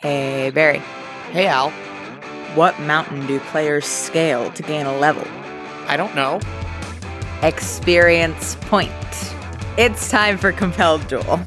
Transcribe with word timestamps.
Hey, 0.00 0.50
Barry. 0.50 0.80
Hey, 1.32 1.46
Al. 1.46 1.70
What 2.54 2.78
mountain 2.80 3.26
do 3.26 3.40
players 3.40 3.86
scale 3.86 4.50
to 4.52 4.62
gain 4.62 4.84
a 4.84 4.94
level? 4.98 5.26
I 5.88 5.96
don't 5.96 6.14
know. 6.14 6.38
Experience 7.42 8.56
point. 8.60 8.92
It's 9.78 10.10
time 10.10 10.36
for 10.36 10.52
Compelled 10.52 11.08
Duel. 11.08 11.40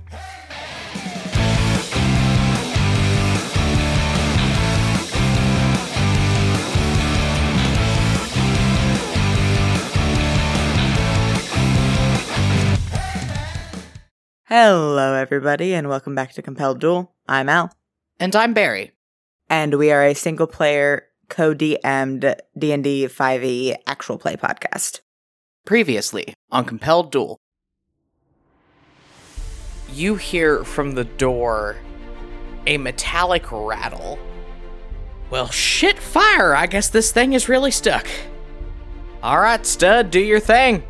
Hello, 14.45 15.13
everybody, 15.13 15.75
and 15.75 15.87
welcome 15.87 16.15
back 16.15 16.33
to 16.33 16.41
Compelled 16.41 16.79
Duel. 16.79 17.13
I'm 17.27 17.47
Al, 17.47 17.71
And 18.19 18.35
I'm 18.35 18.53
Barry. 18.53 18.91
and 19.51 19.75
we 19.75 19.91
are 19.91 20.03
a 20.05 20.13
single-player, 20.13 21.03
co-DM'd 21.29 22.35
D&D 22.57 23.07
5e 23.07 23.43
E 23.43 23.75
actual 23.87 24.17
play 24.19 24.35
podcast. 24.35 24.99
Previously 25.65 26.33
on 26.51 26.65
Compelled 26.65 27.11
Duel. 27.11 27.37
You 29.93 30.15
hear 30.15 30.63
from 30.63 30.91
the 30.91 31.05
door 31.05 31.77
a 32.67 32.77
metallic 32.77 33.51
rattle. 33.51 34.19
Well, 35.31 35.47
shit 35.49 35.97
fire! 35.97 36.55
I 36.55 36.67
guess 36.67 36.89
this 36.89 37.11
thing 37.11 37.33
is 37.33 37.49
really 37.49 37.71
stuck. 37.71 38.07
Alright, 39.23 39.65
stud, 39.65 40.11
do 40.11 40.19
your 40.19 40.39
thing. 40.39 40.83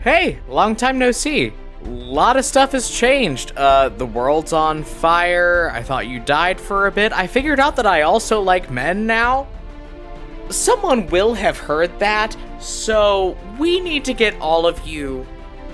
Hey, 0.00 0.38
long 0.48 0.74
time 0.76 0.98
no 0.98 1.10
see. 1.10 1.52
A 1.84 1.88
lot 1.88 2.36
of 2.36 2.44
stuff 2.44 2.72
has 2.72 2.90
changed. 2.90 3.52
Uh, 3.56 3.88
the 3.88 4.06
world's 4.06 4.52
on 4.52 4.84
fire. 4.84 5.70
I 5.72 5.82
thought 5.82 6.06
you 6.06 6.20
died 6.20 6.60
for 6.60 6.86
a 6.86 6.92
bit. 6.92 7.12
I 7.12 7.26
figured 7.26 7.58
out 7.58 7.76
that 7.76 7.86
I 7.86 8.02
also 8.02 8.40
like 8.40 8.70
men 8.70 9.06
now. 9.06 9.46
Someone 10.50 11.06
will 11.06 11.34
have 11.34 11.58
heard 11.58 11.98
that, 12.00 12.36
so 12.58 13.36
we 13.58 13.80
need 13.80 14.04
to 14.06 14.12
get 14.12 14.38
all 14.40 14.66
of 14.66 14.86
you 14.86 15.26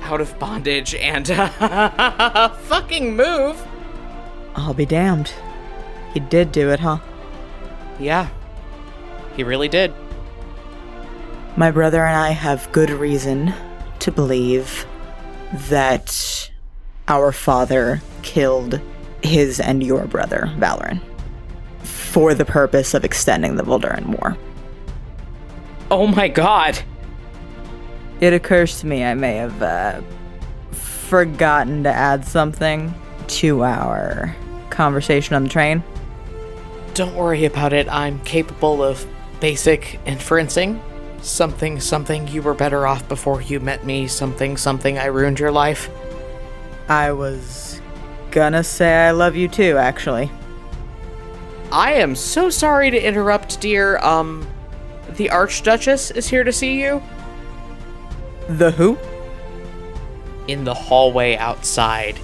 out 0.02 0.20
of 0.20 0.38
bondage 0.38 0.94
and 0.94 1.26
fucking 2.68 3.16
move. 3.16 3.66
I'll 4.54 4.74
be 4.74 4.86
damned. 4.86 5.32
He 6.14 6.20
did 6.20 6.52
do 6.52 6.70
it, 6.70 6.80
huh? 6.80 6.98
Yeah, 7.98 8.28
he 9.36 9.42
really 9.42 9.68
did. 9.68 9.92
My 11.56 11.70
brother 11.70 12.04
and 12.04 12.16
I 12.16 12.30
have 12.30 12.70
good 12.72 12.90
reason 12.90 13.54
to 14.00 14.12
believe 14.12 14.86
that 15.68 16.50
our 17.08 17.32
father 17.32 18.00
killed 18.22 18.80
his 19.22 19.60
and 19.60 19.82
your 19.82 20.06
brother, 20.06 20.52
Valoran, 20.56 21.00
for 21.82 22.34
the 22.34 22.44
purpose 22.44 22.94
of 22.94 23.04
extending 23.04 23.56
the 23.56 23.62
Volduran 23.62 24.18
War. 24.18 24.36
Oh 25.90 26.06
my 26.06 26.28
god. 26.28 26.78
It 28.20 28.32
occurs 28.32 28.80
to 28.80 28.86
me 28.86 29.04
I 29.04 29.14
may 29.14 29.36
have 29.36 29.62
uh, 29.62 30.00
forgotten 30.72 31.84
to 31.84 31.90
add 31.90 32.26
something 32.26 32.94
to 33.28 33.62
our 33.62 34.34
conversation 34.70 35.34
on 35.34 35.44
the 35.44 35.48
train. 35.48 35.82
Don't 36.94 37.14
worry 37.14 37.44
about 37.44 37.72
it. 37.72 37.88
I'm 37.92 38.18
capable 38.20 38.82
of 38.82 39.06
basic 39.40 40.00
inferencing. 40.06 40.80
Something, 41.26 41.80
something, 41.80 42.28
you 42.28 42.40
were 42.40 42.54
better 42.54 42.86
off 42.86 43.08
before 43.08 43.42
you 43.42 43.58
met 43.58 43.84
me. 43.84 44.06
Something, 44.06 44.56
something, 44.56 44.96
I 44.96 45.06
ruined 45.06 45.40
your 45.40 45.50
life. 45.50 45.90
I 46.88 47.10
was 47.10 47.80
gonna 48.30 48.62
say 48.62 48.94
I 48.94 49.10
love 49.10 49.34
you 49.34 49.48
too, 49.48 49.76
actually. 49.76 50.30
I 51.72 51.94
am 51.94 52.14
so 52.14 52.48
sorry 52.48 52.92
to 52.92 53.04
interrupt, 53.04 53.60
dear. 53.60 53.98
Um, 53.98 54.46
the 55.16 55.28
Archduchess 55.30 56.12
is 56.12 56.28
here 56.28 56.44
to 56.44 56.52
see 56.52 56.80
you. 56.80 57.02
The 58.48 58.70
who? 58.70 58.96
In 60.46 60.62
the 60.62 60.74
hallway 60.74 61.36
outside, 61.38 62.20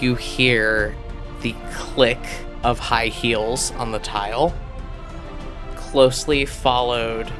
you 0.00 0.14
hear 0.14 0.96
the 1.42 1.54
click 1.74 2.24
of 2.64 2.78
high 2.78 3.08
heels 3.08 3.70
on 3.72 3.92
the 3.92 3.98
tile, 3.98 4.54
closely 5.76 6.46
followed 6.46 7.30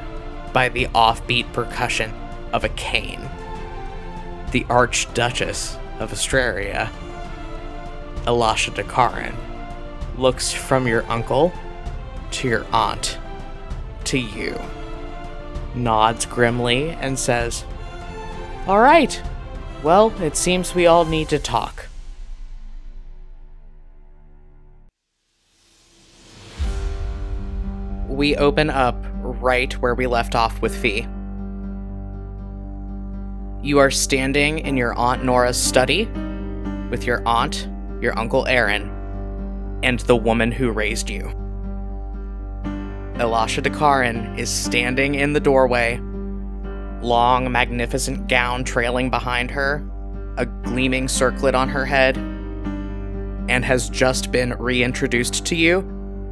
by 0.53 0.69
the 0.69 0.85
offbeat 0.87 1.51
percussion 1.53 2.11
of 2.53 2.63
a 2.63 2.69
cane. 2.69 3.29
The 4.51 4.65
Archduchess 4.65 5.77
of 5.99 6.11
Astraria, 6.11 6.89
Elasha 8.25 8.73
Dakaran, 8.73 9.35
looks 10.17 10.51
from 10.51 10.87
your 10.87 11.03
uncle 11.09 11.53
to 12.31 12.47
your 12.47 12.65
aunt 12.73 13.17
to 14.05 14.17
you, 14.17 14.59
nods 15.75 16.25
grimly, 16.25 16.89
and 16.89 17.17
says, 17.17 17.63
All 18.67 18.79
right, 18.79 19.21
well, 19.83 20.13
it 20.21 20.35
seems 20.35 20.75
we 20.75 20.85
all 20.85 21.05
need 21.05 21.29
to 21.29 21.39
talk. 21.39 21.87
We 28.07 28.35
open 28.35 28.69
up 28.69 29.10
right 29.41 29.73
where 29.81 29.95
we 29.95 30.07
left 30.07 30.35
off 30.35 30.61
with 30.61 30.75
Fee. 30.75 31.07
You 33.63 33.79
are 33.79 33.91
standing 33.91 34.59
in 34.59 34.77
your 34.77 34.93
Aunt 34.93 35.23
Nora's 35.23 35.61
study 35.61 36.05
with 36.89 37.05
your 37.05 37.21
aunt, 37.27 37.67
your 38.01 38.17
Uncle 38.17 38.47
Aaron, 38.47 38.89
and 39.83 39.99
the 40.01 40.15
woman 40.15 40.51
who 40.51 40.71
raised 40.71 41.09
you. 41.09 41.23
Elasha 43.15 43.61
Dakaran 43.61 44.37
is 44.37 44.49
standing 44.49 45.15
in 45.15 45.33
the 45.33 45.39
doorway, 45.39 45.99
long, 47.01 47.51
magnificent 47.51 48.27
gown 48.27 48.63
trailing 48.63 49.09
behind 49.09 49.51
her, 49.51 49.87
a 50.37 50.45
gleaming 50.45 51.07
circlet 51.07 51.55
on 51.55 51.69
her 51.69 51.85
head, 51.85 52.17
and 52.17 53.65
has 53.65 53.89
just 53.89 54.31
been 54.31 54.53
reintroduced 54.53 55.45
to 55.45 55.55
you 55.55 55.87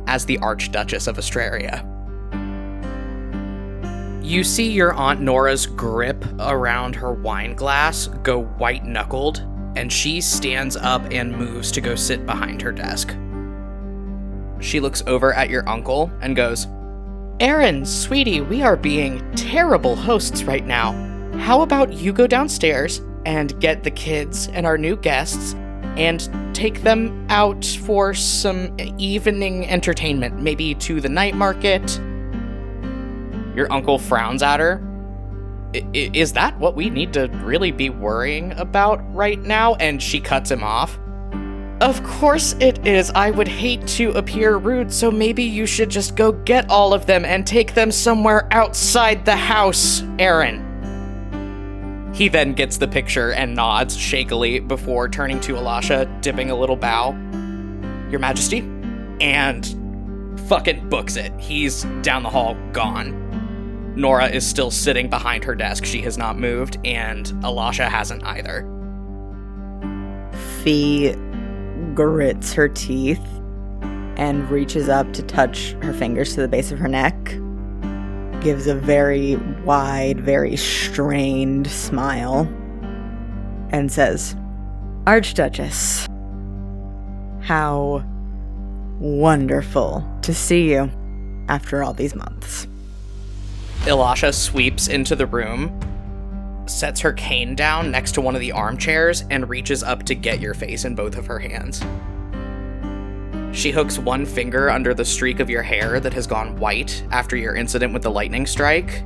as 0.08 0.26
the 0.26 0.38
Archduchess 0.40 1.08
of 1.08 1.18
Astraria. 1.18 1.89
You 4.29 4.44
see 4.44 4.69
your 4.69 4.94
Aunt 4.94 5.22
Nora's 5.22 5.66
grip 5.66 6.23
around 6.40 6.95
her 6.95 7.12
wine 7.12 7.56
glass 7.56 8.06
go 8.22 8.44
white 8.44 8.85
knuckled, 8.85 9.40
and 9.75 9.91
she 9.91 10.22
stands 10.22 10.75
up 10.75 11.01
and 11.12 11.35
moves 11.35 11.72
to 11.72 11.81
go 11.81 11.95
sit 11.95 12.28
behind 12.28 12.62
her 12.62 12.72
desk. 12.72 13.17
She 14.59 14.79
looks 14.79 15.01
over 15.07 15.34
at 15.34 15.50
your 15.50 15.67
uncle 15.67 16.12
and 16.22 16.35
goes, 16.35 16.67
Aaron, 17.40 17.84
sweetie, 17.84 18.41
we 18.41 18.62
are 18.62 18.78
being 18.78 19.28
terrible 19.31 19.95
hosts 19.95 20.44
right 20.44 20.63
now. 20.63 20.91
How 21.40 21.63
about 21.63 21.94
you 21.94 22.13
go 22.13 22.28
downstairs 22.28 23.01
and 23.25 23.59
get 23.59 23.84
the 23.84 23.90
kids 23.90 24.47
and 24.50 24.63
our 24.63 24.78
new 24.78 24.96
guests 24.96 25.56
and 25.97 26.53
take 26.53 26.84
them 26.84 27.25
out 27.29 27.66
for 27.66 28.13
some 28.13 28.78
evening 29.00 29.67
entertainment, 29.67 30.40
maybe 30.40 30.75
to 30.75 31.01
the 31.01 31.09
night 31.09 31.34
market? 31.34 32.00
Your 33.59 33.72
uncle 33.74 34.00
frowns 34.00 34.42
at 34.42 34.62
her. 34.62 34.80
"I- 35.75 35.84
Is 35.94 36.31
that 36.31 36.58
what 36.59 36.78
we 36.78 36.90
need 36.90 37.12
to 37.12 37.30
really 37.44 37.72
be 37.72 37.90
worrying 37.90 38.53
about 38.56 39.02
right 39.14 39.38
now? 39.44 39.75
And 39.81 40.02
she 40.02 40.22
cuts 40.22 40.50
him 40.50 40.64
off. 40.64 40.97
Of 41.81 42.02
course 42.06 42.56
it 42.62 42.88
is. 42.88 43.12
I 43.16 43.31
would 43.31 43.50
hate 43.50 43.86
to 44.00 44.12
appear 44.12 44.56
rude, 44.56 44.94
so 44.94 45.12
maybe 45.12 45.44
you 45.44 45.66
should 45.66 45.90
just 45.90 46.16
go 46.16 46.31
get 46.31 46.70
all 46.70 46.94
of 46.94 47.06
them 47.06 47.25
and 47.25 47.46
take 47.46 47.74
them 47.74 47.92
somewhere 47.92 48.47
outside 48.52 49.25
the 49.25 49.36
house, 49.36 50.03
Aaron. 50.20 50.64
He 52.14 52.30
then 52.30 52.53
gets 52.53 52.78
the 52.78 52.88
picture 52.88 53.34
and 53.34 53.56
nods 53.56 53.97
shakily 53.97 54.59
before 54.59 55.09
turning 55.09 55.41
to 55.41 55.56
Elasha, 55.56 56.08
dipping 56.22 56.50
a 56.50 56.56
little 56.56 56.78
bow. 56.78 57.09
Your 58.09 58.20
Majesty? 58.22 58.64
And 59.20 59.67
fucking 60.47 60.88
books 60.88 61.17
it. 61.17 61.34
He's 61.38 61.84
down 62.03 62.23
the 62.23 62.29
hall, 62.29 62.56
gone. 62.72 63.26
Nora 63.99 64.28
is 64.28 64.47
still 64.47 64.72
sitting 64.72 65.09
behind 65.09 65.43
her 65.43 65.53
desk. 65.53 65.84
She 65.84 66.01
has 66.03 66.17
not 66.17 66.40
moved, 66.40 66.78
and 66.85 67.25
Alasha 67.43 67.90
hasn't 67.90 68.23
either. 68.23 68.66
Fee 70.63 71.13
grits 71.93 72.53
her 72.53 72.69
teeth 72.69 73.25
and 74.16 74.49
reaches 74.49 74.87
up 74.87 75.11
to 75.13 75.23
touch 75.23 75.73
her 75.81 75.93
fingers 75.93 76.34
to 76.35 76.41
the 76.41 76.47
base 76.47 76.72
of 76.72 76.79
her 76.79 76.87
neck. 76.87 77.16
Gives 78.41 78.67
a 78.67 78.75
very 78.75 79.35
wide, 79.66 80.22
very 80.22 80.55
strained 80.55 81.67
smile 81.67 82.47
and 83.72 83.91
says, 83.91 84.35
Archduchess, 85.07 86.07
how 87.41 88.03
wonderful 88.99 90.07
to 90.22 90.34
see 90.34 90.72
you 90.72 90.90
after 91.49 91.84
all 91.84 91.93
these 91.93 92.16
months. 92.16 92.67
Elisha 93.87 94.34
sweeps 94.34 94.87
into 94.87 95.16
the 95.16 95.26
room, 95.26 95.79
sets 96.67 96.99
her 96.99 97.14
cane 97.14 97.55
down 97.55 97.90
next 97.91 98.11
to 98.14 98.22
one 98.22 98.35
of 98.35 98.41
the 98.41 98.52
armchairs, 98.52 99.23
and 99.29 99.49
reaches 99.49 99.84
up 99.84 100.03
to 100.03 100.16
get 100.16 100.40
your 100.40 100.53
face 100.53 100.85
in 100.85 100.96
both 100.96 101.17
of 101.17 101.26
her 101.26 101.40
hands. 101.40 101.81
She 103.52 103.72
hooks 103.72 103.97
one 103.97 104.26
finger 104.26 104.70
under 104.70 104.93
the 104.93 105.05
streak 105.05 105.40
of 105.40 105.49
your 105.49 105.64
hair 105.64 105.99
that 105.99 106.14
has 106.14 106.28
gone 106.28 106.58
white 106.58 107.03
after 107.11 107.35
your 107.35 107.55
incident 107.55 107.93
with 107.93 108.03
the 108.03 108.11
lightning 108.11 108.46
strike 108.46 109.02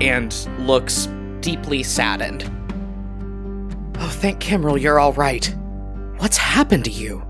and 0.00 0.34
looks 0.66 1.06
deeply 1.40 1.82
saddened. 1.82 2.44
Oh, 3.98 4.08
thank 4.08 4.40
Kimrel, 4.40 4.80
you're 4.80 4.98
all 4.98 5.12
right. 5.12 5.54
What's 6.18 6.36
happened 6.36 6.84
to 6.86 6.90
you? 6.90 7.24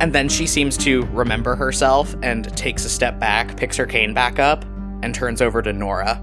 And 0.00 0.12
then 0.12 0.28
she 0.28 0.46
seems 0.46 0.76
to 0.78 1.04
remember 1.06 1.54
herself 1.54 2.14
and 2.22 2.54
takes 2.56 2.84
a 2.84 2.88
step 2.88 3.18
back, 3.18 3.56
picks 3.56 3.76
her 3.76 3.86
cane 3.86 4.12
back 4.12 4.38
up, 4.38 4.64
and 5.02 5.14
turns 5.14 5.40
over 5.40 5.62
to 5.62 5.72
Nora. 5.72 6.20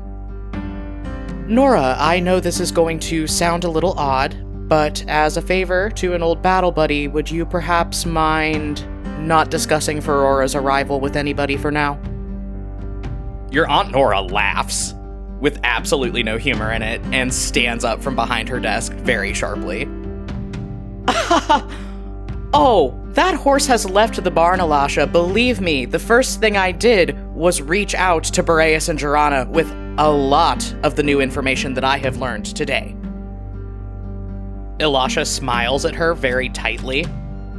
Nora, 1.48 1.96
I 2.00 2.20
know 2.20 2.40
this 2.40 2.60
is 2.60 2.72
going 2.72 3.00
to 3.00 3.28
sound 3.28 3.64
a 3.64 3.70
little 3.70 3.94
odd, 3.98 4.36
but 4.70 5.04
as 5.08 5.38
a 5.38 5.42
favor 5.42 5.90
to 5.92 6.14
an 6.14 6.24
old 6.24 6.42
battle 6.42 6.72
buddy, 6.72 7.08
would 7.08 7.30
you 7.30 7.46
perhaps 7.46 8.06
mind 8.06 8.88
not 9.28 9.52
discussing 9.52 10.00
Ferora's 10.00 10.56
arrival 10.56 11.00
with 11.00 11.16
anybody 11.16 11.58
for 11.58 11.72
now? 11.72 12.00
Your 13.52 13.68
Aunt 13.70 13.92
Nora 13.92 14.22
laughs 14.22 14.96
with 15.42 15.60
absolutely 15.64 16.24
no 16.24 16.38
humor 16.38 16.72
in 16.72 16.82
it 16.82 17.02
and 17.12 17.34
stands 17.34 17.84
up 17.84 18.02
from 18.02 18.16
behind 18.16 18.48
her 18.48 18.60
desk 18.60 18.94
very 18.94 19.34
sharply. 19.34 19.90
oh, 22.54 22.98
that 23.14 23.36
horse 23.36 23.66
has 23.68 23.90
left 23.90 24.24
the 24.24 24.32
barn, 24.32 24.60
Elisha. 24.60 25.06
Believe 25.08 25.60
me, 25.60 25.86
the 25.86 26.00
first 26.00 26.40
thing 26.40 26.56
I 26.56 26.72
did 26.72 27.18
was 27.34 27.62
reach 27.62 27.94
out 27.96 28.24
to 28.26 28.44
Boreas 28.44 28.90
and 28.90 28.98
Jorana 28.98 29.48
with 29.48 29.70
a 29.98 30.10
lot 30.10 30.74
of 30.84 30.96
the 30.96 31.04
new 31.04 31.20
information 31.20 31.74
that 31.74 31.84
I 31.84 31.98
have 31.98 32.18
learned 32.18 32.46
today. 32.46 32.96
Elisha 34.80 35.26
smiles 35.26 35.86
at 35.86 35.96
her 35.96 36.14
very 36.14 36.50
tightly, 36.50 37.06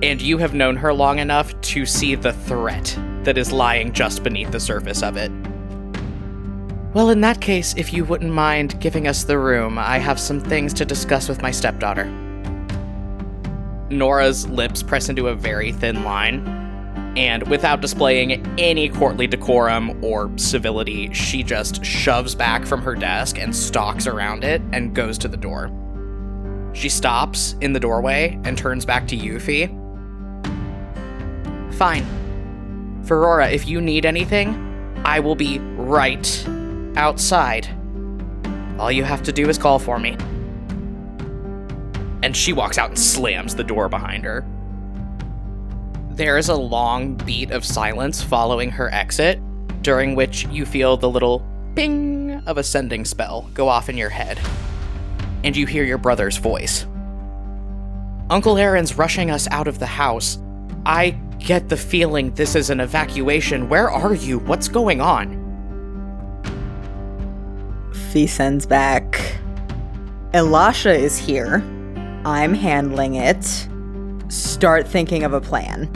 and 0.03 0.21
you 0.21 0.39
have 0.39 0.55
known 0.55 0.77
her 0.77 0.93
long 0.93 1.19
enough 1.19 1.59
to 1.61 1.87
see 1.87 2.15
the 2.15 2.33
threat 2.33 2.99
that 3.23 3.39
is 3.39 3.53
lying 3.53 3.93
just 3.93 4.23
beneath 4.23 4.51
the 4.51 4.59
surface 4.59 5.03
of 5.03 5.17
it. 5.17 5.31
Well, 6.95 7.11
in 7.11 7.21
that 7.21 7.41
case, 7.41 7.75
if 7.77 7.93
you 7.93 8.05
wouldn't 8.05 8.33
mind 8.33 8.81
giving 8.81 9.07
us 9.07 9.25
the 9.25 9.39
room, 9.39 9.79
I 9.79 9.99
have 9.99 10.19
some 10.19 10.41
things 10.41 10.75
to 10.75 10.85
discuss 10.85 11.29
with 11.29 11.41
my 11.41 11.51
stepdaughter. 11.51 12.11
Nora's 13.93 14.49
lips 14.49 14.83
press 14.83 15.09
into 15.09 15.29
a 15.29 15.35
very 15.35 15.73
thin 15.73 16.05
line, 16.05 16.47
and 17.17 17.47
without 17.49 17.81
displaying 17.81 18.45
any 18.59 18.89
courtly 18.89 19.27
decorum 19.27 20.03
or 20.03 20.31
civility, 20.37 21.13
she 21.13 21.43
just 21.43 21.85
shoves 21.85 22.35
back 22.35 22.65
from 22.65 22.83
her 22.83 22.95
desk 22.95 23.39
and 23.39 23.55
stalks 23.55 24.07
around 24.07 24.45
it 24.45 24.63
and 24.73 24.95
goes 24.95 25.19
to 25.19 25.29
the 25.29 25.37
door. 25.37 25.71
She 26.73 26.89
stops 26.89 27.55
in 27.61 27.75
the 27.75 27.81
doorway 27.81 28.41
and 28.45 28.57
turns 28.57 28.87
back 28.87 29.07
to 29.09 29.17
Yuffie. 29.17 29.69
Fine. 31.75 32.07
Ferora, 33.05 33.51
if 33.51 33.67
you 33.67 33.81
need 33.81 34.07
anything, 34.07 35.03
I 35.05 35.21
will 35.21 35.35
be 35.35 35.59
right 35.59 36.47
outside. 36.97 37.69
All 38.79 38.91
you 38.91 39.05
have 39.05 39.23
to 39.25 39.33
do 39.33 39.49
is 39.49 39.59
call 39.59 39.79
for 39.79 39.99
me. 39.99 40.17
And 42.23 42.37
she 42.37 42.53
walks 42.53 42.79
out 42.79 42.91
and 42.91 42.99
slams 42.99 43.55
the 43.55 43.65
door 43.65 43.89
behind 43.89 44.25
her. 44.25 44.45
There 46.11 46.37
is 46.39 46.49
a 46.49 46.55
long 46.55 47.15
beat 47.15 47.51
of 47.51 47.65
silence 47.65 48.23
following 48.23 48.71
her 48.71 48.93
exit, 48.93 49.41
during 49.83 50.15
which 50.15 50.47
you 50.49 50.67
feel 50.67 50.97
the 50.97 51.09
little 51.09 51.45
ping 51.75 52.43
of 52.47 52.59
a 52.59 52.63
sending 52.63 53.05
spell 53.05 53.51
go 53.55 53.69
off 53.69 53.89
in 53.89 53.97
your 53.97 54.11
head. 54.11 54.39
And 55.43 55.57
you 55.57 55.67
hear 55.67 55.85
your 55.85 55.99
brother's 55.99 56.37
voice. 56.37 56.87
Uncle 58.31 58.57
Aaron's 58.57 58.97
rushing 58.97 59.31
us 59.31 59.49
out 59.51 59.67
of 59.67 59.79
the 59.79 59.87
house. 59.87 60.39
I 60.87 61.11
get 61.39 61.69
the 61.69 61.77
feeling 61.77 62.33
this 62.35 62.55
is 62.55 62.71
an 62.71 62.81
evacuation. 62.81 63.69
Where 63.69 63.91
are 63.91 64.15
you? 64.15 64.39
What's 64.41 64.69
going 64.69 65.01
on? 65.01 65.41
Fee 68.11 68.27
sends 68.27 68.67
back. 68.67 69.39
Elasha 70.35 70.95
is 70.95 71.19
here. 71.19 71.63
I'm 72.25 72.55
handling 72.55 73.17
it. 73.17 73.45
Start 74.29 74.87
thinking 74.87 75.25
of 75.25 75.33
a 75.33 75.41
plan. 75.41 75.91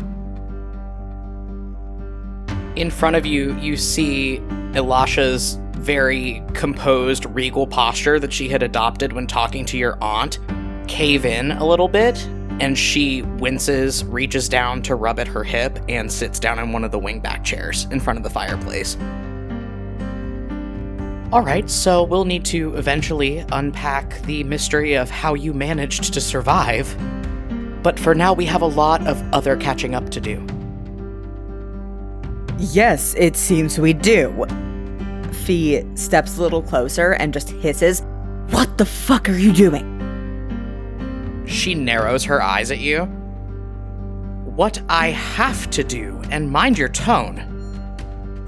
In 2.75 2.91
front 2.91 3.17
of 3.17 3.25
you, 3.25 3.57
you 3.59 3.77
see 3.77 4.39
Elisha's 4.75 5.59
very 5.77 6.43
composed, 6.53 7.25
regal 7.27 7.67
posture 7.67 8.19
that 8.19 8.33
she 8.33 8.49
had 8.49 8.63
adopted 8.63 9.13
when 9.13 9.27
talking 9.27 9.65
to 9.67 9.79
your 9.79 9.97
aunt 10.03 10.41
cave 10.89 11.25
in 11.25 11.53
a 11.53 11.65
little 11.65 11.89
bit, 11.89 12.27
and 12.61 12.77
she 12.77 13.23
winces, 13.23 14.05
reaches 14.05 14.49
down 14.49 14.83
to 14.83 14.95
rub 14.97 15.21
at 15.21 15.29
her 15.29 15.45
hip, 15.45 15.79
and 15.89 16.11
sits 16.11 16.41
down 16.41 16.59
in 16.59 16.73
one 16.73 16.83
of 16.85 16.91
the 16.91 16.99
wingback 16.99 17.45
chairs 17.45 17.87
in 17.93 18.01
front 18.01 18.19
of 18.19 18.23
the 18.25 18.31
fireplace. 18.31 18.97
Alright, 21.37 21.69
so 21.69 22.03
we'll 22.03 22.25
need 22.25 22.47
to 22.47 22.75
eventually 22.77 23.45
unpack 23.53 24.23
the 24.23 24.43
mystery 24.45 24.95
of 24.95 25.11
how 25.11 25.35
you 25.35 25.53
managed 25.53 26.15
to 26.15 26.19
survive. 26.19 26.97
But 27.83 28.01
for 28.01 28.15
now, 28.15 28.33
we 28.33 28.47
have 28.47 28.63
a 28.63 28.67
lot 28.67 29.07
of 29.07 29.23
other 29.35 29.55
catching 29.55 29.95
up 29.95 30.09
to 30.13 30.19
do. 30.19 30.43
Yes, 32.59 33.13
it 33.19 33.37
seems 33.37 33.79
we 33.79 33.93
do. 33.93 34.47
Fee 35.45 35.85
steps 35.95 36.39
a 36.39 36.41
little 36.41 36.63
closer 36.63 37.13
and 37.13 37.35
just 37.35 37.51
hisses, 37.51 38.01
What 38.49 38.79
the 38.79 38.87
fuck 38.87 39.29
are 39.29 39.37
you 39.37 39.53
doing? 39.53 39.85
She 41.47 41.75
narrows 41.75 42.25
her 42.25 42.43
eyes 42.43 42.71
at 42.71 42.79
you. 42.79 43.05
What 44.47 44.81
I 44.89 45.09
have 45.11 45.69
to 45.73 45.85
do, 45.85 46.19
and 46.31 46.51
mind 46.51 46.79
your 46.79 46.89
tone. 46.89 47.43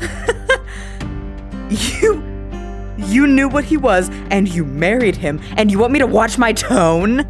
you 1.69 2.38
you 2.99 3.27
knew 3.27 3.49
what 3.49 3.65
he 3.65 3.77
was 3.77 4.11
and 4.31 4.49
you 4.49 4.65
married 4.65 5.17
him, 5.17 5.41
and 5.57 5.71
you 5.71 5.79
want 5.79 5.93
me 5.93 5.99
to 6.01 6.07
watch 6.07 6.37
my 6.39 6.53
tone? 6.53 7.25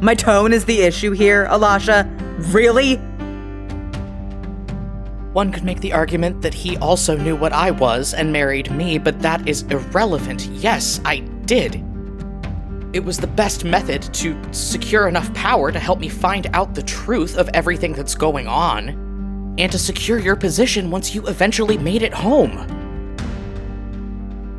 My 0.00 0.14
tone 0.14 0.52
is 0.52 0.64
the 0.64 0.82
issue 0.82 1.12
here, 1.12 1.46
Alasha. 1.46 2.06
Really? 2.52 2.96
One 5.32 5.52
could 5.52 5.64
make 5.64 5.80
the 5.80 5.92
argument 5.92 6.40
that 6.42 6.54
he 6.54 6.76
also 6.78 7.16
knew 7.16 7.36
what 7.36 7.52
I 7.52 7.70
was 7.70 8.14
and 8.14 8.32
married 8.32 8.70
me, 8.70 8.98
but 8.98 9.20
that 9.20 9.46
is 9.48 9.62
irrelevant. 9.64 10.46
Yes, 10.46 11.00
I 11.04 11.18
did. 11.44 11.82
It 12.92 13.04
was 13.04 13.18
the 13.18 13.26
best 13.26 13.64
method 13.64 14.02
to 14.14 14.34
secure 14.52 15.08
enough 15.08 15.32
power 15.34 15.70
to 15.72 15.78
help 15.78 15.98
me 15.98 16.08
find 16.08 16.46
out 16.54 16.74
the 16.74 16.82
truth 16.82 17.36
of 17.36 17.50
everything 17.52 17.92
that's 17.92 18.14
going 18.14 18.46
on, 18.46 19.54
and 19.58 19.70
to 19.72 19.78
secure 19.78 20.18
your 20.18 20.36
position 20.36 20.90
once 20.90 21.14
you 21.14 21.26
eventually 21.26 21.76
made 21.76 22.02
it 22.02 22.14
home. 22.14 22.85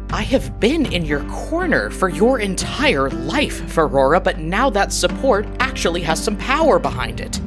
I 0.09 0.21
have 0.23 0.59
been 0.59 0.91
in 0.93 1.05
your 1.05 1.23
corner 1.25 1.89
for 1.89 2.07
your 2.07 2.39
entire 2.39 3.09
life, 3.09 3.61
Ferora, 3.69 4.21
but 4.21 4.39
now 4.39 4.69
that 4.69 4.93
support 4.93 5.45
actually 5.59 6.01
has 6.01 6.23
some 6.23 6.37
power 6.37 6.79
behind 6.79 7.19
it. 7.19 7.39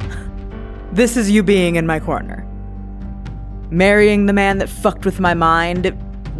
This 0.92 1.16
is 1.16 1.30
you 1.30 1.42
being 1.42 1.76
in 1.76 1.86
my 1.86 2.00
corner. 2.00 2.44
Marrying 3.70 4.26
the 4.26 4.32
man 4.32 4.58
that 4.58 4.68
fucked 4.68 5.04
with 5.04 5.20
my 5.20 5.34
mind, 5.34 5.96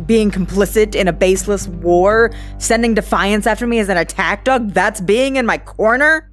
being 0.07 0.31
complicit 0.31 0.95
in 0.95 1.07
a 1.07 1.13
baseless 1.13 1.69
war, 1.69 2.33
sending 2.57 2.95
Defiance 2.95 3.47
after 3.47 3.67
me 3.67 3.79
as 3.79 3.89
an 3.89 3.97
attack 3.99 4.45
dog, 4.45 4.73
that's 4.73 5.01
being 5.01 5.37
in 5.37 5.47
my 5.47 5.59
corner? 5.59 6.31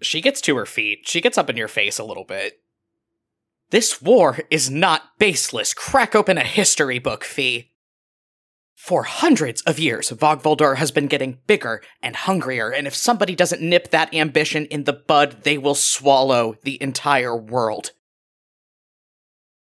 She 0.00 0.20
gets 0.20 0.40
to 0.42 0.56
her 0.56 0.66
feet. 0.66 1.00
She 1.06 1.20
gets 1.20 1.36
up 1.38 1.50
in 1.50 1.56
your 1.56 1.68
face 1.68 1.98
a 1.98 2.04
little 2.04 2.24
bit. 2.24 2.59
This 3.70 4.02
war 4.02 4.38
is 4.50 4.68
not 4.68 5.18
baseless. 5.18 5.74
Crack 5.74 6.14
open 6.14 6.36
a 6.38 6.44
history 6.44 6.98
book, 6.98 7.24
Fee. 7.24 7.70
For 8.74 9.04
hundreds 9.04 9.60
of 9.62 9.78
years, 9.78 10.10
Vogvoldur 10.10 10.76
has 10.76 10.90
been 10.90 11.06
getting 11.06 11.38
bigger 11.46 11.82
and 12.02 12.16
hungrier, 12.16 12.70
and 12.70 12.86
if 12.86 12.94
somebody 12.94 13.36
doesn't 13.36 13.62
nip 13.62 13.90
that 13.90 14.12
ambition 14.14 14.64
in 14.66 14.84
the 14.84 14.92
bud, 14.92 15.42
they 15.42 15.58
will 15.58 15.74
swallow 15.74 16.56
the 16.62 16.82
entire 16.82 17.36
world. 17.36 17.92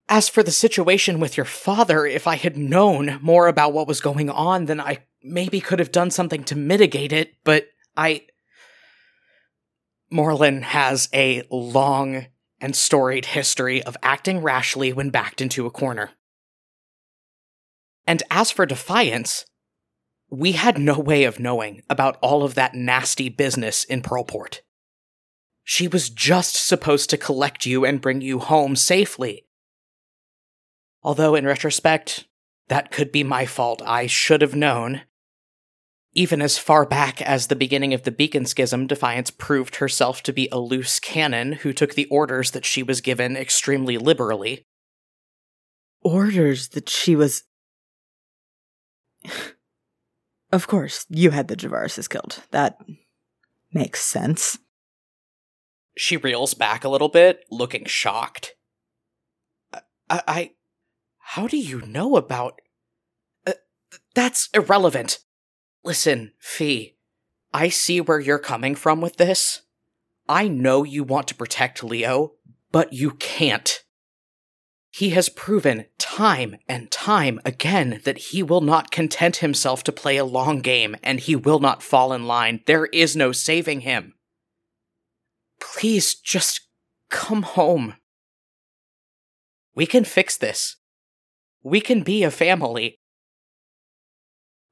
As 0.09 0.29
for 0.29 0.43
the 0.43 0.51
situation 0.51 1.21
with 1.21 1.37
your 1.37 1.47
father, 1.47 2.07
if 2.07 2.27
I 2.27 2.37
had 2.37 2.57
known 2.57 3.19
more 3.23 3.49
about 3.49 3.73
what 3.73 3.87
was 3.87 4.01
going 4.01 4.31
on, 4.31 4.65
then 4.65 4.81
I 4.81 5.05
maybe 5.23 5.61
could 5.61 5.79
have 5.79 5.93
done 5.93 6.11
something 6.11 6.43
to 6.45 6.57
mitigate 6.57 7.13
it, 7.13 7.35
but 7.45 7.67
I. 7.97 8.27
Morlin 10.11 10.63
has 10.63 11.09
a 11.15 11.43
long 11.51 12.27
and 12.63 12.75
storied 12.75 13.27
history 13.27 13.83
of 13.83 13.97
acting 14.03 14.41
rashly 14.41 14.93
when 14.93 15.11
backed 15.11 15.41
into 15.41 15.67
a 15.67 15.71
corner. 15.71 16.13
And 18.07 18.23
as 18.31 18.51
for 18.51 18.65
Defiance, 18.65 19.45
we 20.31 20.53
had 20.53 20.79
no 20.79 20.99
way 20.99 21.25
of 21.25 21.39
knowing 21.39 21.83
about 21.91 22.17
all 22.23 22.43
of 22.43 22.55
that 22.55 22.75
nasty 22.75 23.29
business 23.29 23.85
in 23.85 24.01
Pearlport. 24.01 24.61
She 25.65 25.87
was 25.89 26.09
just 26.09 26.55
supposed 26.67 27.11
to 27.11 27.19
collect 27.19 27.67
you 27.67 27.85
and 27.85 28.01
bring 28.01 28.21
you 28.21 28.39
home 28.39 28.75
safely. 28.75 29.45
Although, 31.03 31.35
in 31.35 31.45
retrospect, 31.45 32.27
that 32.69 32.91
could 32.91 33.13
be 33.13 33.25
my 33.25 33.45
fault. 33.45 33.83
I 33.85 34.07
should 34.07 34.41
have 34.41 34.55
known. 34.55 35.03
Even 36.15 36.43
as 36.43 36.59
far 36.59 36.85
back 36.85 37.23
as 37.23 37.47
the 37.47 37.57
beginning 37.57 37.95
of 37.95 38.03
the 38.03 38.11
Beacon 38.11 38.45
Schism, 38.45 38.87
Defiance 38.87 39.31
proved 39.31 39.77
herself 39.77 40.23
to 40.25 40.33
be 40.33 40.49
a 40.53 40.59
loose 40.59 41.01
cannon 41.01 41.53
who 41.53 41.73
took 41.73 41.95
the 41.95 42.07
orders 42.07 42.51
that 42.51 42.67
she 42.67 42.83
was 42.83 43.01
given 43.01 43.37
extremely 43.37 43.97
liberally. 43.97 44.67
Orders 46.03 46.69
that 46.71 46.91
she 46.91 47.17
was. 47.17 47.45
of 50.53 50.67
course, 50.67 51.07
you 51.09 51.31
had 51.31 51.49
the 51.49 51.57
Javarises 51.57 52.11
killed. 52.11 52.43
That 52.51 52.77
makes 53.73 54.03
sense. 54.05 54.59
She 55.97 56.19
reels 56.19 56.53
back 56.53 56.85
a 56.85 56.89
little 56.89 57.09
bit, 57.09 57.45
looking 57.51 57.87
shocked. 57.87 58.55
I. 60.11 60.23
I 60.27 60.51
how 61.25 61.47
do 61.47 61.57
you 61.57 61.81
know 61.83 62.17
about. 62.17 62.61
Uh, 63.47 63.53
that's 64.15 64.51
irrelevant. 64.53 65.21
Listen, 65.85 66.33
Fee, 66.39 66.97
I 67.53 67.69
see 67.69 68.01
where 68.01 68.21
you're 68.21 68.39
coming 68.39 68.75
from 68.75 69.01
with 69.01 69.17
this. 69.17 69.63
I 70.29 70.49
know 70.49 70.85
you 70.85 71.03
want 71.03 71.27
to 71.29 71.35
protect 71.35 71.83
Leo, 71.83 72.35
but 72.71 72.93
you 72.93 73.13
can't. 73.13 73.83
He 74.91 75.11
has 75.11 75.29
proven 75.29 75.87
time 75.99 76.57
and 76.69 76.91
time 76.91 77.41
again 77.45 78.01
that 78.05 78.19
he 78.19 78.43
will 78.43 78.61
not 78.61 78.91
content 78.91 79.37
himself 79.37 79.83
to 79.85 79.93
play 79.93 80.19
a 80.19 80.25
long 80.25 80.61
game 80.61 80.97
and 81.03 81.19
he 81.19 81.35
will 81.35 81.61
not 81.61 81.83
fall 81.83 82.13
in 82.13 82.27
line. 82.27 82.61
There 82.67 82.87
is 82.87 83.17
no 83.17 83.33
saving 83.33 83.81
him. 83.81 84.15
Please 85.59 86.15
just 86.15 86.69
come 87.09 87.43
home. 87.43 87.95
We 89.75 89.87
can 89.87 90.05
fix 90.05 90.37
this. 90.37 90.77
We 91.63 91.81
can 91.81 92.03
be 92.03 92.23
a 92.23 92.31
family. 92.31 92.99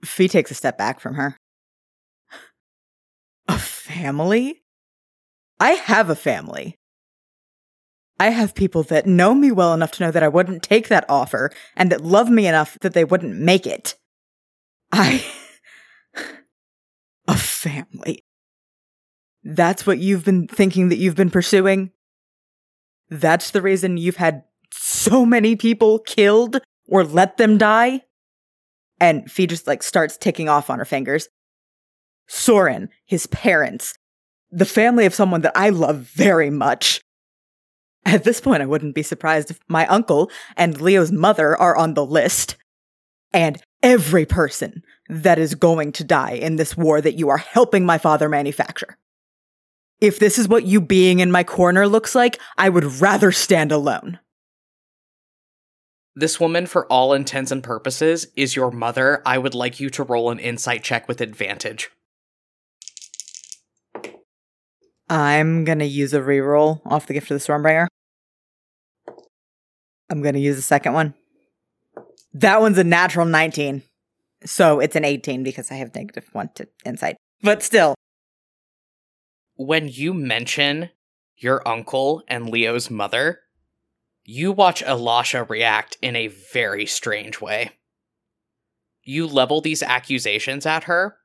Fee 0.04 0.28
takes 0.28 0.50
a 0.50 0.54
step 0.54 0.78
back 0.78 1.00
from 1.00 1.14
her. 1.14 1.36
A 3.48 3.58
family? 3.58 4.62
I 5.58 5.72
have 5.72 6.08
a 6.08 6.16
family. 6.16 6.76
I 8.18 8.28
have 8.28 8.54
people 8.54 8.82
that 8.84 9.06
know 9.06 9.34
me 9.34 9.50
well 9.50 9.72
enough 9.72 9.92
to 9.92 10.04
know 10.04 10.10
that 10.10 10.22
I 10.22 10.28
wouldn't 10.28 10.62
take 10.62 10.88
that 10.88 11.06
offer 11.08 11.50
and 11.74 11.90
that 11.90 12.02
love 12.02 12.28
me 12.28 12.46
enough 12.46 12.76
that 12.82 12.92
they 12.92 13.04
wouldn't 13.04 13.36
make 13.36 13.66
it. 13.66 13.96
I. 14.92 15.24
a 17.28 17.36
family. 17.36 18.24
That's 19.42 19.86
what 19.86 19.98
you've 19.98 20.24
been 20.24 20.48
thinking 20.48 20.90
that 20.90 20.98
you've 20.98 21.16
been 21.16 21.30
pursuing? 21.30 21.92
That's 23.08 23.50
the 23.50 23.62
reason 23.62 23.96
you've 23.96 24.16
had 24.16 24.44
so 24.72 25.24
many 25.24 25.56
people 25.56 25.98
killed 26.00 26.60
or 26.88 27.04
let 27.04 27.36
them 27.38 27.56
die? 27.56 28.02
And 29.00 29.30
Fee 29.30 29.46
just 29.46 29.66
like 29.66 29.82
starts 29.82 30.16
ticking 30.16 30.48
off 30.48 30.70
on 30.70 30.78
her 30.78 30.84
fingers. 30.84 31.28
Soren, 32.28 32.90
his 33.06 33.26
parents, 33.26 33.94
the 34.50 34.64
family 34.64 35.06
of 35.06 35.14
someone 35.14 35.40
that 35.40 35.56
I 35.56 35.70
love 35.70 35.96
very 35.96 36.50
much. 36.50 37.00
At 38.04 38.24
this 38.24 38.40
point, 38.40 38.62
I 38.62 38.66
wouldn't 38.66 38.94
be 38.94 39.02
surprised 39.02 39.50
if 39.50 39.58
my 39.68 39.86
uncle 39.86 40.30
and 40.56 40.80
Leo's 40.80 41.12
mother 41.12 41.56
are 41.56 41.76
on 41.76 41.94
the 41.94 42.04
list. 42.04 42.56
And 43.32 43.62
every 43.82 44.26
person 44.26 44.82
that 45.08 45.38
is 45.38 45.54
going 45.54 45.92
to 45.92 46.04
die 46.04 46.32
in 46.32 46.56
this 46.56 46.76
war 46.76 47.00
that 47.00 47.14
you 47.14 47.28
are 47.28 47.38
helping 47.38 47.84
my 47.84 47.98
father 47.98 48.28
manufacture. 48.28 48.96
If 50.00 50.18
this 50.18 50.38
is 50.38 50.48
what 50.48 50.64
you 50.64 50.80
being 50.80 51.20
in 51.20 51.30
my 51.30 51.44
corner 51.44 51.86
looks 51.86 52.14
like, 52.14 52.40
I 52.56 52.68
would 52.68 53.00
rather 53.00 53.32
stand 53.32 53.70
alone. 53.70 54.18
This 56.16 56.40
woman, 56.40 56.66
for 56.66 56.86
all 56.86 57.12
intents 57.12 57.52
and 57.52 57.62
purposes, 57.62 58.26
is 58.36 58.56
your 58.56 58.70
mother. 58.72 59.22
I 59.24 59.38
would 59.38 59.54
like 59.54 59.78
you 59.78 59.90
to 59.90 60.02
roll 60.02 60.30
an 60.30 60.40
insight 60.40 60.82
check 60.82 61.06
with 61.06 61.20
advantage. 61.20 61.90
I'm 65.08 65.64
gonna 65.64 65.84
use 65.84 66.12
a 66.12 66.20
reroll 66.20 66.80
off 66.84 67.06
the 67.06 67.14
gift 67.14 67.30
of 67.30 67.40
the 67.40 67.44
Stormbringer. 67.44 67.86
I'm 70.10 70.22
gonna 70.22 70.38
use 70.38 70.56
the 70.56 70.62
second 70.62 70.92
one. 70.92 71.14
That 72.32 72.60
one's 72.60 72.78
a 72.78 72.84
natural 72.84 73.26
19. 73.26 73.82
So 74.44 74.80
it's 74.80 74.96
an 74.96 75.04
18 75.04 75.42
because 75.42 75.70
I 75.70 75.74
have 75.74 75.94
negative 75.94 76.28
one 76.32 76.50
to 76.54 76.68
insight. 76.84 77.16
But 77.42 77.62
still. 77.62 77.94
When 79.56 79.88
you 79.88 80.14
mention 80.14 80.90
your 81.36 81.66
uncle 81.66 82.22
and 82.28 82.48
Leo's 82.48 82.90
mother, 82.90 83.40
you 84.30 84.52
watch 84.52 84.80
Elisha 84.84 85.42
react 85.42 85.96
in 86.00 86.14
a 86.14 86.28
very 86.28 86.86
strange 86.86 87.40
way. 87.40 87.72
You 89.02 89.26
level 89.26 89.60
these 89.60 89.82
accusations 89.82 90.64
at 90.66 90.84
her, 90.84 91.16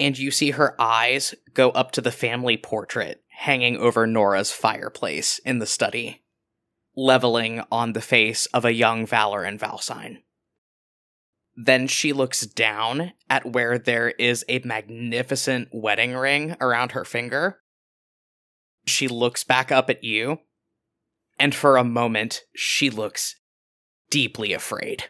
and 0.00 0.18
you 0.18 0.32
see 0.32 0.50
her 0.50 0.74
eyes 0.80 1.32
go 1.54 1.70
up 1.70 1.92
to 1.92 2.00
the 2.00 2.10
family 2.10 2.56
portrait 2.56 3.22
hanging 3.28 3.76
over 3.76 4.04
Nora's 4.04 4.50
fireplace 4.50 5.38
in 5.44 5.60
the 5.60 5.66
study, 5.66 6.24
leveling 6.96 7.62
on 7.70 7.92
the 7.92 8.00
face 8.00 8.46
of 8.46 8.64
a 8.64 8.74
young 8.74 9.06
Valor 9.06 9.44
and 9.44 9.60
Valsine. 9.60 10.18
Then 11.54 11.86
she 11.86 12.12
looks 12.12 12.40
down 12.40 13.12
at 13.28 13.46
where 13.46 13.78
there 13.78 14.08
is 14.10 14.44
a 14.48 14.58
magnificent 14.64 15.68
wedding 15.72 16.14
ring 16.14 16.56
around 16.60 16.92
her 16.92 17.04
finger. 17.04 17.60
She 18.88 19.06
looks 19.06 19.44
back 19.44 19.70
up 19.70 19.88
at 19.88 20.02
you 20.02 20.40
and 21.40 21.54
for 21.54 21.76
a 21.78 21.82
moment 21.82 22.44
she 22.54 22.90
looks 22.90 23.34
deeply 24.10 24.52
afraid. 24.52 25.04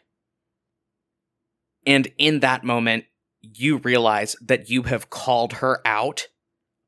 And 1.84 2.12
in 2.16 2.40
that 2.40 2.62
moment, 2.62 3.04
you 3.42 3.78
realize 3.78 4.37
that 4.40 4.70
you 4.70 4.84
have 4.84 5.10
called 5.10 5.54
her 5.54 5.80
out 5.84 6.28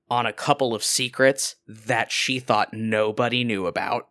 on 0.08 0.26
a 0.26 0.32
couple 0.32 0.74
of 0.74 0.84
secrets 0.84 1.56
that 1.66 2.12
she 2.12 2.38
thought 2.38 2.74
nobody 2.74 3.42
knew 3.42 3.66
about. 3.66 4.08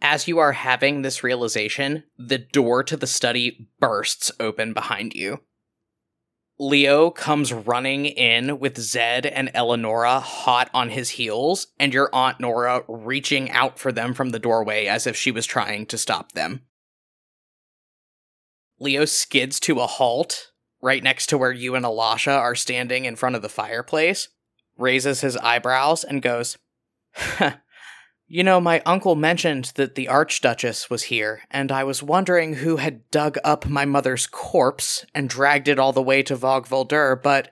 As 0.00 0.26
you 0.26 0.38
are 0.38 0.52
having 0.52 1.02
this 1.02 1.22
realization, 1.22 2.04
the 2.18 2.38
door 2.38 2.82
to 2.84 2.96
the 2.96 3.06
study 3.06 3.68
bursts 3.78 4.32
open 4.40 4.72
behind 4.72 5.14
you. 5.14 5.40
Leo 6.58 7.10
comes 7.10 7.52
running 7.52 8.06
in 8.06 8.58
with 8.58 8.78
Zed 8.78 9.26
and 9.26 9.50
Eleonora 9.54 10.20
hot 10.20 10.70
on 10.72 10.88
his 10.88 11.10
heels, 11.10 11.66
and 11.78 11.92
your 11.92 12.08
Aunt 12.14 12.40
Nora 12.40 12.82
reaching 12.88 13.50
out 13.50 13.78
for 13.78 13.92
them 13.92 14.14
from 14.14 14.30
the 14.30 14.38
doorway 14.38 14.86
as 14.86 15.06
if 15.06 15.16
she 15.16 15.30
was 15.30 15.44
trying 15.44 15.84
to 15.86 15.98
stop 15.98 16.32
them. 16.32 16.62
Leo 18.78 19.04
skids 19.04 19.60
to 19.60 19.80
a 19.80 19.86
halt 19.86 20.52
right 20.80 21.02
next 21.02 21.26
to 21.26 21.38
where 21.38 21.52
you 21.52 21.74
and 21.74 21.84
Elisha 21.84 22.30
are 22.32 22.54
standing 22.54 23.04
in 23.04 23.16
front 23.16 23.36
of 23.36 23.42
the 23.42 23.48
fireplace, 23.48 24.28
raises 24.78 25.20
his 25.20 25.36
eyebrows, 25.38 26.04
and 26.04 26.22
goes, 26.22 26.56
You 28.28 28.42
know, 28.42 28.60
my 28.60 28.82
uncle 28.84 29.14
mentioned 29.14 29.72
that 29.76 29.94
the 29.94 30.08
Archduchess 30.08 30.90
was 30.90 31.04
here, 31.04 31.42
and 31.48 31.70
I 31.70 31.84
was 31.84 32.02
wondering 32.02 32.54
who 32.54 32.76
had 32.76 33.08
dug 33.12 33.38
up 33.44 33.66
my 33.66 33.84
mother's 33.84 34.26
corpse 34.26 35.06
and 35.14 35.28
dragged 35.28 35.68
it 35.68 35.78
all 35.78 35.92
the 35.92 36.02
way 36.02 36.24
to 36.24 36.36
Vogvoldur, 36.36 37.22
but 37.22 37.50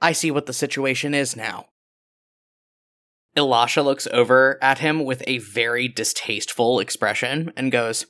I 0.00 0.12
see 0.12 0.30
what 0.30 0.46
the 0.46 0.52
situation 0.52 1.12
is 1.12 1.34
now. 1.34 1.66
Elisha 3.34 3.82
looks 3.82 4.06
over 4.12 4.58
at 4.62 4.78
him 4.78 5.04
with 5.04 5.24
a 5.26 5.38
very 5.38 5.88
distasteful 5.88 6.78
expression 6.78 7.52
and 7.56 7.72
goes, 7.72 8.06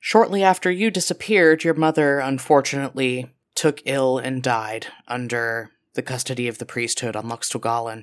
Shortly 0.00 0.42
after 0.42 0.70
you 0.70 0.90
disappeared, 0.90 1.62
your 1.62 1.74
mother 1.74 2.18
unfortunately 2.18 3.32
took 3.54 3.82
ill 3.84 4.18
and 4.18 4.42
died 4.42 4.86
under 5.06 5.70
the 5.94 6.02
custody 6.02 6.48
of 6.48 6.58
the 6.58 6.66
priesthood 6.66 7.14
on 7.14 7.26
Luxtogalen. 7.26 8.02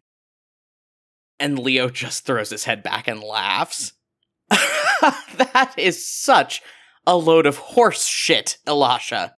And 1.39 1.59
Leo 1.59 1.89
just 1.89 2.25
throws 2.25 2.49
his 2.49 2.63
head 2.63 2.81
back 2.83 3.07
and 3.07 3.21
laughs. 3.21 3.93
that 4.49 5.73
is 5.77 6.05
such 6.07 6.61
a 7.05 7.15
load 7.15 7.45
of 7.45 7.57
horse 7.57 8.05
shit, 8.05 8.57
Elisha. 8.65 9.35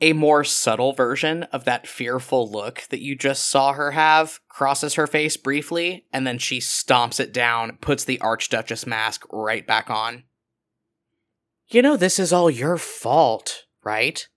A 0.00 0.12
more 0.12 0.44
subtle 0.44 0.92
version 0.92 1.44
of 1.44 1.64
that 1.64 1.86
fearful 1.86 2.50
look 2.50 2.82
that 2.90 3.00
you 3.00 3.16
just 3.16 3.48
saw 3.48 3.72
her 3.72 3.92
have 3.92 4.40
crosses 4.48 4.94
her 4.94 5.06
face 5.06 5.38
briefly, 5.38 6.04
and 6.12 6.26
then 6.26 6.38
she 6.38 6.58
stomps 6.58 7.18
it 7.18 7.32
down, 7.32 7.78
puts 7.80 8.04
the 8.04 8.18
Archduchess 8.18 8.86
mask 8.86 9.24
right 9.32 9.66
back 9.66 9.88
on. 9.88 10.24
You 11.68 11.80
know, 11.80 11.96
this 11.96 12.18
is 12.18 12.32
all 12.32 12.50
your 12.50 12.76
fault, 12.76 13.64
right? 13.82 14.28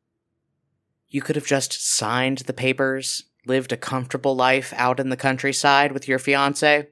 You 1.10 1.22
could 1.22 1.36
have 1.36 1.46
just 1.46 1.86
signed 1.86 2.40
the 2.40 2.54
papers, 2.54 3.26
lived 3.50 3.74
a 3.74 3.78
comfortable 3.78 4.36
life 4.36 4.74
out 4.78 5.00
in 5.00 5.10
the 5.10 5.18
countryside 5.18 5.92
with 5.92 6.08
your 6.08 6.20
fiance? 6.20 6.88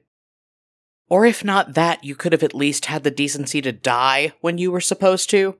Or 1.08 1.24
if 1.24 1.42
not 1.42 1.72
that, 1.74 2.04
you 2.04 2.14
could 2.14 2.32
have 2.32 2.42
at 2.42 2.54
least 2.54 2.86
had 2.86 3.04
the 3.04 3.10
decency 3.10 3.62
to 3.62 3.72
die 3.72 4.32
when 4.42 4.58
you 4.58 4.70
were 4.70 4.80
supposed 4.80 5.30
to? 5.30 5.56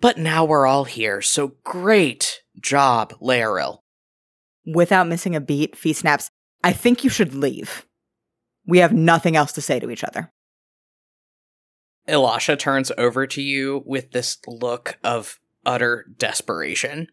But 0.00 0.18
now 0.18 0.44
we're 0.44 0.66
all 0.66 0.84
here, 0.84 1.20
so 1.20 1.54
great 1.64 2.42
job, 2.60 3.14
Laeril. 3.20 3.78
Without 4.66 5.08
missing 5.08 5.34
a 5.34 5.40
beat, 5.40 5.76
Fee 5.76 5.92
snaps, 5.92 6.30
I 6.62 6.72
think 6.72 7.02
you 7.02 7.10
should 7.10 7.34
leave. 7.34 7.86
We 8.66 8.78
have 8.78 8.92
nothing 8.92 9.36
else 9.36 9.52
to 9.52 9.62
say 9.62 9.80
to 9.80 9.90
each 9.90 10.04
other. 10.04 10.30
Elisha 12.06 12.56
turns 12.56 12.92
over 12.98 13.26
to 13.26 13.42
you 13.42 13.82
with 13.86 14.12
this 14.12 14.38
look 14.46 14.98
of 15.02 15.40
utter 15.64 16.06
desperation. 16.16 17.08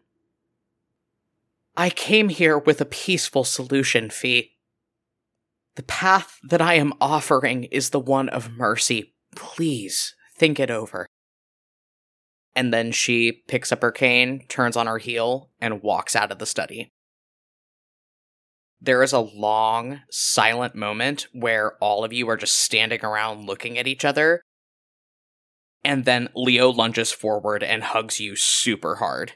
I 1.76 1.88
came 1.88 2.28
here 2.28 2.58
with 2.58 2.80
a 2.80 2.86
peaceful 2.86 3.44
solution, 3.44 4.10
Fee. 4.10 4.52
The 5.76 5.82
path 5.82 6.38
that 6.42 6.60
I 6.60 6.74
am 6.74 6.92
offering 7.00 7.64
is 7.64 7.90
the 7.90 8.00
one 8.00 8.28
of 8.28 8.52
mercy. 8.52 9.14
Please 9.34 10.14
think 10.36 10.60
it 10.60 10.70
over. 10.70 11.06
And 12.54 12.74
then 12.74 12.92
she 12.92 13.42
picks 13.48 13.72
up 13.72 13.80
her 13.80 13.90
cane, 13.90 14.44
turns 14.48 14.76
on 14.76 14.86
her 14.86 14.98
heel, 14.98 15.50
and 15.58 15.82
walks 15.82 16.14
out 16.14 16.30
of 16.30 16.38
the 16.38 16.44
study. 16.44 16.90
There 18.78 19.02
is 19.02 19.14
a 19.14 19.20
long, 19.20 20.00
silent 20.10 20.74
moment 20.74 21.28
where 21.32 21.78
all 21.80 22.04
of 22.04 22.12
you 22.12 22.28
are 22.28 22.36
just 22.36 22.58
standing 22.58 23.02
around 23.02 23.46
looking 23.46 23.78
at 23.78 23.86
each 23.86 24.04
other. 24.04 24.42
And 25.82 26.04
then 26.04 26.28
Leo 26.34 26.68
lunges 26.70 27.12
forward 27.12 27.62
and 27.62 27.82
hugs 27.82 28.20
you 28.20 28.36
super 28.36 28.96
hard. 28.96 29.32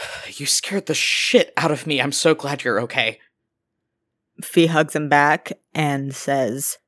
You 0.36 0.46
scared 0.46 0.86
the 0.86 0.94
shit 0.94 1.52
out 1.56 1.70
of 1.70 1.86
me. 1.86 2.00
I'm 2.00 2.12
so 2.12 2.34
glad 2.34 2.64
you're 2.64 2.80
okay. 2.82 3.18
Fee 4.42 4.66
hugs 4.66 4.96
him 4.96 5.08
back 5.08 5.52
and 5.74 6.14
says, 6.14 6.78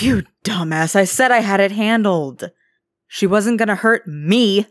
You 0.00 0.24
dumbass, 0.44 0.96
I 0.96 1.04
said 1.04 1.30
I 1.30 1.40
had 1.40 1.60
it 1.60 1.72
handled. 1.72 2.50
She 3.06 3.26
wasn't 3.26 3.58
gonna 3.58 3.76
hurt 3.76 4.06
me. 4.06 4.66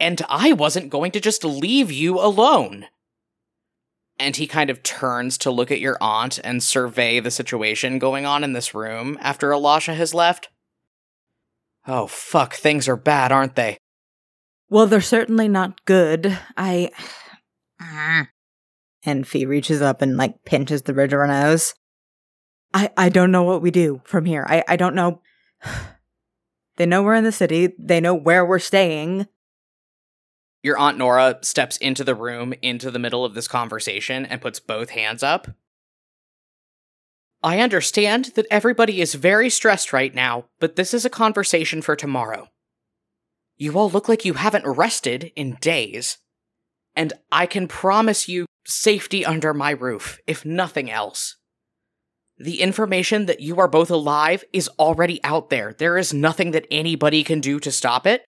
And 0.00 0.22
I 0.28 0.52
wasn't 0.52 0.90
going 0.90 1.12
to 1.12 1.20
just 1.20 1.44
leave 1.44 1.92
you 1.92 2.18
alone. 2.18 2.86
And 4.18 4.36
he 4.36 4.46
kind 4.46 4.70
of 4.70 4.82
turns 4.82 5.38
to 5.38 5.50
look 5.50 5.70
at 5.70 5.80
your 5.80 5.96
aunt 6.00 6.40
and 6.42 6.62
survey 6.62 7.20
the 7.20 7.30
situation 7.30 7.98
going 7.98 8.26
on 8.26 8.44
in 8.44 8.52
this 8.52 8.74
room 8.74 9.16
after 9.20 9.52
Elisha 9.52 9.94
has 9.94 10.14
left. 10.14 10.48
Oh, 11.86 12.06
fuck, 12.06 12.54
things 12.54 12.88
are 12.88 12.96
bad, 12.96 13.32
aren't 13.32 13.56
they? 13.56 13.78
Well, 14.72 14.86
they're 14.86 15.02
certainly 15.02 15.48
not 15.48 15.84
good. 15.84 16.38
I. 16.56 16.90
And 19.04 19.26
Fee 19.26 19.46
reaches 19.46 19.82
up 19.82 20.00
and 20.00 20.16
like 20.16 20.44
pinches 20.44 20.82
the 20.82 20.92
bridge 20.92 21.12
of 21.12 21.18
her 21.18 21.26
nose. 21.26 21.74
I 22.72 22.90
I 22.96 23.08
don't 23.08 23.32
know 23.32 23.42
what 23.42 23.60
we 23.60 23.72
do 23.72 24.00
from 24.04 24.24
here. 24.24 24.46
I 24.48 24.62
I 24.66 24.76
don't 24.76 24.94
know. 24.94 25.20
They 26.76 26.86
know 26.86 27.02
we're 27.02 27.16
in 27.16 27.24
the 27.24 27.32
city. 27.32 27.74
They 27.78 28.00
know 28.00 28.14
where 28.14 28.46
we're 28.46 28.58
staying. 28.58 29.26
Your 30.62 30.78
Aunt 30.78 30.96
Nora 30.96 31.38
steps 31.42 31.76
into 31.76 32.02
the 32.02 32.14
room, 32.14 32.54
into 32.62 32.90
the 32.90 32.98
middle 32.98 33.26
of 33.26 33.34
this 33.34 33.46
conversation, 33.46 34.24
and 34.24 34.40
puts 34.40 34.58
both 34.58 34.88
hands 34.88 35.22
up. 35.22 35.48
I 37.42 37.60
understand 37.60 38.32
that 38.36 38.46
everybody 38.50 39.02
is 39.02 39.12
very 39.12 39.50
stressed 39.50 39.92
right 39.92 40.14
now, 40.14 40.46
but 40.60 40.76
this 40.76 40.94
is 40.94 41.04
a 41.04 41.10
conversation 41.10 41.82
for 41.82 41.94
tomorrow. 41.94 42.48
You 43.62 43.78
all 43.78 43.88
look 43.88 44.08
like 44.08 44.24
you 44.24 44.34
haven't 44.34 44.66
rested 44.66 45.30
in 45.36 45.56
days. 45.60 46.18
And 46.96 47.12
I 47.30 47.46
can 47.46 47.68
promise 47.68 48.28
you 48.28 48.46
safety 48.66 49.24
under 49.24 49.54
my 49.54 49.70
roof, 49.70 50.18
if 50.26 50.44
nothing 50.44 50.90
else. 50.90 51.36
The 52.38 52.60
information 52.60 53.26
that 53.26 53.38
you 53.38 53.60
are 53.60 53.68
both 53.68 53.88
alive 53.88 54.42
is 54.52 54.68
already 54.80 55.22
out 55.22 55.48
there. 55.48 55.76
There 55.78 55.96
is 55.96 56.12
nothing 56.12 56.50
that 56.50 56.66
anybody 56.72 57.22
can 57.22 57.40
do 57.40 57.60
to 57.60 57.70
stop 57.70 58.04
it. 58.04 58.24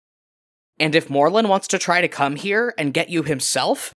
And 0.79 0.93
if 0.93 1.07
Morlun 1.07 1.49
wants 1.49 1.67
to 1.69 1.79
try 1.79 1.99
to 1.99 2.07
come 2.07 2.35
here 2.35 2.75
and 2.77 2.93
get 2.93 3.09
you 3.09 3.23
himself, 3.23 3.91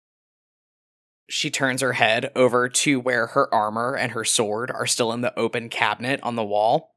she 1.27 1.49
turns 1.49 1.81
her 1.81 1.93
head 1.93 2.31
over 2.35 2.69
to 2.69 2.99
where 2.99 3.25
her 3.25 3.51
armor 3.51 3.95
and 3.95 4.11
her 4.11 4.23
sword 4.23 4.69
are 4.69 4.85
still 4.85 5.11
in 5.11 5.21
the 5.21 5.35
open 5.35 5.69
cabinet 5.69 6.19
on 6.21 6.35
the 6.35 6.45
wall, 6.45 6.91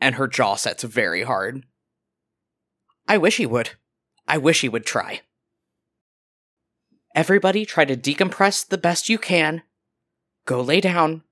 and 0.00 0.14
her 0.14 0.28
jaw 0.28 0.54
sets 0.54 0.82
very 0.82 1.24
hard. 1.24 1.66
I 3.10 3.18
wish 3.18 3.38
he 3.38 3.46
would. 3.46 3.70
I 4.28 4.38
wish 4.38 4.60
he 4.60 4.68
would 4.68 4.86
try. 4.86 5.22
Everybody 7.12 7.66
try 7.66 7.84
to 7.84 7.96
decompress 7.96 8.64
the 8.64 8.78
best 8.78 9.08
you 9.08 9.18
can. 9.18 9.62
Go 10.46 10.60
lay 10.60 10.80
down. 10.80 11.24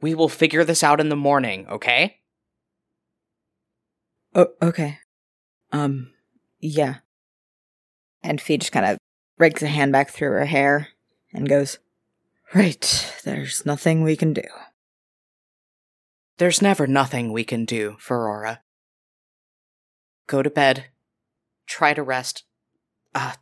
We 0.00 0.12
will 0.12 0.28
figure 0.28 0.64
this 0.64 0.82
out 0.82 0.98
in 0.98 1.08
the 1.08 1.14
morning, 1.14 1.68
okay? 1.68 2.16
Oh, 4.34 4.48
okay. 4.60 4.98
Um, 5.70 6.10
yeah. 6.58 6.96
And 8.24 8.40
Fee 8.40 8.58
just 8.58 8.72
kind 8.72 8.86
of 8.86 8.98
rakes 9.38 9.62
a 9.62 9.68
hand 9.68 9.92
back 9.92 10.10
through 10.10 10.32
her 10.32 10.46
hair 10.46 10.88
and 11.32 11.48
goes, 11.48 11.78
Right, 12.52 13.20
there's 13.22 13.64
nothing 13.64 14.02
we 14.02 14.16
can 14.16 14.32
do. 14.32 14.48
There's 16.38 16.60
never 16.60 16.88
nothing 16.88 17.32
we 17.32 17.44
can 17.44 17.64
do, 17.66 17.94
Ferora. 18.00 18.62
Go 20.26 20.42
to 20.42 20.50
bed. 20.50 20.86
Try 21.70 21.94
to 21.94 22.02
rest. 22.02 22.42
Uh, 23.14 23.34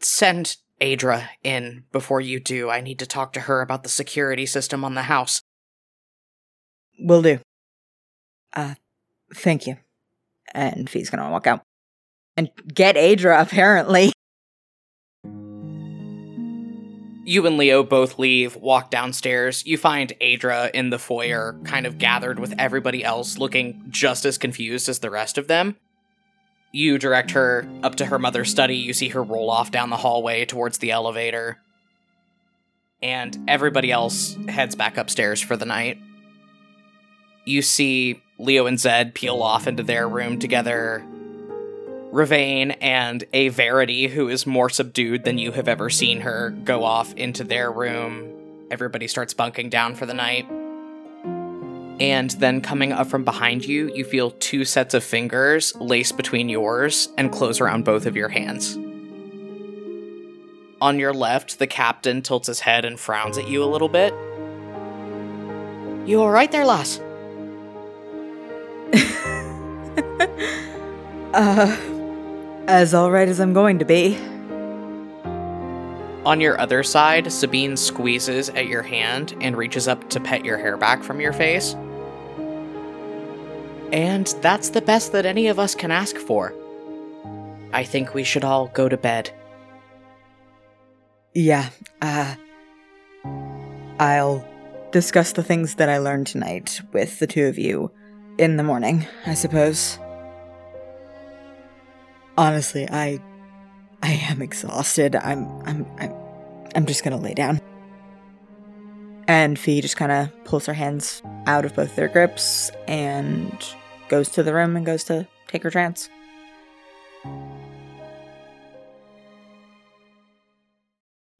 send 0.00 0.56
Adra 0.80 1.28
in 1.44 1.84
before 1.92 2.22
you 2.22 2.40
do. 2.40 2.70
I 2.70 2.80
need 2.80 2.98
to 3.00 3.06
talk 3.06 3.34
to 3.34 3.40
her 3.40 3.60
about 3.60 3.82
the 3.82 3.90
security 3.90 4.46
system 4.46 4.82
on 4.82 4.94
the 4.94 5.02
house. 5.02 5.42
Will 6.98 7.20
do. 7.20 7.38
Uh, 8.54 8.76
thank 9.34 9.66
you. 9.66 9.76
And 10.54 10.88
Fee's 10.88 11.10
gonna 11.10 11.30
walk 11.30 11.46
out. 11.46 11.60
And 12.34 12.48
get 12.72 12.96
Adra, 12.96 13.40
apparently. 13.40 14.12
You 17.22 17.46
and 17.46 17.58
Leo 17.58 17.84
both 17.84 18.18
leave, 18.18 18.56
walk 18.56 18.90
downstairs. 18.90 19.64
You 19.64 19.78
find 19.78 20.12
Adra 20.20 20.68
in 20.72 20.90
the 20.90 20.98
foyer, 20.98 21.60
kind 21.62 21.86
of 21.86 21.96
gathered 21.96 22.40
with 22.40 22.54
everybody 22.58 23.04
else, 23.04 23.38
looking 23.38 23.84
just 23.88 24.24
as 24.24 24.36
confused 24.36 24.88
as 24.88 24.98
the 24.98 25.10
rest 25.10 25.38
of 25.38 25.46
them. 25.46 25.76
You 26.72 26.98
direct 26.98 27.32
her 27.32 27.68
up 27.82 27.96
to 27.96 28.06
her 28.06 28.18
mother's 28.18 28.50
study. 28.50 28.76
You 28.76 28.92
see 28.92 29.08
her 29.08 29.22
roll 29.22 29.50
off 29.50 29.70
down 29.70 29.90
the 29.90 29.96
hallway 29.96 30.44
towards 30.44 30.78
the 30.78 30.92
elevator. 30.92 31.58
And 33.02 33.36
everybody 33.48 33.90
else 33.90 34.36
heads 34.48 34.76
back 34.76 34.96
upstairs 34.96 35.40
for 35.40 35.56
the 35.56 35.66
night. 35.66 35.98
You 37.44 37.62
see 37.62 38.22
Leo 38.38 38.66
and 38.66 38.78
Zed 38.78 39.14
peel 39.14 39.42
off 39.42 39.66
into 39.66 39.82
their 39.82 40.08
room 40.08 40.38
together. 40.38 41.04
Ravain 42.12 42.72
and 42.72 43.24
a 43.32 43.48
Verity, 43.48 44.08
who 44.08 44.28
is 44.28 44.46
more 44.46 44.68
subdued 44.68 45.24
than 45.24 45.38
you 45.38 45.52
have 45.52 45.68
ever 45.68 45.90
seen 45.90 46.20
her, 46.20 46.50
go 46.50 46.84
off 46.84 47.14
into 47.14 47.44
their 47.44 47.70
room. 47.70 48.28
Everybody 48.70 49.08
starts 49.08 49.34
bunking 49.34 49.70
down 49.70 49.94
for 49.94 50.06
the 50.06 50.14
night. 50.14 50.46
And 52.00 52.30
then 52.30 52.62
coming 52.62 52.92
up 52.92 53.08
from 53.08 53.24
behind 53.24 53.66
you, 53.66 53.92
you 53.94 54.04
feel 54.04 54.30
two 54.30 54.64
sets 54.64 54.94
of 54.94 55.04
fingers 55.04 55.76
lace 55.76 56.12
between 56.12 56.48
yours 56.48 57.10
and 57.18 57.30
close 57.30 57.60
around 57.60 57.84
both 57.84 58.06
of 58.06 58.16
your 58.16 58.30
hands. 58.30 58.78
On 60.80 60.98
your 60.98 61.12
left, 61.12 61.58
the 61.58 61.66
captain 61.66 62.22
tilts 62.22 62.46
his 62.46 62.60
head 62.60 62.86
and 62.86 62.98
frowns 62.98 63.36
at 63.36 63.48
you 63.48 63.62
a 63.62 63.66
little 63.66 63.90
bit. 63.90 64.14
You 66.08 66.22
alright 66.22 66.50
there, 66.50 66.64
lass? 66.64 66.98
uh, 71.34 71.76
as 72.66 72.94
alright 72.94 73.28
as 73.28 73.40
I'm 73.40 73.52
going 73.52 73.78
to 73.78 73.84
be. 73.84 74.16
On 76.24 76.40
your 76.40 76.58
other 76.58 76.82
side, 76.82 77.30
Sabine 77.30 77.76
squeezes 77.76 78.48
at 78.48 78.66
your 78.66 78.82
hand 78.82 79.34
and 79.42 79.54
reaches 79.54 79.86
up 79.86 80.08
to 80.10 80.20
pet 80.20 80.46
your 80.46 80.56
hair 80.56 80.78
back 80.78 81.02
from 81.02 81.20
your 81.20 81.34
face. 81.34 81.76
And 83.92 84.26
that's 84.40 84.70
the 84.70 84.82
best 84.82 85.12
that 85.12 85.26
any 85.26 85.48
of 85.48 85.58
us 85.58 85.74
can 85.74 85.90
ask 85.90 86.16
for. 86.16 86.54
I 87.72 87.84
think 87.84 88.14
we 88.14 88.24
should 88.24 88.44
all 88.44 88.68
go 88.68 88.88
to 88.88 88.96
bed. 88.96 89.30
Yeah, 91.34 91.70
uh. 92.02 92.34
I'll 94.00 94.46
discuss 94.92 95.32
the 95.32 95.42
things 95.42 95.74
that 95.76 95.88
I 95.88 95.98
learned 95.98 96.26
tonight 96.26 96.80
with 96.92 97.18
the 97.18 97.26
two 97.26 97.46
of 97.46 97.58
you 97.58 97.90
in 98.38 98.56
the 98.56 98.62
morning, 98.62 99.06
I 99.26 99.34
suppose. 99.34 99.98
Honestly, 102.38 102.88
I 102.88 103.20
I 104.02 104.12
am 104.12 104.40
exhausted. 104.40 105.14
I'm 105.16 105.46
I'm 105.66 105.86
I'm 105.98 106.14
I'm 106.74 106.86
just 106.86 107.04
going 107.04 107.16
to 107.16 107.22
lay 107.22 107.34
down. 107.34 107.60
And 109.28 109.58
Fee 109.58 109.80
just 109.80 109.96
kind 109.96 110.10
of 110.10 110.44
pulls 110.44 110.66
her 110.66 110.74
hands 110.74 111.22
out 111.46 111.64
of 111.64 111.74
both 111.76 111.94
their 111.94 112.08
grips 112.08 112.70
and 112.88 113.52
goes 114.10 114.28
to 114.28 114.42
the 114.42 114.52
room 114.52 114.76
and 114.76 114.84
goes 114.84 115.04
to 115.04 115.26
take 115.48 115.62
her 115.62 115.70
trance. 115.70 116.10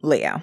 Leo, 0.03 0.43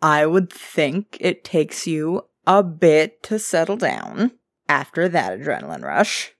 I 0.00 0.24
would 0.24 0.50
think 0.50 1.18
it 1.20 1.44
takes 1.44 1.86
you 1.86 2.22
a 2.46 2.62
bit 2.62 3.22
to 3.24 3.38
settle 3.38 3.76
down 3.76 4.32
after 4.68 5.08
that 5.08 5.38
adrenaline 5.38 5.82
rush. 5.82 6.32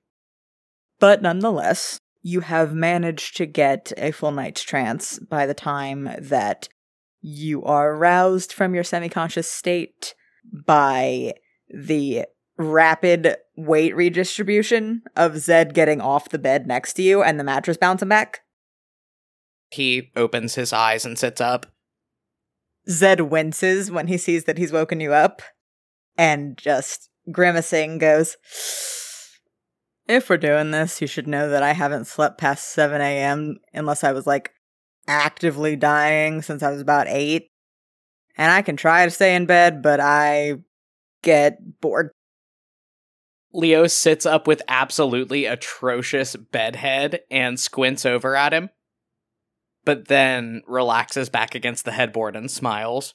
But 0.99 1.21
nonetheless, 1.21 1.99
you 2.23 2.41
have 2.41 2.73
managed 2.73 3.37
to 3.37 3.47
get 3.47 3.93
a 3.99 4.11
full 4.11 4.33
night's 4.33 4.63
trance 4.63 5.19
by 5.19 5.45
the 5.45 5.55
time 5.55 6.09
that 6.19 6.69
you 7.21 7.63
are 7.65 7.97
roused 7.97 8.53
from 8.53 8.75
your 8.75 8.85
semi 8.85 9.09
conscious 9.09 9.51
state 9.51 10.15
by 10.53 11.35
the 11.69 12.25
rapid 12.57 13.37
weight 13.57 13.95
redistribution 13.95 15.03
of 15.17 15.39
Zed 15.39 15.75
getting 15.75 16.01
off 16.01 16.29
the 16.29 16.39
bed 16.39 16.67
next 16.67 16.95
to 16.95 17.03
you 17.03 17.23
and 17.23 17.39
the 17.39 17.45
mattress 17.45 17.77
bouncing 17.77 18.09
back. 18.09 18.41
He 19.71 20.11
opens 20.17 20.55
his 20.55 20.73
eyes 20.73 21.05
and 21.05 21.19
sits 21.19 21.41
up. 21.41 21.67
Zed 22.89 23.23
winces 23.23 23.91
when 23.91 24.09
he 24.09 24.19
sees 24.19 24.45
that 24.45 24.59
he's 24.59 24.73
woken 24.73 25.01
you 25.01 25.13
up 25.13 25.43
and 26.17 26.57
just 26.59 27.11
grimacing 27.31 27.99
goes, 27.99 28.37
If 30.07 30.29
we're 30.29 30.37
doing 30.37 30.71
this, 30.71 31.01
you 31.01 31.07
should 31.07 31.27
know 31.27 31.49
that 31.49 31.63
I 31.63 31.73
haven't 31.73 32.07
slept 32.07 32.39
past 32.39 32.71
7 32.71 33.01
a.m. 33.01 33.59
unless 33.73 34.05
I 34.05 34.13
was 34.13 34.27
like 34.27 34.51
actively 35.07 35.77
dying 35.77 36.43
since 36.43 36.63
I 36.63 36.71
was 36.71 36.81
about 36.81 37.09
8. 37.09 37.49
And 38.37 38.51
I 38.51 38.63
can 38.63 38.77
try 38.77 39.05
to 39.05 39.11
stay 39.11 39.35
in 39.35 39.47
bed, 39.47 39.81
but 39.81 40.01
I 40.01 40.55
get 41.23 41.81
bored. 41.81 42.11
Leo 43.55 43.87
sits 43.87 44.27
up 44.27 44.49
with 44.49 44.63
absolutely 44.67 45.47
atrocious 45.47 46.35
bedhead 46.35 47.21
and 47.31 47.59
squints 47.59 48.05
over 48.05 48.35
at 48.35 48.53
him, 48.53 48.69
but 49.85 50.09
then 50.09 50.63
relaxes 50.67 51.29
back 51.29 51.55
against 51.55 51.85
the 51.85 51.93
headboard 51.93 52.35
and 52.35 52.51
smiles. 52.51 53.15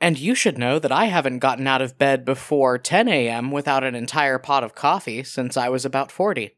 And 0.00 0.18
you 0.18 0.36
should 0.36 0.56
know 0.56 0.78
that 0.78 0.92
I 0.92 1.06
haven't 1.06 1.40
gotten 1.40 1.66
out 1.66 1.82
of 1.82 1.98
bed 1.98 2.24
before 2.24 2.78
10 2.78 3.08
a.m. 3.08 3.50
without 3.50 3.82
an 3.82 3.96
entire 3.96 4.38
pot 4.38 4.62
of 4.62 4.74
coffee 4.74 5.24
since 5.24 5.56
I 5.56 5.68
was 5.68 5.84
about 5.84 6.12
40. 6.12 6.56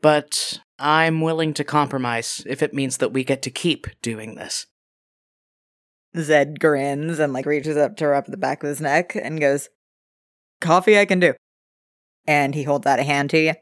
But 0.00 0.60
I'm 0.78 1.20
willing 1.20 1.52
to 1.54 1.64
compromise 1.64 2.42
if 2.46 2.62
it 2.62 2.74
means 2.74 2.96
that 2.98 3.12
we 3.12 3.24
get 3.24 3.42
to 3.42 3.50
keep 3.50 3.86
doing 4.00 4.36
this. 4.36 4.66
Zed 6.18 6.60
grins 6.60 7.18
and 7.18 7.34
like 7.34 7.44
reaches 7.44 7.76
up 7.76 7.96
to 7.98 8.06
rub 8.08 8.26
the 8.26 8.38
back 8.38 8.62
of 8.62 8.70
his 8.70 8.80
neck 8.80 9.14
and 9.14 9.40
goes, 9.40 9.68
Coffee 10.60 10.98
I 10.98 11.04
can 11.04 11.20
do. 11.20 11.34
And 12.26 12.54
he 12.54 12.64
holds 12.64 12.86
out 12.86 12.98
a 12.98 13.04
hand 13.04 13.30
to 13.30 13.38
you. 13.38 13.54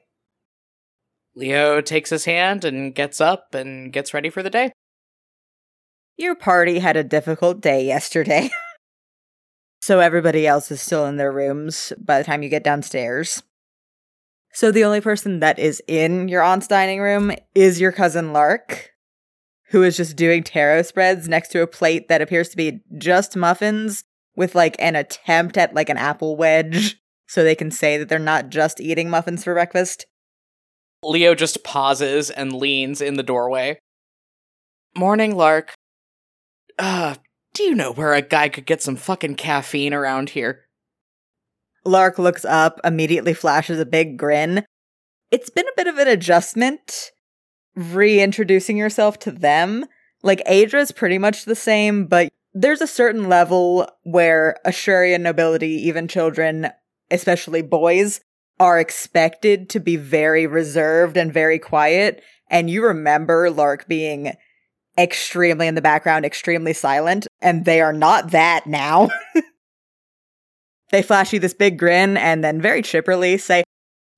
Leo 1.35 1.80
takes 1.80 2.11
his 2.11 2.24
hand 2.24 2.64
and 2.64 2.94
gets 2.94 3.20
up 3.20 3.54
and 3.54 3.92
gets 3.92 4.14
ready 4.14 4.30
for 4.30 4.42
the 4.42 4.50
day. 4.50 4.72
Your 6.16 6.37
party 6.37 6.78
had 6.78 6.96
a 6.96 7.04
difficult 7.04 7.61
day 7.61 7.85
yesterday. 7.85 8.50
so 9.83 9.98
everybody 9.98 10.46
else 10.46 10.70
is 10.70 10.80
still 10.80 11.07
in 11.07 11.16
their 11.16 11.33
rooms 11.33 11.92
by 11.98 12.18
the 12.18 12.24
time 12.24 12.42
you 12.42 12.48
get 12.48 12.62
downstairs. 12.62 13.42
So 14.52 14.70
the 14.70 14.85
only 14.85 15.00
person 15.00 15.40
that 15.40 15.59
is 15.59 15.83
in 15.88 16.28
your 16.28 16.42
aunt's 16.42 16.68
dining 16.68 17.00
room 17.00 17.33
is 17.57 17.80
your 17.80 17.90
cousin 17.90 18.33
Lark, 18.33 18.92
who 19.70 19.83
is 19.83 19.96
just 19.96 20.14
doing 20.14 20.44
tarot 20.44 20.83
spreads 20.83 21.28
next 21.28 21.48
to 21.48 21.62
a 21.62 21.66
plate 21.66 22.07
that 22.07 22.22
appears 22.22 22.48
to 22.50 22.57
be 22.57 22.80
just 22.96 23.37
muffins 23.37 24.04
with 24.37 24.55
like 24.55 24.77
an 24.79 24.97
attempt 24.97 25.57
at 25.57 25.75
like 25.75 25.88
an 25.88 25.97
apple 25.97 26.37
wedge 26.37 27.01
so 27.27 27.42
they 27.42 27.55
can 27.55 27.70
say 27.70 27.97
that 27.97 28.09
they're 28.09 28.18
not 28.18 28.49
just 28.49 28.81
eating 28.81 29.09
muffins 29.11 29.44
for 29.44 29.55
breakfast. 29.55 30.07
Leo 31.03 31.35
just 31.35 31.64
pauses 31.64 32.31
and 32.31 32.53
leans 32.53 33.01
in 33.01 33.14
the 33.14 33.23
doorway. 33.23 33.79
Morning, 34.97 35.37
Lark. 35.37 35.75
Uh, 36.79 37.16
do 37.53 37.62
you 37.62 37.75
know 37.75 37.92
where 37.92 38.14
a 38.14 38.23
guy 38.23 38.49
could 38.49 38.66
get 38.66 38.83
some 38.83 38.97
fucking 38.97 39.37
caffeine 39.37 39.94
around 39.94 40.31
here? 40.31 40.64
Lark 41.85 42.18
looks 42.18 42.44
up, 42.44 42.81
immediately 42.83 43.35
flashes 43.35 43.79
a 43.79 43.87
big 43.87 44.16
grin. 44.16 44.64
It's 45.31 45.51
been 45.51 45.66
a 45.68 45.77
bit 45.77 45.87
of 45.87 45.99
an 45.99 46.09
adjustment 46.09 47.11
reintroducing 47.77 48.77
yourself 48.77 49.18
to 49.20 49.31
them. 49.31 49.85
Like 50.23 50.42
Adra's 50.47 50.92
pretty 50.92 51.18
much 51.18 51.44
the 51.44 51.57
same, 51.57 52.07
but 52.07 52.33
there's 52.54 52.80
a 52.80 52.86
certain 52.86 53.28
level 53.28 53.88
where 54.04 54.56
Ashurian 54.64 55.20
nobility, 55.20 55.72
even 55.88 56.08
children, 56.08 56.68
especially 57.10 57.62
boys, 57.62 58.20
are 58.60 58.78
expected 58.78 59.68
to 59.70 59.80
be 59.80 59.96
very 59.96 60.46
reserved 60.46 61.16
and 61.16 61.32
very 61.32 61.58
quiet. 61.58 62.22
And 62.48 62.70
you 62.70 62.84
remember 62.84 63.50
Lark 63.50 63.88
being 63.88 64.34
extremely 64.96 65.66
in 65.66 65.74
the 65.74 65.82
background, 65.82 66.24
extremely 66.24 66.72
silent, 66.72 67.26
and 67.42 67.64
they 67.64 67.80
are 67.80 67.92
not 67.92 68.30
that 68.30 68.66
now. 68.66 69.10
they 70.90 71.02
flash 71.02 71.32
you 71.32 71.40
this 71.40 71.54
big 71.54 71.78
grin 71.78 72.16
and 72.16 72.44
then 72.44 72.60
very 72.60 72.82
chipperly 72.82 73.40
say, 73.40 73.64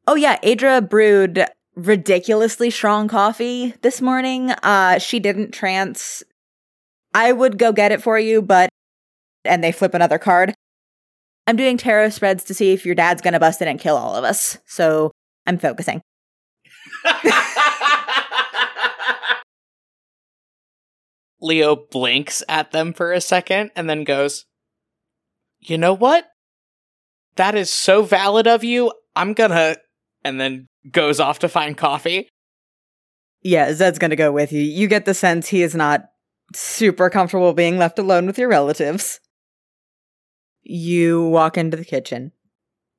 Oh 0.06 0.14
yeah, 0.14 0.38
Adra 0.40 0.86
brewed 0.86 1.44
ridiculously 1.74 2.70
strong 2.70 3.08
coffee 3.08 3.74
this 3.80 4.02
morning. 4.02 4.50
Uh, 4.50 4.98
she 4.98 5.18
didn't 5.18 5.52
trance. 5.52 6.22
I 7.16 7.32
would 7.32 7.58
go 7.58 7.72
get 7.72 7.92
it 7.92 8.02
for 8.02 8.18
you, 8.18 8.42
but, 8.42 8.68
and 9.42 9.64
they 9.64 9.72
flip 9.72 9.94
another 9.94 10.18
card. 10.18 10.52
I'm 11.46 11.56
doing 11.56 11.78
tarot 11.78 12.10
spreads 12.10 12.44
to 12.44 12.52
see 12.52 12.74
if 12.74 12.84
your 12.84 12.94
dad's 12.94 13.22
gonna 13.22 13.40
bust 13.40 13.62
in 13.62 13.68
and 13.68 13.80
kill 13.80 13.96
all 13.96 14.14
of 14.16 14.24
us. 14.24 14.58
So 14.66 15.12
I'm 15.46 15.56
focusing. 15.56 16.02
Leo 21.40 21.74
blinks 21.90 22.42
at 22.50 22.72
them 22.72 22.92
for 22.92 23.14
a 23.14 23.22
second 23.22 23.70
and 23.74 23.88
then 23.88 24.04
goes, 24.04 24.44
You 25.58 25.78
know 25.78 25.94
what? 25.94 26.26
That 27.36 27.54
is 27.54 27.70
so 27.70 28.02
valid 28.02 28.46
of 28.46 28.62
you. 28.62 28.92
I'm 29.14 29.32
gonna. 29.32 29.78
And 30.22 30.38
then 30.38 30.66
goes 30.90 31.18
off 31.18 31.38
to 31.38 31.48
find 31.48 31.78
coffee. 31.78 32.28
Yeah, 33.40 33.72
Zed's 33.72 33.98
gonna 33.98 34.16
go 34.16 34.32
with 34.32 34.52
you. 34.52 34.60
You 34.60 34.86
get 34.86 35.06
the 35.06 35.14
sense 35.14 35.48
he 35.48 35.62
is 35.62 35.74
not 35.74 36.10
super 36.54 37.10
comfortable 37.10 37.52
being 37.52 37.78
left 37.78 37.98
alone 37.98 38.26
with 38.26 38.38
your 38.38 38.48
relatives. 38.48 39.20
You 40.62 41.28
walk 41.28 41.56
into 41.56 41.76
the 41.76 41.84
kitchen. 41.84 42.32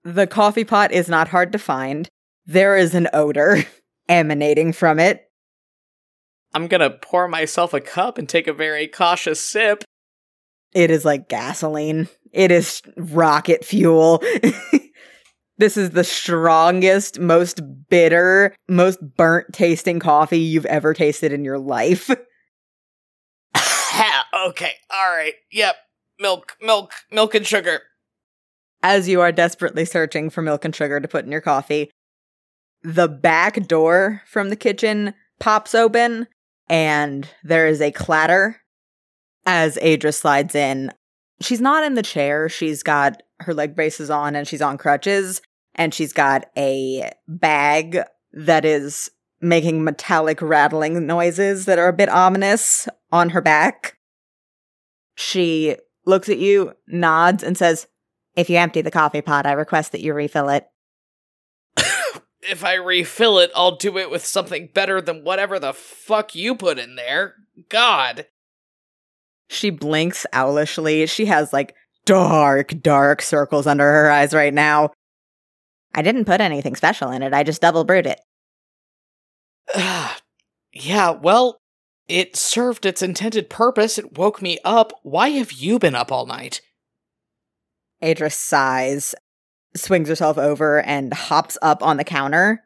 The 0.03 0.27
coffee 0.27 0.63
pot 0.63 0.91
is 0.91 1.09
not 1.09 1.27
hard 1.27 1.51
to 1.51 1.59
find. 1.59 2.09
There 2.45 2.77
is 2.77 2.95
an 2.95 3.09
odor 3.13 3.65
emanating 4.09 4.73
from 4.73 4.99
it. 4.99 5.23
I'm 6.53 6.67
gonna 6.67 6.89
pour 6.89 7.27
myself 7.27 7.73
a 7.73 7.81
cup 7.81 8.17
and 8.17 8.27
take 8.27 8.47
a 8.47 8.53
very 8.53 8.87
cautious 8.87 9.45
sip. 9.45 9.83
It 10.73 10.91
is 10.91 11.05
like 11.05 11.29
gasoline. 11.29 12.07
It 12.31 12.51
is 12.51 12.81
rocket 12.95 13.65
fuel. 13.65 14.23
this 15.57 15.75
is 15.75 15.91
the 15.91 16.03
strongest, 16.03 17.19
most 17.19 17.61
bitter, 17.89 18.55
most 18.69 18.99
burnt 19.01 19.53
tasting 19.53 19.99
coffee 19.99 20.39
you've 20.39 20.65
ever 20.65 20.93
tasted 20.93 21.33
in 21.33 21.43
your 21.43 21.59
life. 21.59 22.09
okay, 24.47 24.73
alright, 24.93 25.33
yep. 25.51 25.75
Milk, 26.19 26.57
milk, 26.61 26.93
milk 27.11 27.35
and 27.35 27.45
sugar. 27.45 27.81
As 28.81 29.07
you 29.07 29.21
are 29.21 29.31
desperately 29.31 29.85
searching 29.85 30.29
for 30.29 30.41
milk 30.41 30.65
and 30.65 30.75
sugar 30.75 30.99
to 30.99 31.07
put 31.07 31.25
in 31.25 31.31
your 31.31 31.41
coffee, 31.41 31.91
the 32.83 33.07
back 33.07 33.67
door 33.67 34.21
from 34.25 34.49
the 34.49 34.55
kitchen 34.55 35.13
pops 35.39 35.75
open 35.75 36.27
and 36.69 37.27
there 37.43 37.67
is 37.67 37.81
a 37.81 37.91
clatter 37.91 38.61
as 39.45 39.77
Adra 39.77 40.13
slides 40.13 40.55
in. 40.55 40.91
She's 41.41 41.61
not 41.61 41.83
in 41.83 41.93
the 41.93 42.03
chair. 42.03 42.49
She's 42.49 42.83
got 42.83 43.21
her 43.41 43.53
leg 43.53 43.75
braces 43.75 44.09
on 44.09 44.35
and 44.35 44.47
she's 44.47 44.61
on 44.61 44.77
crutches 44.77 45.41
and 45.75 45.93
she's 45.93 46.13
got 46.13 46.45
a 46.57 47.11
bag 47.27 47.99
that 48.33 48.65
is 48.65 49.09
making 49.39 49.83
metallic 49.83 50.41
rattling 50.41 51.05
noises 51.05 51.65
that 51.65 51.77
are 51.77 51.89
a 51.89 51.93
bit 51.93 52.09
ominous 52.09 52.87
on 53.11 53.29
her 53.29 53.41
back. 53.41 53.97
She 55.15 55.75
looks 56.05 56.29
at 56.29 56.37
you, 56.37 56.73
nods, 56.87 57.43
and 57.43 57.57
says, 57.57 57.87
If 58.35 58.49
you 58.49 58.57
empty 58.57 58.81
the 58.81 58.91
coffee 58.91 59.21
pot, 59.21 59.45
I 59.45 59.53
request 59.53 59.91
that 59.91 60.01
you 60.01 60.13
refill 60.13 60.49
it. 60.49 60.67
if 62.41 62.63
I 62.63 62.75
refill 62.75 63.39
it, 63.39 63.51
I'll 63.55 63.75
do 63.75 63.97
it 63.97 64.09
with 64.09 64.25
something 64.25 64.69
better 64.73 65.01
than 65.01 65.23
whatever 65.23 65.59
the 65.59 65.73
fuck 65.73 66.35
you 66.35 66.55
put 66.55 66.79
in 66.79 66.95
there. 66.95 67.35
God. 67.69 68.27
She 69.49 69.69
blinks 69.69 70.25
owlishly. 70.33 71.07
She 71.07 71.25
has 71.25 71.53
like 71.53 71.75
dark, 72.05 72.81
dark 72.81 73.21
circles 73.21 73.67
under 73.67 73.83
her 73.83 74.09
eyes 74.09 74.33
right 74.33 74.53
now. 74.53 74.91
I 75.93 76.01
didn't 76.01 76.25
put 76.25 76.41
anything 76.41 76.75
special 76.75 77.11
in 77.11 77.23
it. 77.23 77.33
I 77.33 77.43
just 77.43 77.61
double 77.61 77.83
brewed 77.83 78.07
it. 78.07 78.19
yeah, 80.73 81.11
well, 81.11 81.59
it 82.07 82.35
served 82.35 82.85
its 82.85 83.01
intended 83.01 83.49
purpose. 83.49 83.97
It 83.97 84.17
woke 84.17 84.41
me 84.41 84.59
up. 84.63 84.93
Why 85.03 85.29
have 85.29 85.51
you 85.51 85.79
been 85.79 85.95
up 85.95 86.11
all 86.11 86.25
night? 86.25 86.61
Adra 88.01 88.31
sighs, 88.31 89.13
swings 89.75 90.09
herself 90.09 90.37
over, 90.37 90.81
and 90.81 91.13
hops 91.13 91.57
up 91.61 91.83
on 91.83 91.97
the 91.97 92.03
counter 92.03 92.63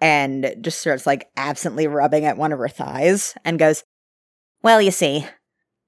and 0.00 0.54
just 0.60 0.80
starts 0.80 1.06
like 1.06 1.28
absently 1.36 1.86
rubbing 1.86 2.24
at 2.24 2.36
one 2.36 2.52
of 2.52 2.58
her 2.58 2.68
thighs 2.68 3.34
and 3.44 3.58
goes, 3.58 3.84
Well, 4.62 4.82
you 4.82 4.90
see, 4.90 5.26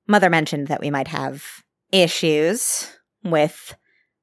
Mother 0.06 0.30
mentioned 0.30 0.68
that 0.68 0.80
we 0.80 0.90
might 0.90 1.08
have 1.08 1.44
issues 1.92 2.90
with 3.22 3.76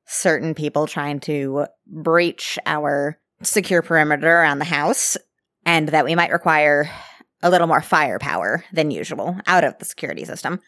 certain 0.05 0.55
people 0.55 0.87
trying 0.87 1.19
to 1.19 1.67
breach 1.85 2.57
our 2.65 3.19
secure 3.43 3.81
perimeter 3.81 4.39
around 4.39 4.59
the 4.59 4.65
house, 4.65 5.17
and 5.65 5.89
that 5.89 6.05
we 6.05 6.15
might 6.15 6.31
require 6.31 6.89
a 7.41 7.49
little 7.49 7.67
more 7.67 7.81
firepower 7.81 8.63
than 8.71 8.91
usual 8.91 9.37
out 9.47 9.63
of 9.63 9.77
the 9.77 9.85
security 9.85 10.25
system. 10.25 10.59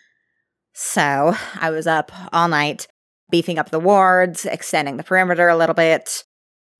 So 0.74 1.36
I 1.60 1.70
was 1.72 1.88
up 1.88 2.12
all 2.32 2.48
night 2.48 2.88
beefing 3.32 3.60
up 3.60 3.70
the 3.70 3.80
wards, 3.80 4.46
extending 4.46 4.98
the 4.98 5.04
perimeter 5.04 5.48
a 5.48 5.58
little 5.58 5.76
bit, 5.76 6.24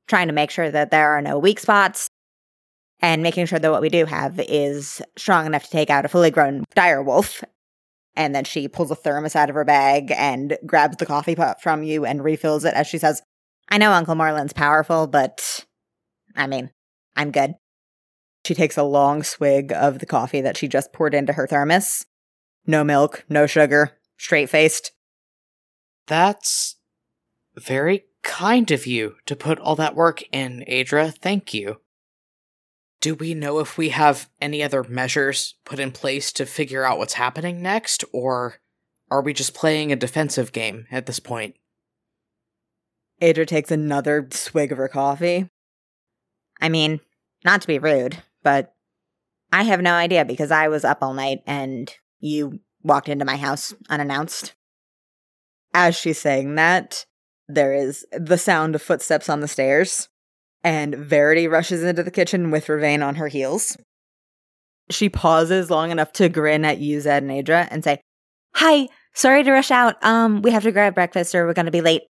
trying 0.08 0.28
to 0.28 0.34
make 0.34 0.52
sure 0.52 0.72
that 0.72 0.92
there 0.92 1.12
are 1.12 1.22
no 1.22 1.38
weak 1.38 1.60
spots, 1.60 2.10
and 3.02 3.24
making 3.24 3.46
sure 3.46 3.60
that 3.60 3.72
what 3.72 3.82
we 3.82 3.90
do 3.90 4.06
have 4.06 4.40
is 4.40 5.02
strong 5.18 5.46
enough 5.46 5.64
to 5.64 5.70
take 5.70 5.90
out 5.90 6.06
a 6.06 6.10
fully 6.10 6.32
grown 6.32 6.66
dire 6.76 7.04
wolf. 7.04 7.44
And 8.16 8.36
then 8.36 8.44
she 8.44 8.68
pulls 8.68 8.92
a 8.92 8.96
thermos 8.96 9.36
out 9.36 9.50
of 9.50 9.56
her 9.56 9.64
bag 9.64 10.12
and 10.12 10.58
grabs 10.66 10.98
the 10.98 11.06
coffee 11.06 11.36
pot 11.36 11.62
from 11.62 11.84
you 11.84 12.06
and 12.06 12.24
refills 12.24 12.66
it 12.66 12.74
as 12.74 12.88
she 12.88 12.98
says, 12.98 13.22
I 13.70 13.78
know 13.78 13.92
Uncle 13.92 14.16
Marlin's 14.16 14.52
powerful, 14.52 15.08
but 15.08 15.66
I 16.36 16.48
mean, 16.48 16.72
I'm 17.16 17.32
good. 17.32 17.54
She 18.46 18.56
takes 18.56 18.78
a 18.78 18.84
long 18.84 19.24
swig 19.24 19.72
of 19.72 20.00
the 20.00 20.06
coffee 20.06 20.42
that 20.42 20.58
she 20.58 20.68
just 20.68 20.94
poured 20.94 21.14
into 21.14 21.34
her 21.34 21.46
thermos. 21.46 22.06
No 22.66 22.84
milk, 22.84 23.26
no 23.30 23.46
sugar, 23.48 23.98
straight 24.18 24.50
faced. 24.50 24.92
That's 26.08 26.76
very 27.58 28.06
kind 28.24 28.72
of 28.72 28.88
you 28.88 29.16
to 29.26 29.36
put 29.36 29.60
all 29.60 29.76
that 29.76 29.96
work 29.96 30.24
in, 30.32 30.64
Adra. 30.68 31.16
Thank 31.16 31.54
you. 31.54 31.82
Do 33.02 33.16
we 33.16 33.34
know 33.34 33.60
if 33.60 33.78
we 33.78 33.90
have 33.90 34.30
any 34.42 34.62
other 34.62 34.84
measures 34.84 35.56
put 35.64 35.80
in 35.80 35.92
place 35.92 36.34
to 36.34 36.46
figure 36.46 36.84
out 36.84 36.98
what's 36.98 37.14
happening 37.14 37.62
next, 37.62 38.04
or 38.12 38.56
are 39.10 39.22
we 39.22 39.34
just 39.34 39.54
playing 39.54 39.92
a 39.92 39.96
defensive 39.96 40.52
game 40.52 40.86
at 40.92 41.06
this 41.06 41.20
point? 41.20 41.56
Adra 43.22 43.48
takes 43.48 43.72
another 43.72 44.28
swig 44.32 44.72
of 44.72 44.78
her 44.78 44.88
coffee. 44.88 45.50
I 46.62 46.70
mean, 46.70 47.00
not 47.46 47.62
to 47.62 47.68
be 47.68 47.80
rude, 47.80 48.22
but 48.50 48.74
I 49.54 49.62
have 49.62 49.80
no 49.80 49.94
idea 49.94 50.26
because 50.26 50.50
I 50.50 50.70
was 50.70 50.84
up 50.84 51.04
all 51.04 51.14
night 51.14 51.42
and 51.46 51.94
you 52.20 52.62
walked 52.82 53.08
into 53.08 53.24
my 53.24 53.38
house 53.38 53.76
unannounced. 53.92 54.56
As 55.72 55.96
she's 55.96 56.18
saying 56.18 56.56
that, 56.56 57.06
there 57.48 57.76
is 57.76 58.08
the 58.12 58.40
sound 58.40 58.74
of 58.74 58.82
footsteps 58.82 59.30
on 59.30 59.42
the 59.42 59.48
stairs 59.48 60.10
and 60.64 60.96
Verity 60.96 61.48
rushes 61.48 61.84
into 61.84 62.02
the 62.02 62.10
kitchen 62.10 62.50
with 62.50 62.70
Ravain 62.70 63.04
on 63.04 63.16
her 63.16 63.28
heels. 63.28 63.78
She 64.90 65.08
pauses 65.08 65.70
long 65.70 65.92
enough 65.92 66.12
to 66.14 66.28
grin 66.28 66.66
at 66.66 66.80
you, 66.80 67.00
Zed 67.02 67.22
and 67.22 67.32
Adra, 67.32 67.68
and 67.70 67.84
say, 67.84 68.02
Hi, 68.56 68.88
sorry 69.14 69.44
to 69.44 69.52
rush 69.52 69.70
out. 69.70 70.04
Um, 70.04 70.42
we 70.42 70.50
have 70.50 70.64
to 70.64 70.72
grab 70.72 70.96
breakfast 70.96 71.36
or 71.36 71.46
we're 71.46 71.54
gonna 71.54 71.70
be 71.70 71.82
late. 71.82 72.02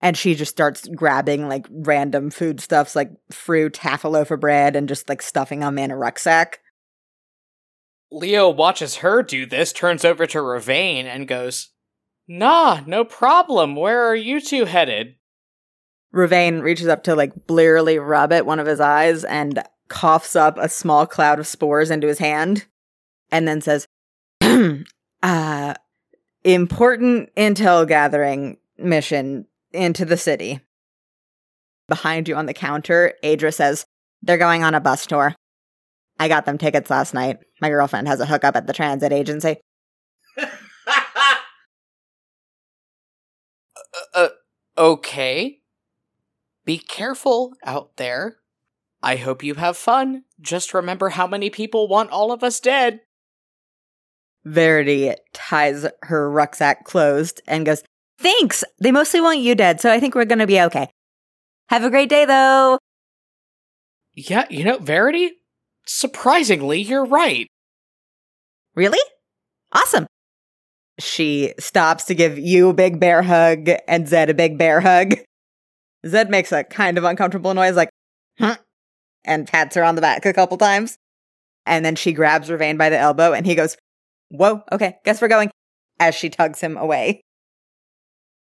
And 0.00 0.16
she 0.16 0.34
just 0.34 0.52
starts 0.52 0.86
grabbing 0.94 1.48
like 1.48 1.66
random 1.70 2.30
foodstuffs 2.30 2.94
like 2.94 3.10
fruit, 3.32 3.78
half 3.78 4.04
a 4.04 4.08
loaf 4.08 4.30
of 4.30 4.40
bread, 4.40 4.76
and 4.76 4.88
just 4.88 5.08
like 5.08 5.22
stuffing 5.22 5.60
them 5.60 5.78
in 5.78 5.90
a 5.90 5.96
rucksack. 5.96 6.60
Leo 8.10 8.48
watches 8.48 8.96
her 8.96 9.22
do 9.22 9.44
this, 9.44 9.72
turns 9.72 10.04
over 10.04 10.26
to 10.26 10.40
Ravain, 10.40 11.06
and 11.06 11.28
goes, 11.28 11.70
Nah, 12.28 12.80
no 12.86 13.04
problem. 13.04 13.74
Where 13.74 14.04
are 14.04 14.14
you 14.14 14.40
two 14.40 14.66
headed? 14.66 15.16
Ravain 16.12 16.60
reaches 16.60 16.86
up 16.86 17.02
to 17.04 17.14
like 17.14 17.46
blearily 17.46 17.98
rub 17.98 18.32
at 18.32 18.46
one 18.46 18.60
of 18.60 18.66
his 18.66 18.80
eyes 18.80 19.24
and 19.24 19.62
coughs 19.88 20.36
up 20.36 20.58
a 20.58 20.68
small 20.68 21.06
cloud 21.06 21.38
of 21.38 21.46
spores 21.46 21.90
into 21.90 22.06
his 22.06 22.18
hand 22.18 22.66
and 23.30 23.48
then 23.48 23.60
says, 23.60 23.86
uh, 25.22 25.74
important 26.44 27.34
intel 27.34 27.86
gathering 27.86 28.58
mission 28.78 29.46
into 29.78 30.04
the 30.04 30.16
city. 30.16 30.60
Behind 31.88 32.28
you 32.28 32.34
on 32.36 32.46
the 32.46 32.54
counter, 32.54 33.14
Adra 33.24 33.54
says, 33.54 33.86
they're 34.22 34.36
going 34.36 34.62
on 34.64 34.74
a 34.74 34.80
bus 34.80 35.06
tour. 35.06 35.34
I 36.18 36.28
got 36.28 36.44
them 36.44 36.58
tickets 36.58 36.90
last 36.90 37.14
night. 37.14 37.38
My 37.60 37.68
girlfriend 37.70 38.08
has 38.08 38.20
a 38.20 38.26
hookup 38.26 38.56
at 38.56 38.66
the 38.66 38.72
transit 38.72 39.12
agency. 39.12 39.58
uh, 40.36 40.46
uh, 44.14 44.28
okay. 44.76 45.60
Be 46.64 46.78
careful 46.78 47.54
out 47.64 47.96
there. 47.96 48.38
I 49.02 49.16
hope 49.16 49.44
you 49.44 49.54
have 49.54 49.76
fun. 49.76 50.24
Just 50.40 50.74
remember 50.74 51.10
how 51.10 51.26
many 51.26 51.50
people 51.50 51.88
want 51.88 52.10
all 52.10 52.32
of 52.32 52.42
us 52.42 52.58
dead. 52.58 53.00
Verity 54.44 55.14
ties 55.32 55.86
her 56.02 56.30
rucksack 56.30 56.84
closed 56.84 57.40
and 57.46 57.64
goes, 57.64 57.82
Thanks. 58.18 58.64
They 58.80 58.92
mostly 58.92 59.20
want 59.20 59.38
you 59.38 59.54
dead, 59.54 59.80
so 59.80 59.92
I 59.92 60.00
think 60.00 60.14
we're 60.14 60.24
going 60.24 60.38
to 60.40 60.46
be 60.46 60.60
okay. 60.62 60.88
Have 61.68 61.84
a 61.84 61.90
great 61.90 62.08
day, 62.08 62.24
though. 62.24 62.78
Yeah, 64.14 64.46
you 64.50 64.64
know, 64.64 64.78
Verity, 64.78 65.30
surprisingly, 65.86 66.80
you're 66.80 67.04
right. 67.04 67.46
Really? 68.74 68.98
Awesome. 69.72 70.06
She 70.98 71.54
stops 71.60 72.04
to 72.04 72.14
give 72.14 72.38
you 72.38 72.70
a 72.70 72.74
big 72.74 72.98
bear 72.98 73.22
hug 73.22 73.68
and 73.86 74.08
Zed 74.08 74.30
a 74.30 74.34
big 74.34 74.58
bear 74.58 74.80
hug. 74.80 75.14
Zed 76.06 76.30
makes 76.30 76.50
a 76.50 76.64
kind 76.64 76.98
of 76.98 77.04
uncomfortable 77.04 77.54
noise, 77.54 77.76
like, 77.76 77.90
huh, 78.38 78.56
and 79.24 79.46
pats 79.46 79.76
her 79.76 79.84
on 79.84 79.94
the 79.94 80.00
back 80.00 80.26
a 80.26 80.32
couple 80.32 80.56
times. 80.58 80.96
And 81.66 81.84
then 81.84 81.94
she 81.94 82.12
grabs 82.12 82.50
Ravain 82.50 82.76
by 82.76 82.88
the 82.88 82.98
elbow 82.98 83.32
and 83.32 83.46
he 83.46 83.54
goes, 83.54 83.76
Whoa, 84.30 84.62
okay, 84.72 84.96
guess 85.04 85.20
we're 85.20 85.28
going, 85.28 85.50
as 86.00 86.14
she 86.14 86.30
tugs 86.30 86.60
him 86.60 86.76
away. 86.76 87.20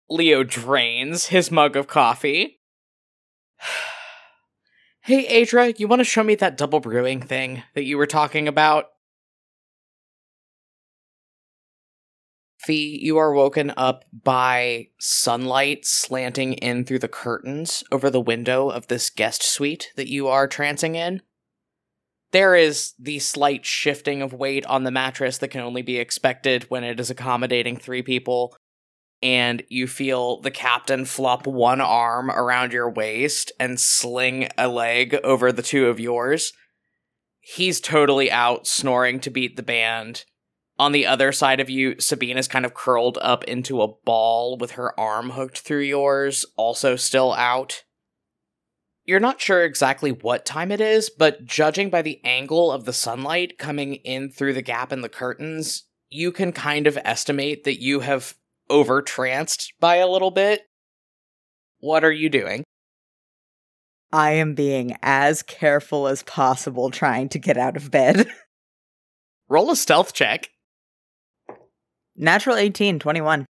Leo 0.10 0.44
drains 0.44 1.28
his 1.28 1.52
mug 1.52 1.76
of 1.76 1.88
coffee. 1.88 2.60
hey, 5.02 5.44
Adra, 5.44 5.78
you 5.80 5.88
want 5.88 6.00
to 6.00 6.06
show 6.06 6.24
me 6.24 6.36
that 6.36 6.58
double 6.58 6.80
brewing 6.80 7.22
thing 7.22 7.64
that 7.74 7.84
you 7.84 7.98
were 7.98 8.08
talking 8.08 8.48
about? 8.48 8.86
Fee, 12.64 12.98
you 13.02 13.18
are 13.18 13.34
woken 13.34 13.74
up 13.76 14.06
by 14.24 14.88
sunlight 14.98 15.86
slanting 15.86 16.54
in 16.54 16.86
through 16.86 17.00
the 17.00 17.10
curtains 17.10 17.84
over 17.92 18.10
the 18.10 18.22
window 18.22 18.70
of 18.70 18.88
this 18.88 19.10
guest 19.10 19.44
suite 19.44 19.92
that 19.98 20.10
you 20.10 20.30
are 20.30 20.48
trancing 20.48 20.96
in. 20.96 21.22
There 22.32 22.56
is 22.56 22.94
the 22.98 23.20
slight 23.20 23.66
shifting 23.66 24.22
of 24.22 24.32
weight 24.32 24.66
on 24.66 24.86
the 24.86 24.92
mattress 24.92 25.38
that 25.40 25.50
can 25.50 25.60
only 25.60 25.82
be 25.82 25.98
expected 25.98 26.64
when 26.70 26.86
it 26.86 27.00
is 27.02 27.10
accommodating 27.10 27.76
three 27.76 28.02
people, 28.02 28.56
and 29.24 29.64
you 29.70 29.88
feel 29.88 30.42
the 30.42 30.52
captain 30.52 31.06
flop 31.06 31.48
one 31.48 31.82
arm 31.82 32.30
around 32.30 32.74
your 32.74 32.90
waist 32.90 33.52
and 33.60 33.80
sling 33.80 34.50
a 34.58 34.68
leg 34.68 35.16
over 35.24 35.52
the 35.52 35.64
two 35.64 35.88
of 35.88 36.00
yours. 36.00 36.54
He's 37.40 37.82
totally 37.82 38.30
out 38.30 38.68
snoring 38.68 39.20
to 39.22 39.32
beat 39.32 39.56
the 39.56 39.64
band 39.64 40.26
on 40.80 40.92
the 40.92 41.06
other 41.06 41.32
side 41.32 41.60
of 41.60 41.70
you, 41.70 42.00
Sabine 42.00 42.38
is 42.38 42.48
kind 42.48 42.66
of 42.66 42.74
curled 42.74 43.20
up 43.22 43.44
into 43.44 43.82
a 43.82 43.88
ball 43.88 44.58
with 44.58 44.72
her 44.72 45.00
arm 45.00 45.32
hooked 45.32 45.60
through 45.60 45.82
yours, 45.82 46.46
also 46.58 46.96
still 46.96 47.34
out. 47.34 47.84
You're 49.06 49.20
not 49.20 49.42
sure 49.42 49.64
exactly 49.64 50.12
what 50.12 50.46
time 50.46 50.72
it 50.72 50.82
is, 50.82 51.10
but 51.10 51.46
judging 51.46 51.90
by 51.90 52.02
the 52.02 52.22
angle 52.24 52.72
of 52.72 52.86
the 52.86 52.94
sunlight 52.94 53.60
coming 53.60 53.96
in 53.96 54.32
through 54.32 54.54
the 54.54 54.62
gap 54.62 54.92
in 54.92 55.02
the 55.02 55.10
curtains, 55.10 55.84
you 56.10 56.32
can 56.32 56.52
kind 56.52 56.88
of 56.88 56.98
estimate 57.04 57.66
that 57.66 57.82
you 57.82 58.00
have 58.00 58.36
overtranced 58.70 59.74
by 59.80 59.98
a 59.98 60.08
little 60.08 60.32
bit. 60.32 60.62
What 61.80 62.04
are 62.04 62.12
you 62.12 62.30
doing? 62.30 62.64
I 64.12 64.32
am 64.32 64.54
being 64.54 64.96
as 65.02 65.42
careful 65.42 66.08
as 66.08 66.24
possible 66.24 66.92
trying 66.92 67.30
to 67.30 67.40
get 67.40 67.58
out 67.58 67.76
of 67.76 67.90
bed. 67.90 68.28
Roll 69.50 69.72
a 69.72 69.76
stealth 69.76 70.14
check. 70.14 70.50
Natural 72.16 72.56
18, 72.56 73.00
21. 73.00 73.46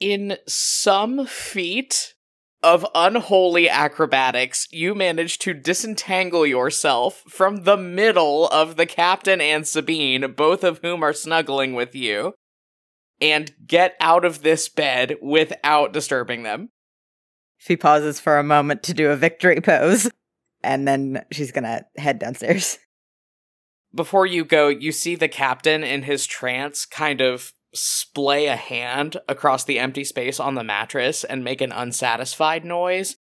In 0.00 0.36
some 0.48 1.24
feat 1.26 2.14
of 2.62 2.86
unholy 2.94 3.68
acrobatics, 3.68 4.66
you 4.72 4.94
manage 4.94 5.38
to 5.38 5.54
disentangle 5.54 6.44
yourself 6.44 7.22
from 7.28 7.64
the 7.64 7.76
middle 7.76 8.48
of 8.48 8.76
the 8.76 8.86
captain 8.86 9.40
and 9.40 9.66
Sabine, 9.66 10.32
both 10.32 10.64
of 10.64 10.78
whom 10.78 11.02
are 11.02 11.12
snuggling 11.12 11.74
with 11.74 11.94
you, 11.94 12.34
and 13.22 13.50
get 13.66 13.94
out 14.00 14.26
of 14.26 14.42
this 14.42 14.68
bed 14.68 15.16
without 15.22 15.94
disturbing 15.94 16.42
them. 16.42 16.68
She 17.56 17.76
pauses 17.76 18.20
for 18.20 18.38
a 18.38 18.44
moment 18.44 18.82
to 18.82 18.92
do 18.92 19.10
a 19.10 19.16
victory 19.16 19.62
pose, 19.62 20.10
and 20.62 20.86
then 20.86 21.24
she's 21.32 21.52
gonna 21.52 21.86
head 21.96 22.18
downstairs 22.18 22.76
before 23.94 24.26
you 24.26 24.44
go, 24.44 24.68
you 24.68 24.92
see 24.92 25.14
the 25.14 25.28
captain 25.28 25.84
in 25.84 26.02
his 26.02 26.26
trance 26.26 26.86
kind 26.86 27.20
of 27.20 27.52
splay 27.74 28.46
a 28.46 28.56
hand 28.56 29.16
across 29.28 29.64
the 29.64 29.78
empty 29.78 30.04
space 30.04 30.38
on 30.38 30.54
the 30.54 30.64
mattress 30.64 31.24
and 31.24 31.44
make 31.44 31.60
an 31.60 31.72
unsatisfied 31.72 32.64
noise, 32.64 33.16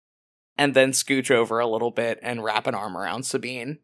and 0.57 0.75
then 0.75 0.93
scooch 0.93 1.31
over 1.31 1.59
a 1.59 1.67
little 1.67 1.91
bit 1.91 2.19
and 2.23 2.45
wrap 2.45 2.67
an 2.67 2.75
arm 2.75 2.97
around 2.97 3.25
Sabine. 3.25 3.79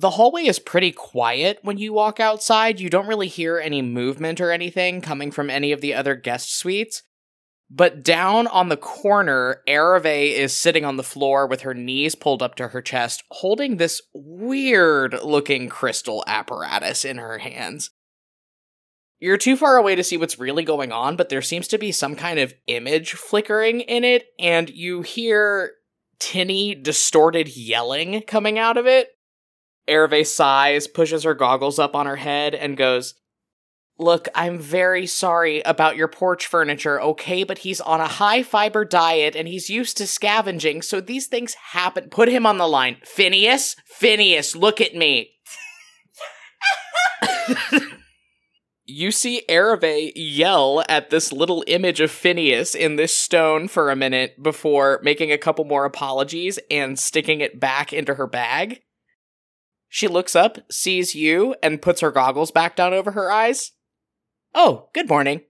The 0.00 0.10
hallway 0.10 0.44
is 0.44 0.60
pretty 0.60 0.92
quiet 0.92 1.58
when 1.62 1.76
you 1.76 1.92
walk 1.92 2.20
outside. 2.20 2.78
You 2.78 2.88
don't 2.88 3.08
really 3.08 3.26
hear 3.26 3.58
any 3.58 3.82
movement 3.82 4.40
or 4.40 4.52
anything 4.52 5.00
coming 5.00 5.32
from 5.32 5.50
any 5.50 5.72
of 5.72 5.80
the 5.80 5.92
other 5.92 6.14
guest 6.14 6.56
suites, 6.56 7.02
but 7.68 8.04
down 8.04 8.46
on 8.46 8.68
the 8.68 8.76
corner, 8.76 9.60
Ereve 9.66 10.36
is 10.36 10.52
sitting 10.56 10.84
on 10.84 10.98
the 10.98 11.02
floor 11.02 11.48
with 11.48 11.62
her 11.62 11.74
knees 11.74 12.14
pulled 12.14 12.44
up 12.44 12.54
to 12.54 12.68
her 12.68 12.80
chest, 12.80 13.24
holding 13.32 13.76
this 13.76 14.00
weird 14.14 15.20
looking 15.24 15.68
crystal 15.68 16.22
apparatus 16.28 17.04
in 17.04 17.18
her 17.18 17.38
hands. 17.38 17.90
You're 19.18 19.36
too 19.36 19.56
far 19.56 19.78
away 19.78 19.96
to 19.96 20.04
see 20.04 20.16
what's 20.16 20.38
really 20.38 20.62
going 20.62 20.92
on, 20.92 21.16
but 21.16 21.28
there 21.28 21.42
seems 21.42 21.66
to 21.68 21.78
be 21.78 21.90
some 21.90 22.14
kind 22.14 22.38
of 22.38 22.54
image 22.68 23.14
flickering 23.14 23.80
in 23.80 24.04
it, 24.04 24.26
and 24.38 24.70
you 24.70 25.02
hear 25.02 25.72
tinny, 26.20 26.76
distorted 26.76 27.56
yelling 27.56 28.22
coming 28.22 28.60
out 28.60 28.76
of 28.76 28.86
it. 28.86 29.08
Ereve 29.88 30.26
sighs, 30.26 30.86
pushes 30.86 31.24
her 31.24 31.34
goggles 31.34 31.78
up 31.78 31.94
on 31.96 32.06
her 32.06 32.16
head, 32.16 32.54
and 32.54 32.76
goes, 32.76 33.14
Look, 34.00 34.28
I'm 34.32 34.60
very 34.60 35.06
sorry 35.06 35.60
about 35.62 35.96
your 35.96 36.06
porch 36.06 36.46
furniture, 36.46 37.00
okay? 37.00 37.42
But 37.42 37.58
he's 37.58 37.80
on 37.80 38.00
a 38.00 38.06
high 38.06 38.44
fiber 38.44 38.84
diet 38.84 39.34
and 39.34 39.48
he's 39.48 39.68
used 39.68 39.96
to 39.96 40.06
scavenging, 40.06 40.82
so 40.82 41.00
these 41.00 41.26
things 41.26 41.54
happen. 41.72 42.08
Put 42.08 42.28
him 42.28 42.46
on 42.46 42.58
the 42.58 42.68
line. 42.68 42.98
Phineas? 43.02 43.74
Phineas, 43.86 44.54
look 44.54 44.80
at 44.80 44.94
me. 44.94 45.32
you 48.84 49.10
see 49.10 49.42
Ereve 49.48 50.12
yell 50.14 50.84
at 50.88 51.10
this 51.10 51.32
little 51.32 51.64
image 51.66 52.00
of 52.00 52.12
Phineas 52.12 52.76
in 52.76 52.94
this 52.94 53.14
stone 53.14 53.66
for 53.66 53.90
a 53.90 53.96
minute 53.96 54.40
before 54.40 55.00
making 55.02 55.32
a 55.32 55.38
couple 55.38 55.64
more 55.64 55.84
apologies 55.84 56.60
and 56.70 56.96
sticking 56.96 57.40
it 57.40 57.58
back 57.58 57.92
into 57.92 58.14
her 58.14 58.28
bag. 58.28 58.80
She 59.88 60.06
looks 60.08 60.36
up, 60.36 60.58
sees 60.70 61.14
you, 61.14 61.54
and 61.62 61.82
puts 61.82 62.00
her 62.00 62.10
goggles 62.10 62.50
back 62.50 62.76
down 62.76 62.92
over 62.92 63.12
her 63.12 63.30
eyes. 63.30 63.72
Oh, 64.54 64.88
good 64.92 65.08
morning. 65.08 65.42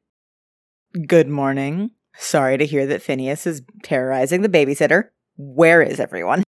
Good 1.07 1.29
morning. 1.29 1.90
Sorry 2.16 2.57
to 2.57 2.66
hear 2.66 2.87
that 2.87 3.03
Phineas 3.03 3.46
is 3.46 3.62
terrorizing 3.83 4.42
the 4.42 4.48
babysitter. 4.48 5.11
Where 5.37 5.83
is 5.83 6.01
everyone? 6.01 6.42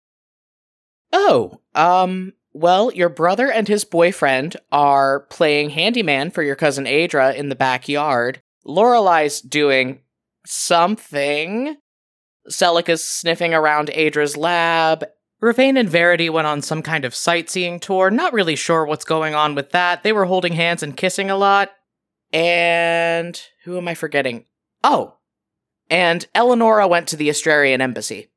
Oh, 1.12 1.60
um, 1.74 2.32
well, 2.52 2.92
your 2.92 3.08
brother 3.08 3.50
and 3.50 3.68
his 3.68 3.84
boyfriend 3.84 4.56
are 4.72 5.20
playing 5.30 5.70
handyman 5.70 6.30
for 6.30 6.42
your 6.42 6.56
cousin 6.56 6.84
Adra 6.84 7.34
in 7.34 7.48
the 7.48 7.54
backyard. 7.54 8.42
Lorelai's 8.66 9.40
doing 9.40 10.00
something. 10.44 11.76
Celica's 12.48 13.04
sniffing 13.04 13.54
around 13.54 13.88
Adra's 13.88 14.36
lab. 14.36 15.04
Ravane 15.42 15.78
and 15.78 15.88
Verity 15.88 16.28
went 16.28 16.46
on 16.46 16.60
some 16.60 16.82
kind 16.82 17.04
of 17.04 17.14
sightseeing 17.14 17.80
tour. 17.80 18.10
Not 18.10 18.32
really 18.32 18.56
sure 18.56 18.84
what's 18.84 19.04
going 19.04 19.34
on 19.34 19.54
with 19.54 19.70
that. 19.70 20.02
They 20.02 20.12
were 20.12 20.26
holding 20.26 20.52
hands 20.52 20.82
and 20.82 20.96
kissing 20.96 21.30
a 21.30 21.36
lot. 21.36 21.70
And 22.32 23.40
who 23.64 23.78
am 23.78 23.88
I 23.88 23.94
forgetting? 23.94 24.44
Oh, 24.84 25.16
and 25.90 26.26
Eleonora 26.34 26.86
went 26.86 27.08
to 27.08 27.16
the 27.16 27.28
Astrarian 27.28 27.80
embassy. 27.80 28.28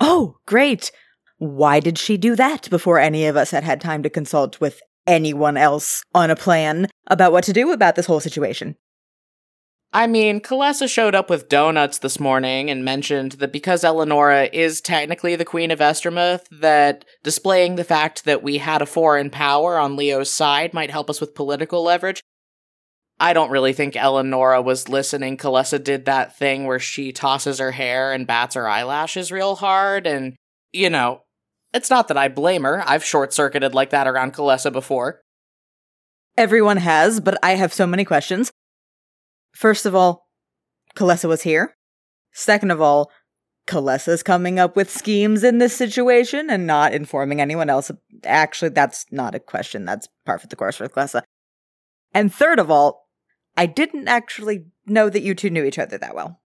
Oh, 0.00 0.38
great. 0.46 0.90
Why 1.36 1.78
did 1.78 1.98
she 1.98 2.16
do 2.16 2.34
that 2.36 2.70
before 2.70 2.98
any 2.98 3.26
of 3.26 3.36
us 3.36 3.50
had 3.50 3.64
had 3.64 3.80
time 3.80 4.02
to 4.02 4.10
consult 4.10 4.60
with 4.60 4.80
anyone 5.06 5.56
else 5.56 6.02
on 6.14 6.30
a 6.30 6.36
plan 6.36 6.88
about 7.08 7.32
what 7.32 7.44
to 7.44 7.52
do 7.52 7.72
about 7.72 7.96
this 7.96 8.06
whole 8.06 8.20
situation? 8.20 8.76
I 9.94 10.06
mean, 10.06 10.40
Kalessa 10.40 10.88
showed 10.88 11.14
up 11.14 11.28
with 11.28 11.50
donuts 11.50 11.98
this 11.98 12.18
morning 12.18 12.70
and 12.70 12.82
mentioned 12.82 13.32
that 13.32 13.52
because 13.52 13.84
Eleonora 13.84 14.48
is 14.50 14.80
technically 14.80 15.36
the 15.36 15.44
Queen 15.44 15.70
of 15.70 15.80
Estermuth, 15.80 16.46
that 16.50 17.04
displaying 17.22 17.74
the 17.74 17.84
fact 17.84 18.24
that 18.24 18.42
we 18.42 18.56
had 18.56 18.80
a 18.80 18.86
foreign 18.86 19.28
power 19.28 19.76
on 19.76 19.96
Leo's 19.96 20.30
side 20.30 20.72
might 20.72 20.90
help 20.90 21.10
us 21.10 21.20
with 21.20 21.34
political 21.34 21.82
leverage. 21.82 22.22
I 23.20 23.34
don't 23.34 23.50
really 23.50 23.74
think 23.74 23.94
Eleonora 23.94 24.62
was 24.62 24.88
listening. 24.88 25.36
Kalessa 25.36 25.82
did 25.82 26.06
that 26.06 26.38
thing 26.38 26.64
where 26.64 26.80
she 26.80 27.12
tosses 27.12 27.58
her 27.58 27.72
hair 27.72 28.14
and 28.14 28.26
bats 28.26 28.54
her 28.54 28.66
eyelashes 28.66 29.30
real 29.30 29.56
hard, 29.56 30.06
and, 30.06 30.34
you 30.72 30.88
know, 30.88 31.20
it's 31.74 31.90
not 31.90 32.08
that 32.08 32.16
I 32.16 32.28
blame 32.28 32.62
her. 32.62 32.82
I've 32.86 33.04
short 33.04 33.34
circuited 33.34 33.74
like 33.74 33.90
that 33.90 34.08
around 34.08 34.32
Kalessa 34.32 34.72
before. 34.72 35.20
Everyone 36.38 36.78
has, 36.78 37.20
but 37.20 37.38
I 37.42 37.56
have 37.56 37.74
so 37.74 37.86
many 37.86 38.06
questions. 38.06 38.50
First 39.52 39.86
of 39.86 39.94
all, 39.94 40.28
Kalessa 40.94 41.28
was 41.28 41.42
here. 41.42 41.76
Second 42.32 42.70
of 42.70 42.80
all, 42.80 43.10
Kalessa's 43.66 44.22
coming 44.22 44.58
up 44.58 44.74
with 44.74 44.90
schemes 44.90 45.44
in 45.44 45.58
this 45.58 45.76
situation 45.76 46.50
and 46.50 46.66
not 46.66 46.92
informing 46.92 47.40
anyone 47.40 47.70
else. 47.70 47.90
Actually, 48.24 48.70
that's 48.70 49.06
not 49.10 49.34
a 49.34 49.40
question. 49.40 49.84
That's 49.84 50.08
par 50.26 50.38
for 50.38 50.46
the 50.46 50.56
course 50.56 50.76
for 50.76 50.88
Kalessa. 50.88 51.22
And 52.12 52.32
third 52.32 52.58
of 52.58 52.70
all, 52.70 53.08
I 53.56 53.66
didn't 53.66 54.08
actually 54.08 54.66
know 54.86 55.08
that 55.08 55.22
you 55.22 55.34
two 55.34 55.50
knew 55.50 55.64
each 55.64 55.78
other 55.78 55.98
that 55.98 56.14
well. 56.14 56.40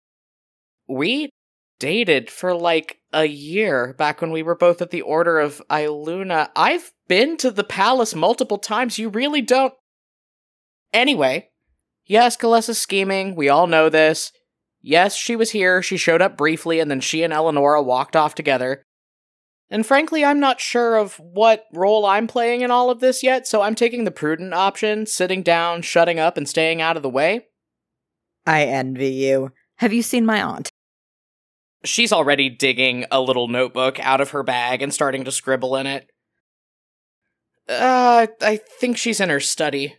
We 0.87 1.29
dated 1.79 2.29
for 2.29 2.55
like 2.55 2.99
a 3.11 3.25
year 3.25 3.93
back 3.97 4.21
when 4.21 4.31
we 4.31 4.43
were 4.43 4.55
both 4.55 4.81
at 4.81 4.89
the 4.89 5.01
Order 5.01 5.39
of 5.39 5.61
Iluna. 5.69 6.49
I've 6.55 6.93
been 7.07 7.37
to 7.37 7.51
the 7.51 7.63
palace 7.63 8.15
multiple 8.15 8.57
times. 8.57 8.97
You 8.97 9.09
really 9.09 9.41
don't. 9.41 9.73
Anyway, 10.93 11.49
yes, 12.05 12.37
Kalessa's 12.37 12.79
scheming. 12.79 13.35
We 13.35 13.49
all 13.49 13.67
know 13.67 13.89
this. 13.89 14.31
Yes, 14.81 15.15
she 15.15 15.35
was 15.35 15.51
here. 15.51 15.81
She 15.81 15.97
showed 15.97 16.21
up 16.21 16.37
briefly, 16.37 16.79
and 16.79 16.91
then 16.91 16.99
she 16.99 17.23
and 17.23 17.31
Eleonora 17.31 17.81
walked 17.81 18.15
off 18.15 18.35
together. 18.35 18.85
And 19.69 19.85
frankly, 19.85 20.23
I'm 20.23 20.39
not 20.39 20.59
sure 20.59 20.97
of 20.97 21.15
what 21.15 21.65
role 21.73 22.05
I'm 22.05 22.27
playing 22.27 22.61
in 22.61 22.69
all 22.69 22.89
of 22.89 22.99
this 22.99 23.23
yet, 23.23 23.47
so 23.47 23.61
I'm 23.61 23.75
taking 23.75 24.03
the 24.03 24.11
prudent 24.11 24.53
option, 24.53 25.05
sitting 25.05 25.41
down, 25.41 25.81
shutting 25.81 26.19
up, 26.19 26.37
and 26.37 26.47
staying 26.47 26.81
out 26.81 26.97
of 26.97 27.01
the 27.01 27.09
way. 27.09 27.47
I 28.45 28.65
envy 28.65 29.09
you. 29.09 29.51
Have 29.77 29.93
you 29.93 30.03
seen 30.03 30.25
my 30.25 30.43
aunt? 30.43 30.69
She's 31.85 32.13
already 32.13 32.49
digging 32.49 33.05
a 33.09 33.19
little 33.19 33.47
notebook 33.47 33.99
out 33.99 34.21
of 34.21 34.31
her 34.31 34.43
bag 34.43 34.81
and 34.81 34.93
starting 34.93 35.23
to 35.23 35.31
scribble 35.31 35.75
in 35.75 35.87
it. 35.87 36.09
Uh, 37.67 38.27
I 38.41 38.57
think 38.57 38.97
she's 38.97 39.19
in 39.19 39.29
her 39.29 39.39
study. 39.39 39.95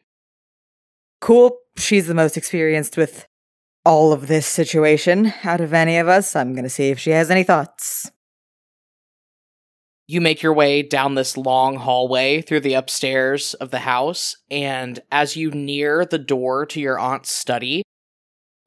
Cool. 1.25 1.57
She's 1.79 2.07
the 2.07 2.13
most 2.13 2.37
experienced 2.37 2.99
with 2.99 3.27
all 3.83 4.13
of 4.13 4.27
this 4.27 4.47
situation 4.47 5.33
out 5.43 5.63
of 5.63 5.73
any 5.73 5.97
of 5.97 6.07
us. 6.07 6.37
I'm 6.37 6.55
gonna 6.55 6.69
see 6.69 6.91
if 6.91 6.99
she 6.99 7.13
has 7.13 7.31
any 7.31 7.43
thoughts. 7.43 8.11
You 10.07 10.21
make 10.21 10.43
your 10.43 10.53
way 10.53 10.83
down 10.83 11.15
this 11.15 11.39
long 11.39 11.77
hallway 11.77 12.43
through 12.43 12.61
the 12.61 12.75
upstairs 12.75 13.55
of 13.55 13.71
the 13.71 13.79
house, 13.79 14.37
and 14.51 15.01
as 15.11 15.35
you 15.35 15.51
near 15.51 16.05
the 16.05 16.19
door 16.19 16.67
to 16.67 16.79
your 16.79 16.99
aunt's 16.99 17.31
study, 17.31 17.85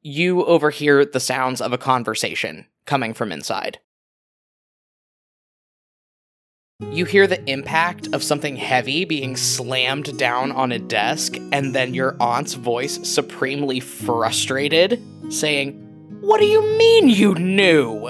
you 0.02 0.44
overhear 0.44 1.06
the 1.06 1.20
sounds 1.20 1.62
of 1.62 1.74
a 1.74 1.78
conversation 1.78 2.66
coming 2.88 3.14
from 3.14 3.32
inside. 3.32 3.78
You 6.92 7.06
hear 7.06 7.26
the 7.26 7.44
impact 7.50 8.10
of 8.14 8.22
something 8.22 8.56
heavy 8.56 9.04
being 9.04 9.36
slammed 9.36 10.16
down 10.20 10.52
on 10.52 10.72
a 10.72 10.78
desk, 10.78 11.36
and 11.52 11.74
then 11.74 11.96
your 11.96 12.16
aunt's 12.20 12.54
voice, 12.54 13.00
supremely 13.02 13.80
frustrated, 13.80 15.02
saying, 15.30 15.74
What 16.22 16.40
do 16.40 16.46
you 16.46 16.62
mean 16.78 17.10
you 17.10 17.34
knew? 17.34 18.08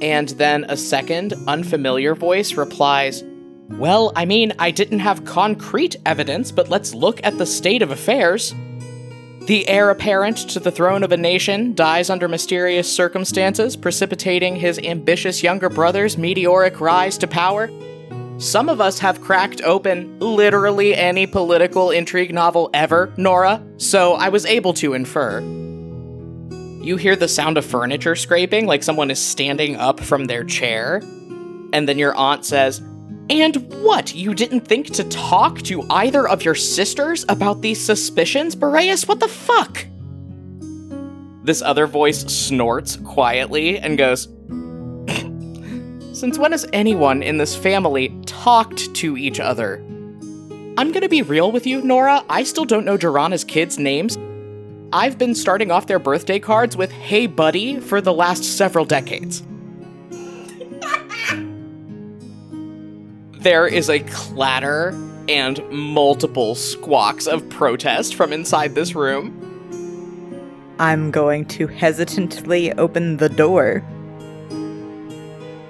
And 0.00 0.28
then 0.28 0.64
a 0.68 0.76
second, 0.76 1.34
unfamiliar 1.48 2.14
voice 2.14 2.54
replies, 2.54 3.24
Well, 3.68 4.12
I 4.14 4.24
mean, 4.24 4.52
I 4.60 4.70
didn't 4.70 5.00
have 5.00 5.24
concrete 5.24 5.96
evidence, 6.06 6.52
but 6.52 6.68
let's 6.68 6.94
look 6.94 7.20
at 7.24 7.36
the 7.36 7.46
state 7.46 7.82
of 7.82 7.90
affairs. 7.90 8.54
The 9.46 9.68
heir 9.68 9.90
apparent 9.90 10.38
to 10.50 10.58
the 10.58 10.72
throne 10.72 11.04
of 11.04 11.12
a 11.12 11.16
nation 11.16 11.72
dies 11.76 12.10
under 12.10 12.26
mysterious 12.26 12.92
circumstances, 12.92 13.76
precipitating 13.76 14.56
his 14.56 14.80
ambitious 14.80 15.40
younger 15.40 15.68
brother's 15.68 16.18
meteoric 16.18 16.80
rise 16.80 17.16
to 17.18 17.28
power. 17.28 17.70
Some 18.38 18.68
of 18.68 18.80
us 18.80 18.98
have 18.98 19.20
cracked 19.20 19.60
open 19.62 20.18
literally 20.18 20.96
any 20.96 21.28
political 21.28 21.92
intrigue 21.92 22.34
novel 22.34 22.70
ever, 22.74 23.14
Nora, 23.16 23.64
so 23.76 24.14
I 24.14 24.30
was 24.30 24.44
able 24.46 24.72
to 24.74 24.94
infer. 24.94 25.40
You 26.82 26.96
hear 26.96 27.14
the 27.14 27.28
sound 27.28 27.56
of 27.56 27.64
furniture 27.64 28.16
scraping, 28.16 28.66
like 28.66 28.82
someone 28.82 29.12
is 29.12 29.20
standing 29.20 29.76
up 29.76 30.00
from 30.00 30.24
their 30.24 30.42
chair. 30.42 30.96
And 31.72 31.88
then 31.88 31.98
your 31.98 32.16
aunt 32.16 32.44
says, 32.44 32.82
And 33.28 33.56
what? 33.82 34.14
You 34.14 34.34
didn't 34.34 34.60
think 34.60 34.92
to 34.94 35.04
talk 35.04 35.62
to 35.62 35.84
either 35.90 36.28
of 36.28 36.44
your 36.44 36.54
sisters 36.54 37.24
about 37.28 37.60
these 37.60 37.84
suspicions? 37.84 38.54
Boreas, 38.54 39.08
what 39.08 39.20
the 39.20 39.28
fuck? 39.28 39.86
This 41.42 41.62
other 41.62 41.86
voice 41.86 42.20
snorts 42.32 42.96
quietly 42.96 43.78
and 43.78 43.98
goes, 43.98 44.28
Since 46.12 46.38
when 46.38 46.52
has 46.52 46.66
anyone 46.72 47.22
in 47.22 47.38
this 47.38 47.54
family 47.56 48.08
talked 48.26 48.94
to 48.96 49.16
each 49.16 49.40
other? 49.40 49.82
I'm 50.78 50.92
gonna 50.92 51.08
be 51.08 51.22
real 51.22 51.50
with 51.52 51.66
you, 51.66 51.82
Nora. 51.82 52.24
I 52.28 52.42
still 52.42 52.64
don't 52.64 52.84
know 52.84 52.98
Jorana's 52.98 53.44
kids' 53.44 53.78
names, 53.78 54.16
I've 54.92 55.18
been 55.18 55.34
starting 55.34 55.70
off 55.70 55.88
their 55.88 55.98
birthday 55.98 56.38
cards 56.38 56.76
with 56.76 56.92
Hey 56.92 57.26
Buddy 57.26 57.80
for 57.80 58.00
the 58.00 58.12
last 58.12 58.44
several 58.44 58.84
decades. 58.84 59.42
There 63.46 63.68
is 63.68 63.88
a 63.88 64.00
clatter 64.00 64.88
and 65.28 65.62
multiple 65.70 66.56
squawks 66.56 67.28
of 67.28 67.48
protest 67.48 68.16
from 68.16 68.32
inside 68.32 68.74
this 68.74 68.96
room. 68.96 70.74
I'm 70.80 71.12
going 71.12 71.44
to 71.44 71.68
hesitantly 71.68 72.72
open 72.72 73.18
the 73.18 73.28
door. 73.28 73.84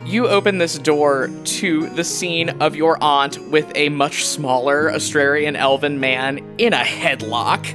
You 0.06 0.26
open 0.26 0.56
this 0.56 0.78
door 0.78 1.28
to 1.28 1.90
the 1.90 2.02
scene 2.02 2.48
of 2.62 2.74
your 2.74 2.96
aunt 3.02 3.46
with 3.50 3.70
a 3.74 3.90
much 3.90 4.24
smaller 4.24 4.90
Astrarian 4.90 5.54
elven 5.54 6.00
man 6.00 6.38
in 6.56 6.72
a 6.72 6.78
headlock. 6.78 7.66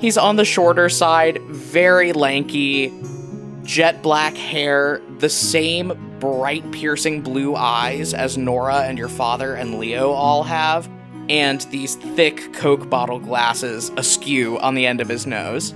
He's 0.00 0.16
on 0.16 0.36
the 0.36 0.44
shorter 0.44 0.88
side, 0.88 1.42
very 1.48 2.12
lanky, 2.12 2.92
jet 3.64 4.04
black 4.04 4.36
hair, 4.36 5.02
the 5.18 5.28
same 5.28 6.07
bright, 6.20 6.70
piercing 6.72 7.22
blue 7.22 7.54
eyes 7.54 8.14
as 8.14 8.38
Nora 8.38 8.80
and 8.80 8.98
your 8.98 9.08
father 9.08 9.54
and 9.54 9.78
Leo 9.78 10.10
all 10.10 10.42
have, 10.42 10.88
and 11.28 11.60
these 11.62 11.96
thick 11.96 12.52
Coke 12.54 12.88
bottle 12.88 13.18
glasses 13.18 13.90
askew 13.96 14.58
on 14.58 14.74
the 14.74 14.86
end 14.86 15.00
of 15.00 15.08
his 15.08 15.26
nose. 15.26 15.74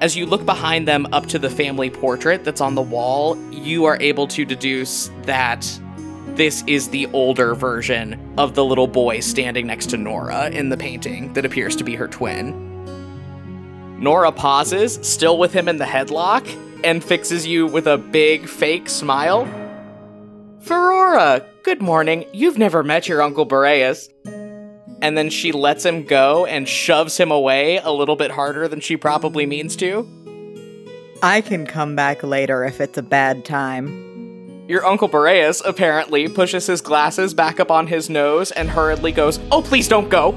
As 0.00 0.16
you 0.16 0.26
look 0.26 0.44
behind 0.44 0.88
them 0.88 1.06
up 1.12 1.26
to 1.26 1.38
the 1.38 1.48
family 1.48 1.88
portrait 1.88 2.44
that's 2.44 2.60
on 2.60 2.74
the 2.74 2.82
wall, 2.82 3.36
you 3.52 3.84
are 3.84 3.96
able 4.00 4.26
to 4.28 4.44
deduce 4.44 5.10
that 5.22 5.64
this 6.34 6.64
is 6.66 6.88
the 6.88 7.06
older 7.12 7.54
version 7.54 8.34
of 8.38 8.54
the 8.54 8.64
little 8.64 8.88
boy 8.88 9.20
standing 9.20 9.66
next 9.66 9.90
to 9.90 9.96
Nora 9.96 10.50
in 10.50 10.70
the 10.70 10.76
painting 10.76 11.32
that 11.34 11.44
appears 11.44 11.76
to 11.76 11.84
be 11.84 11.94
her 11.94 12.08
twin. 12.08 12.70
Nora 14.00 14.32
pauses, 14.32 14.98
still 15.02 15.38
with 15.38 15.52
him 15.52 15.68
in 15.68 15.76
the 15.76 15.84
headlock, 15.84 16.44
and 16.84 17.02
fixes 17.02 17.46
you 17.46 17.66
with 17.66 17.86
a 17.86 17.98
big 17.98 18.48
fake 18.48 18.88
smile. 18.88 19.46
Ferora, 20.60 21.44
good 21.62 21.82
morning. 21.82 22.24
You've 22.32 22.58
never 22.58 22.82
met 22.82 23.08
your 23.08 23.22
Uncle 23.22 23.44
Boreas. 23.44 24.08
And 24.24 25.18
then 25.18 25.30
she 25.30 25.50
lets 25.50 25.84
him 25.84 26.04
go 26.04 26.46
and 26.46 26.68
shoves 26.68 27.18
him 27.18 27.32
away 27.32 27.78
a 27.78 27.90
little 27.90 28.14
bit 28.14 28.30
harder 28.30 28.68
than 28.68 28.80
she 28.80 28.96
probably 28.96 29.46
means 29.46 29.74
to. 29.76 30.08
I 31.22 31.40
can 31.40 31.66
come 31.66 31.96
back 31.96 32.22
later 32.22 32.64
if 32.64 32.80
it's 32.80 32.98
a 32.98 33.02
bad 33.02 33.44
time. 33.44 34.66
Your 34.68 34.86
Uncle 34.86 35.08
Boreas 35.08 35.60
apparently 35.64 36.28
pushes 36.28 36.66
his 36.66 36.80
glasses 36.80 37.34
back 37.34 37.58
up 37.58 37.70
on 37.70 37.88
his 37.88 38.08
nose 38.08 38.52
and 38.52 38.70
hurriedly 38.70 39.12
goes, 39.12 39.40
Oh, 39.50 39.62
please 39.62 39.88
don't 39.88 40.08
go! 40.08 40.32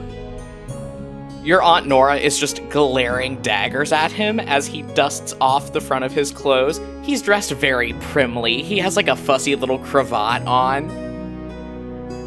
Your 1.45 1.61
Aunt 1.61 1.85
Nora 1.85 2.15
is 2.15 2.39
just 2.39 2.67
glaring 2.69 3.39
daggers 3.43 3.91
at 3.91 4.11
him 4.11 4.39
as 4.39 4.65
he 4.65 4.81
dusts 4.81 5.35
off 5.39 5.73
the 5.73 5.79
front 5.79 6.03
of 6.03 6.11
his 6.11 6.31
clothes. 6.31 6.81
He's 7.03 7.21
dressed 7.21 7.51
very 7.51 7.93
primly, 7.93 8.63
he 8.63 8.79
has 8.79 8.95
like 8.95 9.07
a 9.07 9.15
fussy 9.15 9.55
little 9.55 9.77
cravat 9.77 10.41
on. 10.47 10.89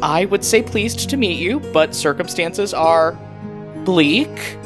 I 0.01 0.23
would 0.23 0.45
say 0.45 0.63
pleased 0.63 1.09
to 1.09 1.17
meet 1.17 1.37
you, 1.37 1.59
but 1.59 1.93
circumstances 1.93 2.73
are 2.73 3.11
bleak. 3.83 4.57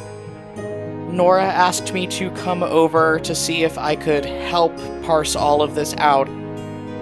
Nora 0.55 1.45
asked 1.45 1.91
me 1.91 2.05
to 2.05 2.29
come 2.29 2.61
over 2.61 3.19
to 3.21 3.33
see 3.33 3.63
if 3.63 3.79
I 3.79 3.95
could 3.95 4.23
help 4.23 4.77
parse 5.01 5.35
all 5.35 5.63
of 5.63 5.73
this 5.73 5.95
out. 5.97 6.29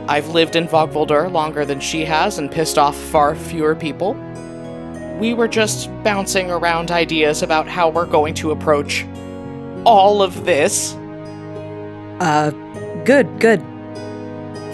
I've 0.07 0.29
lived 0.29 0.55
in 0.55 0.69
Vogvoldur 0.69 1.29
longer 1.29 1.65
than 1.65 1.81
she 1.81 2.05
has 2.05 2.37
and 2.37 2.49
pissed 2.49 2.77
off 2.77 2.95
far 2.95 3.35
fewer 3.35 3.75
people. 3.75 4.15
We 5.21 5.35
were 5.35 5.47
just 5.47 5.87
bouncing 6.03 6.49
around 6.49 6.89
ideas 6.89 7.43
about 7.43 7.67
how 7.67 7.89
we're 7.89 8.07
going 8.07 8.33
to 8.33 8.49
approach 8.49 9.05
all 9.85 10.23
of 10.23 10.45
this. 10.45 10.95
Uh, 12.19 12.49
good, 13.05 13.39
good. 13.39 13.61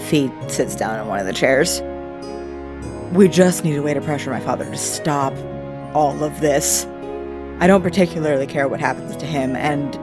Fee 0.06 0.30
sits 0.48 0.74
down 0.74 1.00
in 1.00 1.06
one 1.06 1.20
of 1.20 1.26
the 1.26 1.34
chairs. 1.34 1.82
We 3.12 3.28
just 3.28 3.62
need 3.62 3.76
a 3.76 3.82
way 3.82 3.92
to 3.92 4.00
pressure 4.00 4.30
my 4.30 4.40
father 4.40 4.64
to 4.64 4.78
stop 4.78 5.34
all 5.94 6.24
of 6.24 6.40
this. 6.40 6.86
I 7.60 7.66
don't 7.66 7.82
particularly 7.82 8.46
care 8.46 8.68
what 8.68 8.80
happens 8.80 9.16
to 9.16 9.26
him, 9.26 9.54
and 9.54 9.98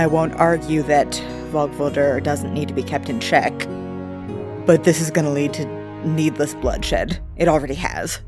I 0.00 0.08
won't 0.08 0.34
argue 0.34 0.82
that 0.82 1.12
Vogvoldur 1.52 2.20
doesn't 2.20 2.52
need 2.52 2.66
to 2.66 2.74
be 2.74 2.82
kept 2.82 3.08
in 3.08 3.20
check. 3.20 3.56
But 4.66 4.82
this 4.82 5.00
is 5.00 5.12
going 5.12 5.26
to 5.26 5.30
lead 5.30 5.52
to 5.52 5.66
needless 6.04 6.52
bloodshed. 6.54 7.20
It 7.36 7.46
already 7.46 7.74
has. 7.74 8.18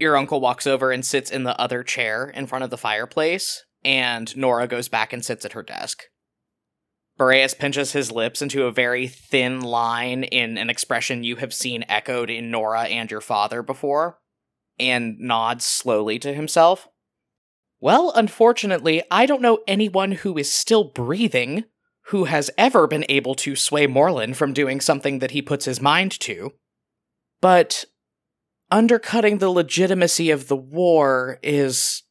Your 0.00 0.16
uncle 0.16 0.40
walks 0.40 0.66
over 0.66 0.90
and 0.90 1.04
sits 1.04 1.30
in 1.30 1.44
the 1.44 1.60
other 1.60 1.82
chair 1.82 2.30
in 2.30 2.46
front 2.46 2.64
of 2.64 2.70
the 2.70 2.78
fireplace, 2.78 3.64
and 3.84 4.34
Nora 4.34 4.66
goes 4.66 4.88
back 4.88 5.12
and 5.12 5.22
sits 5.22 5.44
at 5.44 5.52
her 5.52 5.62
desk. 5.62 6.04
Boreas 7.18 7.52
pinches 7.52 7.92
his 7.92 8.10
lips 8.10 8.40
into 8.40 8.64
a 8.64 8.72
very 8.72 9.06
thin 9.06 9.60
line 9.60 10.24
in 10.24 10.56
an 10.56 10.70
expression 10.70 11.22
you 11.22 11.36
have 11.36 11.52
seen 11.52 11.84
echoed 11.86 12.30
in 12.30 12.50
Nora 12.50 12.84
and 12.84 13.10
your 13.10 13.20
father 13.20 13.62
before, 13.62 14.18
and 14.78 15.18
nods 15.18 15.66
slowly 15.66 16.18
to 16.20 16.32
himself. 16.32 16.88
Well, 17.78 18.10
unfortunately, 18.14 19.02
I 19.10 19.26
don't 19.26 19.42
know 19.42 19.58
anyone 19.66 20.12
who 20.12 20.38
is 20.38 20.50
still 20.50 20.84
breathing 20.84 21.64
who 22.04 22.24
has 22.24 22.50
ever 22.56 22.86
been 22.86 23.04
able 23.10 23.34
to 23.34 23.54
sway 23.54 23.86
Morlin 23.86 24.34
from 24.34 24.54
doing 24.54 24.80
something 24.80 25.18
that 25.18 25.32
he 25.32 25.42
puts 25.42 25.66
his 25.66 25.80
mind 25.80 26.18
to. 26.20 26.54
But 27.42 27.84
undercutting 28.70 29.38
the 29.38 29.50
legitimacy 29.50 30.30
of 30.30 30.48
the 30.48 30.56
war 30.56 31.38
is 31.42 32.02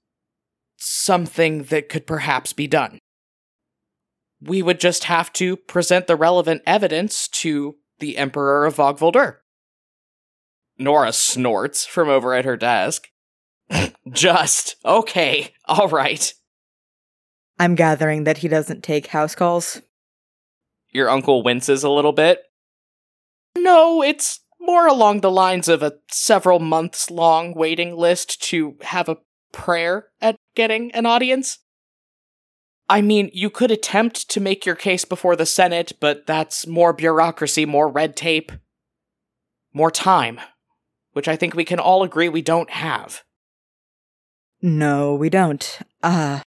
something 0.77 1.63
that 1.63 1.89
could 1.89 2.07
perhaps 2.07 2.53
be 2.53 2.67
done. 2.67 2.99
We 4.41 4.61
would 4.61 4.79
just 4.79 5.05
have 5.05 5.33
to 5.33 5.57
present 5.57 6.07
the 6.07 6.15
relevant 6.15 6.61
evidence 6.65 7.27
to 7.29 7.75
the 7.99 8.17
Emperor 8.17 8.65
of 8.65 8.77
Vogvoldur. 8.77 9.37
Nora 10.77 11.11
snorts 11.11 11.85
from 11.85 12.07
over 12.07 12.33
at 12.33 12.45
her 12.45 12.55
desk. 12.55 13.09
just, 14.11 14.77
okay, 14.85 15.53
all 15.65 15.89
right. 15.89 16.33
I'm 17.59 17.75
gathering 17.75 18.23
that 18.23 18.37
he 18.37 18.47
doesn't 18.47 18.83
take 18.83 19.07
house 19.07 19.35
calls. 19.35 19.81
Your 20.91 21.09
uncle 21.09 21.43
winces 21.43 21.83
a 21.83 21.89
little 21.89 22.13
bit. 22.13 22.41
No, 23.57 24.01
it's 24.01 24.39
more 24.69 24.85
along 24.85 25.21
the 25.21 25.31
lines 25.31 25.67
of 25.67 25.81
a 25.81 25.93
several 26.11 26.59
months 26.59 27.09
long 27.09 27.55
waiting 27.55 27.97
list 27.97 28.39
to 28.39 28.77
have 28.81 29.09
a 29.09 29.17
prayer 29.51 30.09
at 30.21 30.35
getting 30.53 30.91
an 30.91 31.07
audience. 31.07 31.57
I 32.87 33.01
mean, 33.01 33.31
you 33.33 33.49
could 33.49 33.71
attempt 33.71 34.29
to 34.29 34.39
make 34.39 34.67
your 34.67 34.75
case 34.75 35.05
before 35.05 35.35
the 35.35 35.47
Senate, 35.47 35.93
but 35.99 36.27
that's 36.27 36.67
more 36.67 36.93
bureaucracy, 36.93 37.65
more 37.65 37.87
red 37.87 38.15
tape, 38.15 38.51
more 39.73 39.89
time, 39.89 40.39
which 41.13 41.27
I 41.27 41.35
think 41.35 41.55
we 41.55 41.65
can 41.65 41.79
all 41.79 42.03
agree 42.03 42.29
we 42.29 42.43
don't 42.43 42.69
have. 42.69 43.23
No, 44.61 45.15
we 45.15 45.31
don't. 45.31 45.79
Uh, 46.03 46.41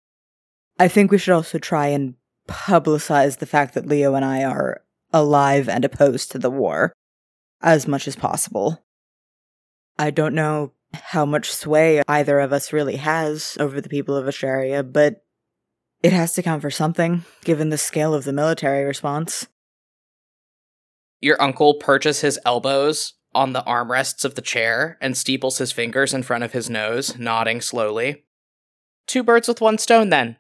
I 0.76 0.88
think 0.88 1.12
we 1.12 1.18
should 1.18 1.34
also 1.34 1.60
try 1.60 1.86
and 1.86 2.14
publicize 2.48 3.38
the 3.38 3.46
fact 3.46 3.74
that 3.74 3.86
Leo 3.86 4.16
and 4.16 4.24
I 4.24 4.42
are 4.42 4.82
alive 5.12 5.68
and 5.68 5.84
opposed 5.84 6.32
to 6.32 6.40
the 6.40 6.50
war 6.50 6.92
as 7.62 7.88
much 7.88 8.06
as 8.08 8.16
possible. 8.16 8.84
I 9.98 10.10
don't 10.10 10.34
know 10.34 10.72
how 10.92 11.26
much 11.26 11.52
sway 11.52 12.02
either 12.08 12.40
of 12.40 12.52
us 12.52 12.72
really 12.72 12.96
has 12.96 13.56
over 13.60 13.80
the 13.80 13.88
people 13.88 14.16
of 14.16 14.26
Astraria, 14.26 14.82
but 14.82 15.24
it 16.02 16.12
has 16.12 16.32
to 16.34 16.42
count 16.42 16.62
for 16.62 16.70
something, 16.70 17.24
given 17.44 17.70
the 17.70 17.78
scale 17.78 18.14
of 18.14 18.24
the 18.24 18.32
military 18.32 18.84
response. 18.84 19.48
Your 21.20 21.40
uncle 21.42 21.74
perches 21.74 22.20
his 22.20 22.38
elbows 22.44 23.14
on 23.34 23.52
the 23.52 23.62
armrests 23.62 24.24
of 24.24 24.36
the 24.36 24.42
chair 24.42 24.96
and 25.00 25.16
steeples 25.16 25.58
his 25.58 25.72
fingers 25.72 26.14
in 26.14 26.22
front 26.22 26.44
of 26.44 26.52
his 26.52 26.70
nose, 26.70 27.18
nodding 27.18 27.60
slowly. 27.60 28.24
Two 29.06 29.22
birds 29.22 29.48
with 29.48 29.60
one 29.60 29.78
stone, 29.78 30.10
then. 30.10 30.36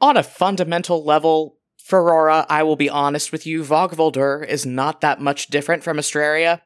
On 0.00 0.16
a 0.16 0.22
fundamental 0.22 1.04
level, 1.04 1.55
Ferora, 1.86 2.44
I 2.48 2.64
will 2.64 2.74
be 2.74 2.90
honest 2.90 3.30
with 3.30 3.46
you, 3.46 3.62
Vogvoldur 3.62 4.44
is 4.44 4.66
not 4.66 5.02
that 5.02 5.20
much 5.20 5.46
different 5.46 5.84
from 5.84 5.98
Astraria. 5.98 6.62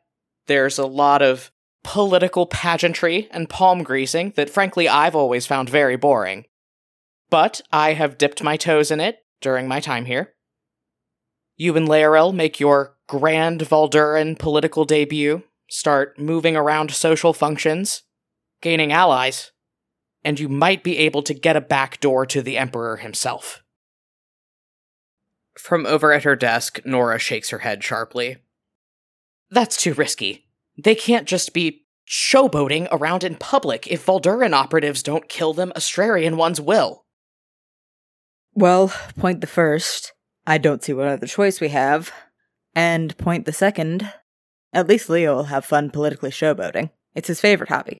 There's 0.47 0.79
a 0.79 0.87
lot 0.87 1.21
of 1.21 1.51
political 1.85 2.47
pageantry 2.47 3.29
and 3.31 3.47
palm 3.47 3.83
greasing 3.83 4.33
that 4.37 4.49
frankly 4.49 4.89
I've 4.89 5.15
always 5.15 5.45
found 5.45 5.69
very 5.69 5.97
boring. 5.97 6.47
But 7.29 7.61
I 7.71 7.93
have 7.93 8.17
dipped 8.17 8.43
my 8.43 8.57
toes 8.57 8.91
in 8.91 8.99
it 8.99 9.19
during 9.43 9.69
my 9.69 9.79
time 9.79 10.07
here. 10.07 10.33
You 11.55 11.77
and 11.77 11.87
Laerel 11.87 12.33
make 12.33 12.59
your 12.59 12.97
grand 13.07 13.61
Volduran 13.61 14.39
political 14.39 14.87
debut, 14.87 15.43
start 15.69 16.19
moving 16.19 16.57
around 16.57 16.93
social 16.93 17.35
functions, 17.35 18.05
gaining 18.63 18.91
allies, 18.91 19.53
and 20.25 20.41
you 20.41 20.49
might 20.49 20.83
be 20.83 20.97
able 20.97 21.23
to 21.25 21.35
get 21.35 21.57
a 21.57 21.61
back 21.61 22.01
door 22.01 22.25
to 22.25 22.41
the 22.41 22.57
Emperor 22.57 22.97
himself. 22.97 23.63
From 25.59 25.87
over 25.87 26.13
at 26.13 26.25
her 26.25 26.37
desk, 26.37 26.81
Nora 26.85 27.19
shakes 27.19 27.51
her 27.51 27.59
head 27.59 27.83
sharply. 27.83 28.39
That's 29.51 29.77
too 29.77 29.95
risky. 29.95 30.47
They 30.83 30.95
can't 30.95 31.27
just 31.27 31.53
be 31.53 31.85
showboating 32.09 32.89
around 32.91 33.25
in 33.25 33.37
public. 33.37 33.87
If 33.87 34.07
Volduran 34.07 34.53
operatives 34.53 35.03
don't 35.03 35.29
kill 35.29 35.53
them, 35.53 35.73
Astrarian 35.77 36.37
ones 36.37 36.61
will. 36.61 37.05
Well, 38.55 38.93
point 39.19 39.41
the 39.41 39.47
first, 39.47 40.13
I 40.47 40.59
don't 40.59 40.83
see 40.83 40.93
what 40.93 41.07
other 41.07 41.27
choice 41.27 41.61
we 41.61 41.69
have. 41.69 42.13
And 42.75 43.17
point 43.19 43.47
the 43.47 43.53
second, 43.53 44.13
at 44.73 44.89
least 44.89 45.11
Leo 45.11 45.37
will 45.37 45.45
have 45.45 45.65
fun 45.65 45.91
politically 45.91 46.31
showboating. 46.31 46.91
It's 47.15 47.29
his 47.29 47.41
favorite 47.41 47.71
hobby. 47.71 47.99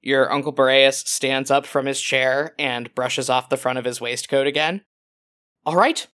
Your 0.00 0.32
Uncle 0.32 0.52
Boreas 0.52 0.98
stands 0.98 1.50
up 1.50 1.64
from 1.64 1.86
his 1.86 2.00
chair 2.00 2.54
and 2.58 2.94
brushes 2.94 3.30
off 3.30 3.48
the 3.48 3.56
front 3.56 3.78
of 3.78 3.84
his 3.84 4.00
waistcoat 4.00 4.46
again. 4.46 4.82
All 5.64 5.76
right, 5.76 6.06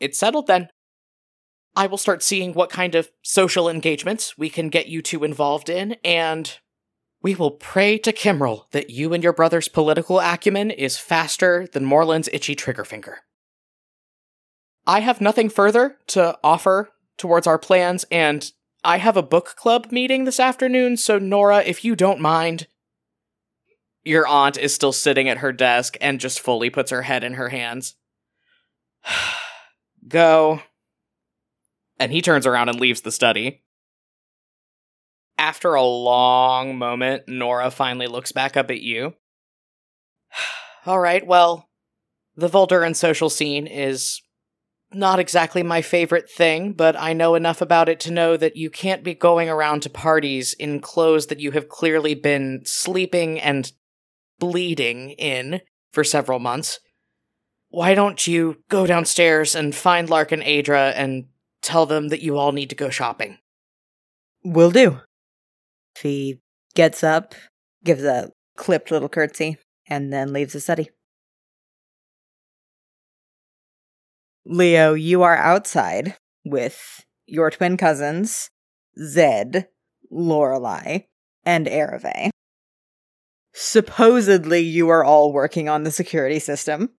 it's 0.00 0.18
settled 0.18 0.46
then. 0.46 0.68
I 1.76 1.86
will 1.86 1.98
start 1.98 2.22
seeing 2.22 2.52
what 2.52 2.70
kind 2.70 2.94
of 2.94 3.10
social 3.22 3.68
engagements 3.68 4.38
we 4.38 4.48
can 4.48 4.68
get 4.68 4.86
you 4.86 5.02
two 5.02 5.24
involved 5.24 5.68
in, 5.68 5.96
and 6.04 6.56
we 7.20 7.34
will 7.34 7.50
pray 7.50 7.98
to 7.98 8.12
Kimrel 8.12 8.70
that 8.70 8.90
you 8.90 9.12
and 9.12 9.24
your 9.24 9.32
brother's 9.32 9.68
political 9.68 10.20
acumen 10.20 10.70
is 10.70 10.98
faster 10.98 11.66
than 11.72 11.84
Morland's 11.84 12.28
itchy 12.32 12.54
trigger 12.54 12.84
finger. 12.84 13.20
I 14.86 15.00
have 15.00 15.20
nothing 15.20 15.48
further 15.48 15.96
to 16.08 16.38
offer 16.44 16.90
towards 17.16 17.46
our 17.46 17.58
plans, 17.58 18.04
and 18.10 18.52
I 18.84 18.98
have 18.98 19.16
a 19.16 19.22
book 19.22 19.54
club 19.56 19.90
meeting 19.90 20.24
this 20.24 20.38
afternoon, 20.38 20.96
so 20.96 21.18
Nora, 21.18 21.64
if 21.64 21.84
you 21.84 21.96
don't 21.96 22.20
mind. 22.20 22.68
Your 24.04 24.26
aunt 24.26 24.58
is 24.58 24.74
still 24.74 24.92
sitting 24.92 25.28
at 25.28 25.38
her 25.38 25.50
desk 25.50 25.96
and 26.00 26.20
just 26.20 26.38
fully 26.38 26.68
puts 26.68 26.90
her 26.90 27.02
head 27.02 27.24
in 27.24 27.34
her 27.34 27.48
hands. 27.48 27.96
Go. 30.06 30.60
And 31.98 32.12
he 32.12 32.22
turns 32.22 32.46
around 32.46 32.68
and 32.68 32.80
leaves 32.80 33.02
the 33.02 33.12
study. 33.12 33.62
After 35.38 35.74
a 35.74 35.82
long 35.82 36.76
moment, 36.78 37.24
Nora 37.28 37.70
finally 37.70 38.06
looks 38.06 38.32
back 38.32 38.56
up 38.56 38.70
at 38.70 38.80
you. 38.80 39.14
All 40.86 41.00
right, 41.00 41.26
well, 41.26 41.68
the 42.36 42.48
Volduran 42.48 42.94
social 42.94 43.30
scene 43.30 43.66
is 43.66 44.20
not 44.92 45.18
exactly 45.18 45.62
my 45.62 45.82
favorite 45.82 46.30
thing, 46.30 46.72
but 46.72 46.96
I 46.96 47.12
know 47.12 47.34
enough 47.34 47.60
about 47.60 47.88
it 47.88 47.98
to 48.00 48.12
know 48.12 48.36
that 48.36 48.56
you 48.56 48.70
can't 48.70 49.02
be 49.02 49.14
going 49.14 49.48
around 49.48 49.80
to 49.82 49.90
parties 49.90 50.52
in 50.54 50.80
clothes 50.80 51.26
that 51.26 51.40
you 51.40 51.50
have 51.52 51.68
clearly 51.68 52.14
been 52.14 52.62
sleeping 52.64 53.40
and 53.40 53.72
bleeding 54.38 55.10
in 55.10 55.60
for 55.92 56.04
several 56.04 56.38
months. 56.38 56.78
Why 57.74 57.96
don't 57.96 58.24
you 58.24 58.62
go 58.68 58.86
downstairs 58.86 59.56
and 59.56 59.74
find 59.74 60.08
Lark 60.08 60.30
and 60.30 60.44
Adra 60.44 60.92
and 60.94 61.24
tell 61.60 61.86
them 61.86 62.06
that 62.06 62.22
you 62.22 62.38
all 62.38 62.52
need 62.52 62.70
to 62.70 62.76
go 62.76 62.88
shopping? 62.88 63.38
Will 64.44 64.70
do. 64.70 65.00
He 66.00 66.38
gets 66.76 67.02
up, 67.02 67.34
gives 67.82 68.04
a 68.04 68.30
clipped 68.56 68.92
little 68.92 69.08
curtsy, 69.08 69.58
and 69.88 70.12
then 70.12 70.32
leaves 70.32 70.52
the 70.52 70.60
study. 70.60 70.90
Leo, 74.46 74.94
you 74.94 75.24
are 75.24 75.36
outside 75.36 76.16
with 76.44 77.04
your 77.26 77.50
twin 77.50 77.76
cousins, 77.76 78.50
Zed, 78.96 79.66
Lorelei, 80.12 81.06
and 81.44 81.66
Ereve. 81.66 82.30
Supposedly, 83.52 84.60
you 84.60 84.90
are 84.90 85.02
all 85.02 85.32
working 85.32 85.68
on 85.68 85.82
the 85.82 85.90
security 85.90 86.38
system. 86.38 86.90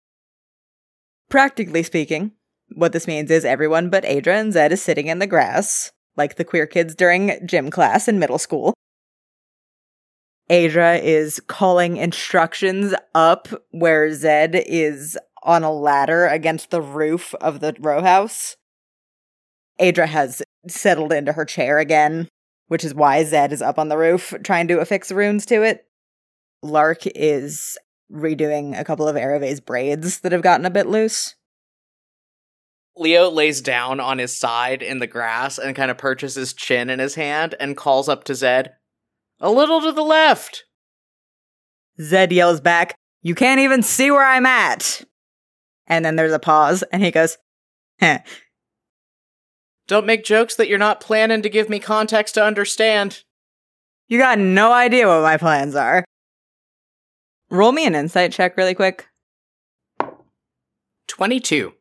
Practically 1.29 1.83
speaking, 1.83 2.33
what 2.75 2.93
this 2.93 3.07
means 3.07 3.31
is 3.31 3.45
everyone 3.45 3.91
but 3.91 4.05
Adra 4.05 4.41
and 4.41 4.53
Zed 4.53 4.73
is 4.73 4.83
sitting 4.83 5.07
in 5.07 5.19
the 5.19 5.27
grass, 5.27 5.93
like 6.17 6.37
the 6.37 6.45
queer 6.45 6.67
kids 6.67 6.95
during 6.95 7.47
gym 7.47 7.71
class 7.71 8.09
in 8.09 8.19
middle 8.19 8.39
school. 8.39 8.75
Adra 10.51 11.01
is 11.03 11.41
calling 11.47 11.97
instructions 11.97 12.95
up 13.15 13.49
where 13.71 14.13
Zed 14.13 14.63
is 14.67 15.19
on 15.43 15.63
a 15.63 15.73
ladder 15.73 16.27
against 16.27 16.71
the 16.71 16.83
roof 16.83 17.35
of 17.41 17.61
the 17.61 17.75
row 17.79 18.03
house. 18.03 18.57
Adra 19.81 20.07
has 20.07 20.43
settled 20.69 21.13
into 21.13 21.33
her 21.33 21.45
chair 21.45 21.79
again, 21.79 22.29
which 22.69 22.85
is 22.85 22.95
why 22.95 23.25
Zed 23.25 23.53
is 23.53 23.63
up 23.63 23.79
on 23.79 23.89
the 23.89 23.97
roof 23.97 24.35
trying 24.43 24.69
to 24.69 24.81
affix 24.81 25.11
runes 25.11 25.47
to 25.47 25.63
it. 25.63 25.87
Lark 26.63 27.07
is 27.15 27.77
redoing 28.13 28.79
a 28.79 28.85
couple 28.85 29.09
of 29.09 29.17
Ereve's 29.17 29.61
braids 29.61 30.21
that 30.21 30.33
have 30.33 30.43
gotten 30.43 30.67
a 30.67 30.71
bit 30.71 30.87
loose. 30.87 31.35
Leo 32.97 33.29
lays 33.29 33.61
down 33.61 33.99
on 33.99 34.19
his 34.19 34.37
side 34.37 34.83
in 34.83 35.01
the 35.01 35.07
grass 35.07 35.59
and 35.59 35.75
kind 35.75 35.91
of 35.91 35.99
perches 35.99 36.37
his 36.37 36.53
chin 36.53 36.89
in 36.89 37.01
his 37.01 37.17
hand 37.17 37.55
and 37.59 37.77
calls 37.77 38.09
up 38.09 38.25
to 38.25 38.35
Zed. 38.35 38.73
A 39.41 39.51
little 39.51 39.81
to 39.81 39.93
the 39.93 40.03
left! 40.03 40.65
Zed 42.01 42.33
yells 42.33 42.61
back, 42.61 42.95
You 43.23 43.35
can't 43.35 43.61
even 43.61 43.83
see 43.83 44.11
where 44.11 44.25
I'm 44.25 44.47
at! 44.47 45.03
And 45.87 46.05
then 46.05 46.17
there's 46.17 46.33
a 46.33 46.39
pause, 46.39 46.83
and 46.93 47.03
he 47.03 47.11
goes, 47.11 47.37
Heh. 47.99 48.21
Don't 49.87 50.07
make 50.07 50.25
jokes 50.25 50.55
that 50.57 50.69
you're 50.69 50.79
not 50.79 51.01
planning 51.01 51.43
to 51.43 51.51
give 51.51 51.69
me 51.69 51.79
context 51.79 52.35
to 52.35 52.45
understand. 52.45 53.23
You 54.09 54.19
got 54.19 54.39
no 54.39 54.73
idea 54.73 55.07
what 55.07 55.23
my 55.23 55.37
plans 55.37 55.75
are. 55.75 56.04
Roll 57.55 57.71
me 57.71 57.87
an 57.87 57.95
insight 57.95 58.33
check 58.33 58.57
really 58.57 58.75
quick. 58.75 59.07
22. 61.07 61.73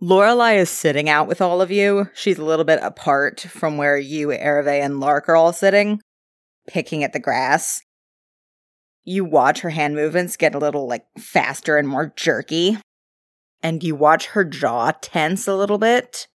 Lorelei 0.00 0.56
is 0.56 0.68
sitting 0.68 1.08
out 1.08 1.26
with 1.26 1.40
all 1.40 1.62
of 1.62 1.70
you. 1.70 2.10
She's 2.12 2.36
a 2.36 2.44
little 2.44 2.66
bit 2.66 2.80
apart 2.82 3.40
from 3.40 3.78
where 3.78 3.96
you, 3.96 4.28
Ereve, 4.28 4.84
and 4.84 5.00
Lark 5.00 5.30
are 5.30 5.34
all 5.36 5.54
sitting, 5.54 6.02
picking 6.68 7.02
at 7.02 7.14
the 7.14 7.18
grass. 7.18 7.80
You 9.02 9.24
watch 9.24 9.60
her 9.60 9.70
hand 9.70 9.94
movements 9.94 10.36
get 10.36 10.54
a 10.54 10.58
little 10.58 10.86
like 10.86 11.06
faster 11.18 11.78
and 11.78 11.88
more 11.88 12.12
jerky 12.14 12.76
and 13.62 13.82
you 13.82 13.94
watch 13.94 14.26
her 14.26 14.44
jaw 14.44 14.92
tense 15.00 15.48
a 15.48 15.56
little 15.56 15.78
bit. 15.78 16.28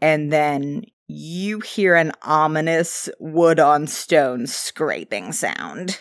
And 0.00 0.32
then 0.32 0.84
you 1.08 1.60
hear 1.60 1.94
an 1.94 2.12
ominous 2.22 3.10
wood 3.20 3.60
on 3.60 3.86
stone 3.86 4.46
scraping 4.46 5.32
sound. 5.32 6.00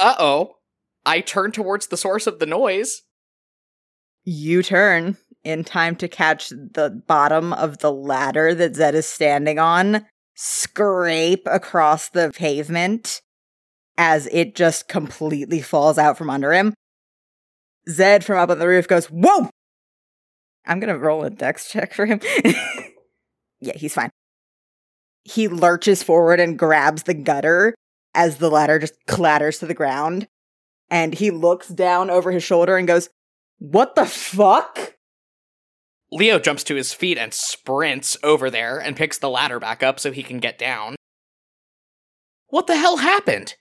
Uh 0.00 0.14
oh. 0.18 0.56
I 1.04 1.20
turn 1.20 1.52
towards 1.52 1.86
the 1.86 1.96
source 1.96 2.26
of 2.26 2.38
the 2.38 2.46
noise. 2.46 3.02
You 4.24 4.62
turn 4.62 5.18
in 5.44 5.64
time 5.64 5.96
to 5.96 6.08
catch 6.08 6.48
the 6.48 7.02
bottom 7.06 7.52
of 7.52 7.78
the 7.78 7.92
ladder 7.92 8.54
that 8.54 8.76
Zed 8.76 8.94
is 8.94 9.06
standing 9.06 9.58
on 9.58 10.06
scrape 10.34 11.46
across 11.46 12.08
the 12.08 12.32
pavement 12.34 13.20
as 13.98 14.26
it 14.32 14.54
just 14.54 14.88
completely 14.88 15.60
falls 15.60 15.98
out 15.98 16.16
from 16.16 16.30
under 16.30 16.52
him. 16.52 16.72
Zed 17.88 18.24
from 18.24 18.38
up 18.38 18.50
on 18.50 18.58
the 18.58 18.68
roof 18.68 18.88
goes, 18.88 19.06
Whoa! 19.06 19.50
I'm 20.66 20.80
gonna 20.80 20.98
roll 20.98 21.24
a 21.24 21.30
dex 21.30 21.70
check 21.70 21.92
for 21.92 22.06
him. 22.06 22.20
yeah, 23.60 23.76
he's 23.76 23.94
fine. 23.94 24.10
He 25.24 25.48
lurches 25.48 26.02
forward 26.02 26.40
and 26.40 26.58
grabs 26.58 27.02
the 27.02 27.14
gutter 27.14 27.74
as 28.14 28.36
the 28.36 28.50
ladder 28.50 28.78
just 28.78 28.94
clatters 29.06 29.58
to 29.58 29.66
the 29.66 29.74
ground. 29.74 30.28
And 30.90 31.14
he 31.14 31.30
looks 31.30 31.68
down 31.68 32.10
over 32.10 32.30
his 32.30 32.42
shoulder 32.42 32.76
and 32.76 32.88
goes, 32.88 33.08
What 33.58 33.94
the 33.94 34.06
fuck? 34.06 34.96
Leo 36.12 36.40
jumps 36.40 36.64
to 36.64 36.74
his 36.74 36.92
feet 36.92 37.18
and 37.18 37.32
sprints 37.32 38.16
over 38.24 38.50
there 38.50 38.78
and 38.78 38.96
picks 38.96 39.18
the 39.18 39.30
ladder 39.30 39.60
back 39.60 39.82
up 39.82 40.00
so 40.00 40.10
he 40.10 40.24
can 40.24 40.38
get 40.38 40.58
down. 40.58 40.96
What 42.48 42.66
the 42.66 42.76
hell 42.76 42.96
happened? 42.96 43.54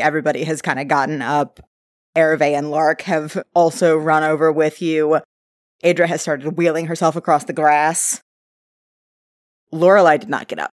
Everybody 0.00 0.42
has 0.44 0.60
kind 0.60 0.80
of 0.80 0.88
gotten 0.88 1.22
up 1.22 1.60
Ereve 2.18 2.56
and 2.56 2.70
Lark 2.70 3.02
have 3.02 3.42
also 3.54 3.96
run 3.96 4.24
over 4.24 4.50
with 4.50 4.82
you. 4.82 5.20
Adra 5.84 6.06
has 6.06 6.20
started 6.20 6.56
wheeling 6.56 6.86
herself 6.86 7.14
across 7.14 7.44
the 7.44 7.52
grass. 7.52 8.20
Lorelei 9.70 10.16
did 10.16 10.28
not 10.28 10.48
get 10.48 10.58
up. 10.58 10.72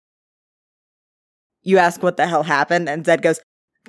You 1.63 1.79
ask 1.79 2.03
what 2.03 2.17
the 2.17 2.27
hell 2.27 2.45
happened, 2.45 2.89
and 2.89 3.05
Zed 3.05 3.23
goes, 3.23 3.41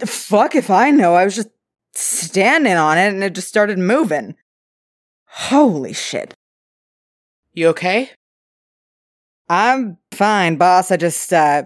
Fuck 0.05 0.55
if 0.55 0.69
I 0.69 0.91
know. 0.91 1.15
I 1.15 1.25
was 1.25 1.35
just 1.35 1.49
standing 1.93 2.75
on 2.75 2.97
it 2.97 3.13
and 3.13 3.23
it 3.23 3.35
just 3.35 3.47
started 3.47 3.77
moving. 3.77 4.35
Holy 5.25 5.93
shit. 5.93 6.33
You 7.53 7.67
okay? 7.69 8.11
I'm 9.47 9.97
fine, 10.11 10.57
boss. 10.57 10.91
I 10.91 10.97
just, 10.97 11.33
uh, 11.33 11.63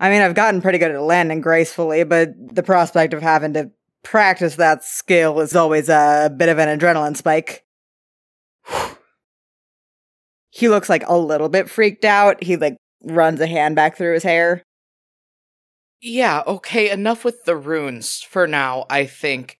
I 0.00 0.10
mean, 0.10 0.22
I've 0.22 0.34
gotten 0.34 0.62
pretty 0.62 0.78
good 0.78 0.90
at 0.90 1.00
landing 1.00 1.40
gracefully, 1.40 2.04
but 2.04 2.30
the 2.54 2.62
prospect 2.62 3.12
of 3.14 3.22
having 3.22 3.54
to 3.54 3.70
practice 4.02 4.56
that 4.56 4.84
skill 4.84 5.40
is 5.40 5.54
always 5.54 5.88
a 5.88 6.32
bit 6.34 6.48
of 6.48 6.58
an 6.58 6.78
adrenaline 6.78 7.16
spike. 7.16 7.64
he 10.50 10.68
looks 10.68 10.88
like 10.88 11.04
a 11.06 11.18
little 11.18 11.48
bit 11.48 11.68
freaked 11.68 12.04
out. 12.04 12.42
He 12.42 12.56
like 12.56 12.76
runs 13.02 13.40
a 13.40 13.46
hand 13.46 13.76
back 13.76 13.96
through 13.96 14.14
his 14.14 14.22
hair. 14.22 14.62
Yeah, 16.00 16.42
okay, 16.46 16.90
enough 16.90 17.24
with 17.24 17.44
the 17.44 17.56
runes 17.56 18.20
for 18.22 18.46
now, 18.46 18.86
I 18.90 19.06
think. 19.06 19.58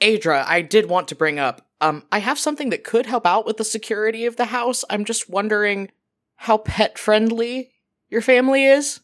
Adra, 0.00 0.44
I 0.46 0.60
did 0.60 0.88
want 0.88 1.08
to 1.08 1.14
bring 1.14 1.38
up, 1.38 1.66
um, 1.80 2.04
I 2.12 2.18
have 2.18 2.38
something 2.38 2.70
that 2.70 2.84
could 2.84 3.06
help 3.06 3.26
out 3.26 3.46
with 3.46 3.56
the 3.56 3.64
security 3.64 4.26
of 4.26 4.36
the 4.36 4.46
house. 4.46 4.84
I'm 4.90 5.04
just 5.04 5.30
wondering 5.30 5.90
how 6.36 6.58
pet 6.58 6.98
friendly 6.98 7.70
your 8.08 8.20
family 8.20 8.66
is. 8.66 9.00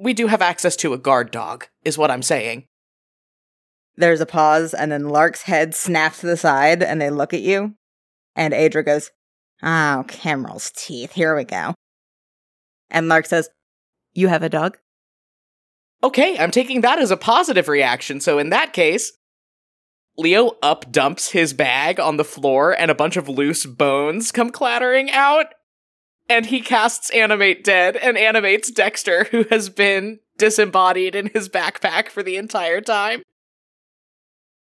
We 0.00 0.14
do 0.14 0.26
have 0.26 0.42
access 0.42 0.76
to 0.76 0.92
a 0.92 0.98
guard 0.98 1.30
dog, 1.30 1.66
is 1.84 1.98
what 1.98 2.10
I'm 2.10 2.22
saying. 2.22 2.66
There's 3.96 4.20
a 4.20 4.26
pause, 4.26 4.74
and 4.74 4.92
then 4.92 5.08
Lark's 5.08 5.42
head 5.42 5.74
snaps 5.74 6.20
to 6.20 6.26
the 6.26 6.36
side, 6.36 6.82
and 6.82 7.00
they 7.00 7.10
look 7.10 7.32
at 7.32 7.40
you. 7.40 7.74
And 8.34 8.52
Adra 8.52 8.84
goes, 8.84 9.10
Oh, 9.62 10.04
Cameral's 10.06 10.70
teeth. 10.76 11.12
Here 11.12 11.34
we 11.34 11.44
go. 11.44 11.74
And 12.90 13.08
Lark 13.08 13.26
says, 13.26 13.48
You 14.12 14.28
have 14.28 14.42
a 14.42 14.50
dog? 14.50 14.76
Okay, 16.02 16.38
I'm 16.38 16.50
taking 16.50 16.82
that 16.82 16.98
as 16.98 17.10
a 17.10 17.16
positive 17.16 17.68
reaction. 17.68 18.20
So 18.20 18.38
in 18.38 18.50
that 18.50 18.72
case, 18.72 19.12
Leo 20.18 20.52
up 20.62 20.90
dumps 20.90 21.30
his 21.30 21.52
bag 21.52 22.00
on 22.00 22.16
the 22.16 22.24
floor, 22.24 22.72
and 22.72 22.90
a 22.90 22.94
bunch 22.94 23.16
of 23.16 23.28
loose 23.28 23.66
bones 23.66 24.32
come 24.32 24.50
clattering 24.50 25.10
out. 25.10 25.46
And 26.28 26.46
he 26.46 26.60
casts 26.60 27.10
Animate 27.10 27.62
Dead 27.62 27.96
and 27.96 28.18
animates 28.18 28.70
Dexter, 28.70 29.24
who 29.24 29.44
has 29.50 29.68
been 29.68 30.18
disembodied 30.38 31.14
in 31.14 31.30
his 31.32 31.48
backpack 31.48 32.08
for 32.08 32.22
the 32.22 32.36
entire 32.36 32.80
time. 32.80 33.22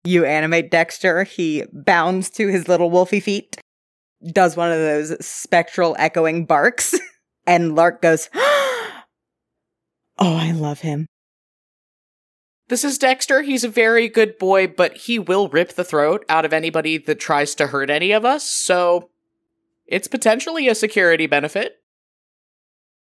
You 0.04 0.24
animate 0.24 0.70
Dexter. 0.70 1.24
He 1.24 1.64
bounds 1.72 2.30
to 2.30 2.48
his 2.48 2.68
little 2.68 2.90
wolfy 2.90 3.22
feet, 3.22 3.58
does 4.32 4.56
one 4.56 4.72
of 4.72 4.78
those 4.78 5.24
spectral 5.24 5.96
echoing 5.98 6.46
barks, 6.46 6.94
and 7.46 7.74
Lark 7.74 8.02
goes, 8.02 8.28
ah! 8.34 8.65
Oh, 10.18 10.36
I 10.36 10.52
love 10.52 10.80
him. 10.80 11.06
This 12.68 12.84
is 12.84 12.98
Dexter. 12.98 13.42
He's 13.42 13.64
a 13.64 13.68
very 13.68 14.08
good 14.08 14.38
boy, 14.38 14.66
but 14.66 14.96
he 14.96 15.18
will 15.18 15.48
rip 15.48 15.74
the 15.74 15.84
throat 15.84 16.24
out 16.28 16.44
of 16.44 16.52
anybody 16.52 16.98
that 16.98 17.20
tries 17.20 17.54
to 17.56 17.68
hurt 17.68 17.90
any 17.90 18.10
of 18.10 18.24
us, 18.24 18.48
so 18.48 19.10
it's 19.86 20.08
potentially 20.08 20.66
a 20.66 20.74
security 20.74 21.26
benefit. 21.26 21.76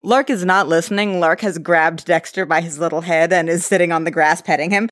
Lark 0.02 0.28
is 0.28 0.44
not 0.44 0.68
listening. 0.68 1.18
Lark 1.18 1.40
has 1.40 1.58
grabbed 1.58 2.04
Dexter 2.04 2.44
by 2.44 2.60
his 2.60 2.78
little 2.78 3.00
head 3.00 3.32
and 3.32 3.48
is 3.48 3.64
sitting 3.64 3.90
on 3.90 4.04
the 4.04 4.10
grass 4.10 4.42
petting 4.42 4.70
him. 4.70 4.88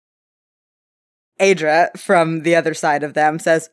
Adra, 1.39 1.97
from 1.99 2.43
the 2.43 2.57
other 2.57 2.73
side 2.73 3.03
of 3.03 3.15
them, 3.15 3.39
says, 3.39 3.69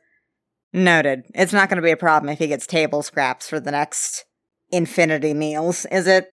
Noted. 0.74 1.24
It's 1.34 1.54
not 1.54 1.70
going 1.70 1.78
to 1.78 1.84
be 1.84 1.92
a 1.92 1.98
problem 1.98 2.30
if 2.30 2.40
he 2.40 2.48
gets 2.48 2.68
table 2.68 3.04
scraps 3.04 3.48
for 3.48 3.60
the 3.60 3.72
next 3.72 4.26
infinity 4.72 5.34
meals, 5.34 5.86
is 5.92 6.08
it? 6.08 6.30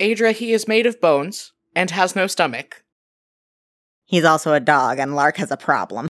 Adra, 0.00 0.32
he 0.32 0.52
is 0.52 0.68
made 0.68 0.86
of 0.86 1.00
bones 1.00 1.52
and 1.74 1.90
has 1.90 2.16
no 2.16 2.26
stomach. 2.26 2.82
He's 4.04 4.24
also 4.24 4.54
a 4.54 4.60
dog, 4.60 4.98
and 4.98 5.14
Lark 5.14 5.36
has 5.36 5.50
a 5.50 5.56
problem. 5.56 6.08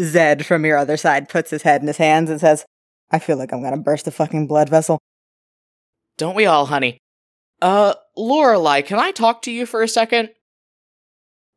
Zed, 0.00 0.46
from 0.46 0.64
your 0.64 0.76
other 0.76 0.96
side, 0.96 1.28
puts 1.28 1.50
his 1.50 1.62
head 1.62 1.80
in 1.80 1.86
his 1.86 1.96
hands 1.96 2.30
and 2.30 2.40
says, 2.40 2.64
I 3.10 3.18
feel 3.18 3.36
like 3.36 3.52
I'm 3.52 3.62
gonna 3.62 3.76
burst 3.76 4.06
a 4.06 4.10
fucking 4.10 4.46
blood 4.46 4.68
vessel. 4.68 4.98
Don't 6.16 6.36
we 6.36 6.46
all, 6.46 6.66
honey? 6.66 6.98
Uh, 7.60 7.94
Lorelei, 8.16 8.82
can 8.82 8.98
I 8.98 9.10
talk 9.10 9.42
to 9.42 9.50
you 9.50 9.66
for 9.66 9.82
a 9.82 9.88
second? 9.88 10.30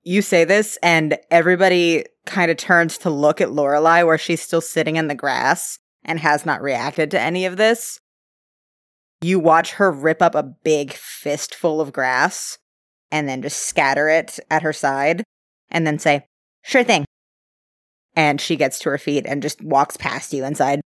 You 0.03 0.21
say 0.21 0.45
this, 0.45 0.77
and 0.81 1.17
everybody 1.29 2.05
kind 2.25 2.49
of 2.49 2.57
turns 2.57 2.97
to 2.99 3.09
look 3.09 3.41
at 3.41 3.51
Lorelei, 3.51 4.03
where 4.03 4.17
she's 4.17 4.41
still 4.41 4.61
sitting 4.61 4.95
in 4.95 5.07
the 5.07 5.15
grass 5.15 5.79
and 6.03 6.19
has 6.19 6.45
not 6.45 6.61
reacted 6.61 7.11
to 7.11 7.19
any 7.19 7.45
of 7.45 7.57
this. 7.57 7.99
You 9.21 9.39
watch 9.39 9.73
her 9.73 9.91
rip 9.91 10.21
up 10.21 10.35
a 10.35 10.43
big 10.43 10.93
fistful 10.93 11.81
of 11.81 11.91
grass 11.91 12.57
and 13.11 13.27
then 13.27 13.41
just 13.41 13.59
scatter 13.59 14.09
it 14.09 14.39
at 14.51 14.61
her 14.61 14.73
side 14.73 15.23
and 15.69 15.87
then 15.87 15.99
say, 15.99 16.25
Sure 16.63 16.83
thing. 16.83 17.05
And 18.15 18.41
she 18.41 18.55
gets 18.55 18.79
to 18.79 18.89
her 18.89 18.97
feet 18.97 19.25
and 19.25 19.41
just 19.41 19.61
walks 19.61 19.95
past 19.95 20.33
you 20.33 20.43
inside. 20.43 20.81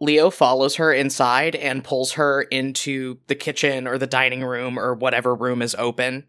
Leo 0.00 0.30
follows 0.30 0.76
her 0.76 0.92
inside 0.92 1.54
and 1.54 1.84
pulls 1.84 2.12
her 2.12 2.42
into 2.42 3.18
the 3.26 3.34
kitchen 3.34 3.86
or 3.86 3.98
the 3.98 4.06
dining 4.06 4.42
room 4.42 4.78
or 4.78 4.94
whatever 4.94 5.34
room 5.34 5.60
is 5.62 5.74
open. 5.78 6.26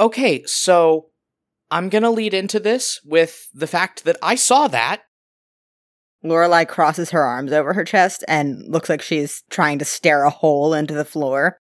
Okay, 0.00 0.42
so 0.44 1.10
I'm 1.70 1.90
gonna 1.90 2.10
lead 2.10 2.32
into 2.32 2.58
this 2.58 3.00
with 3.04 3.48
the 3.52 3.66
fact 3.66 4.04
that 4.04 4.16
I 4.22 4.34
saw 4.34 4.68
that. 4.68 5.02
Lorelei 6.22 6.64
crosses 6.64 7.10
her 7.10 7.22
arms 7.22 7.52
over 7.52 7.72
her 7.72 7.84
chest 7.84 8.24
and 8.28 8.62
looks 8.68 8.88
like 8.88 9.00
she's 9.00 9.42
trying 9.50 9.78
to 9.78 9.84
stare 9.84 10.24
a 10.24 10.30
hole 10.30 10.74
into 10.74 10.94
the 10.94 11.04
floor. 11.04 11.58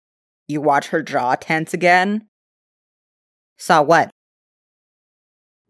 You 0.47 0.61
watch 0.61 0.89
her 0.89 1.03
jaw 1.03 1.35
tense 1.35 1.75
again. 1.75 2.29
Saw 3.59 3.83
what? 3.83 4.11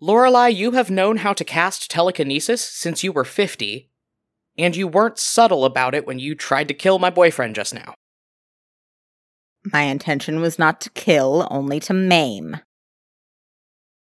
Lorelei, 0.00 0.48
you 0.48 0.72
have 0.72 0.90
known 0.90 1.18
how 1.18 1.32
to 1.32 1.44
cast 1.44 1.90
telekinesis 1.90 2.62
since 2.62 3.02
you 3.02 3.12
were 3.12 3.24
50, 3.24 3.88
and 4.58 4.76
you 4.76 4.86
weren't 4.86 5.18
subtle 5.18 5.64
about 5.64 5.94
it 5.94 6.06
when 6.06 6.18
you 6.18 6.34
tried 6.34 6.68
to 6.68 6.74
kill 6.74 6.98
my 6.98 7.08
boyfriend 7.08 7.54
just 7.54 7.72
now. 7.72 7.94
My 9.72 9.82
intention 9.82 10.40
was 10.40 10.58
not 10.58 10.80
to 10.82 10.90
kill, 10.90 11.48
only 11.50 11.80
to 11.80 11.94
maim. 11.94 12.58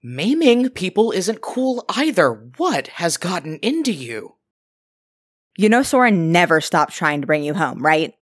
Maiming 0.02 0.70
people 0.70 1.10
isn't 1.12 1.42
cool 1.42 1.84
either. 1.90 2.32
What 2.56 2.88
has 2.88 3.18
gotten 3.18 3.58
into 3.58 3.92
you? 3.92 4.36
You 5.57 5.68
know 5.68 5.82
Soren 5.82 6.32
never 6.32 6.61
stopped 6.61 6.94
trying 6.94 7.20
to 7.20 7.26
bring 7.26 7.44
you 7.44 7.55
home, 7.55 7.82
right? 7.84 8.14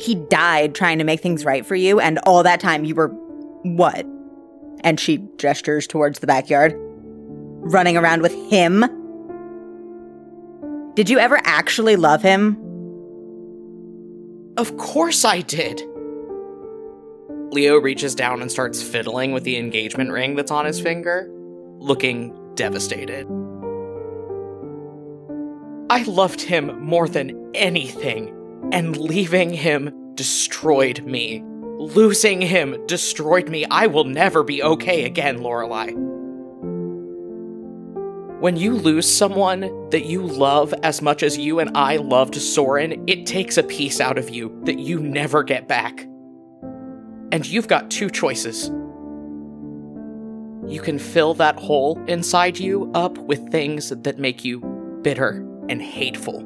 He 0.00 0.14
died 0.14 0.74
trying 0.74 0.98
to 0.98 1.04
make 1.04 1.20
things 1.20 1.44
right 1.44 1.64
for 1.64 1.74
you, 1.76 2.00
and 2.00 2.18
all 2.20 2.42
that 2.42 2.60
time 2.60 2.84
you 2.84 2.94
were 2.94 3.08
what? 3.62 4.06
And 4.82 4.98
she 4.98 5.18
gestures 5.36 5.86
towards 5.86 6.18
the 6.18 6.26
backyard. 6.26 6.74
Running 6.76 7.96
around 7.96 8.22
with 8.22 8.34
him? 8.50 8.84
Did 10.94 11.08
you 11.08 11.18
ever 11.18 11.40
actually 11.44 11.96
love 11.96 12.22
him? 12.22 12.56
Of 14.56 14.76
course 14.76 15.24
I 15.24 15.40
did. 15.40 15.82
Leo 17.52 17.76
reaches 17.76 18.14
down 18.14 18.42
and 18.42 18.50
starts 18.50 18.82
fiddling 18.82 19.32
with 19.32 19.44
the 19.44 19.56
engagement 19.56 20.10
ring 20.10 20.34
that's 20.34 20.50
on 20.50 20.64
his 20.64 20.80
finger, 20.80 21.30
looking 21.78 22.36
devastated. 22.54 23.26
I 25.90 26.04
loved 26.04 26.40
him 26.40 26.80
more 26.80 27.08
than 27.08 27.50
anything, 27.54 28.34
and 28.72 28.96
leaving 28.96 29.52
him 29.52 30.14
destroyed 30.14 31.04
me. 31.04 31.42
Losing 31.78 32.40
him 32.40 32.86
destroyed 32.86 33.48
me. 33.48 33.66
I 33.66 33.88
will 33.88 34.04
never 34.04 34.42
be 34.42 34.62
okay 34.62 35.04
again, 35.04 35.42
Lorelei. 35.42 35.92
When 38.40 38.56
you 38.56 38.74
lose 38.74 39.08
someone 39.08 39.90
that 39.90 40.04
you 40.04 40.22
love 40.22 40.74
as 40.82 41.02
much 41.02 41.22
as 41.22 41.38
you 41.38 41.60
and 41.60 41.76
I 41.76 41.96
loved 41.96 42.34
Soren, 42.34 43.04
it 43.06 43.26
takes 43.26 43.56
a 43.56 43.62
piece 43.62 44.00
out 44.00 44.18
of 44.18 44.30
you 44.30 44.60
that 44.64 44.78
you 44.78 44.98
never 44.98 45.42
get 45.42 45.68
back. 45.68 46.08
And 47.30 47.46
you've 47.46 47.68
got 47.68 47.90
two 47.90 48.10
choices. 48.10 48.70
You 50.66 50.80
can 50.80 50.98
fill 50.98 51.34
that 51.34 51.58
hole 51.58 52.02
inside 52.06 52.58
you 52.58 52.90
up 52.94 53.18
with 53.18 53.50
things 53.50 53.90
that 53.90 54.18
make 54.18 54.44
you 54.44 54.60
bitter 55.02 55.46
and 55.68 55.82
hateful. 55.82 56.42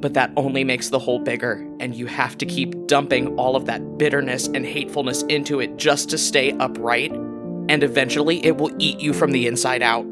But 0.00 0.14
that 0.14 0.32
only 0.36 0.64
makes 0.64 0.88
the 0.88 0.98
hole 0.98 1.18
bigger, 1.18 1.66
and 1.80 1.94
you 1.94 2.06
have 2.06 2.38
to 2.38 2.46
keep 2.46 2.86
dumping 2.86 3.36
all 3.38 3.56
of 3.56 3.66
that 3.66 3.98
bitterness 3.98 4.46
and 4.46 4.64
hatefulness 4.64 5.22
into 5.24 5.60
it 5.60 5.76
just 5.76 6.08
to 6.10 6.18
stay 6.18 6.52
upright, 6.52 7.12
and 7.12 7.82
eventually 7.82 8.44
it 8.46 8.56
will 8.56 8.74
eat 8.78 9.00
you 9.00 9.12
from 9.12 9.32
the 9.32 9.46
inside 9.46 9.82
out. 9.82 10.06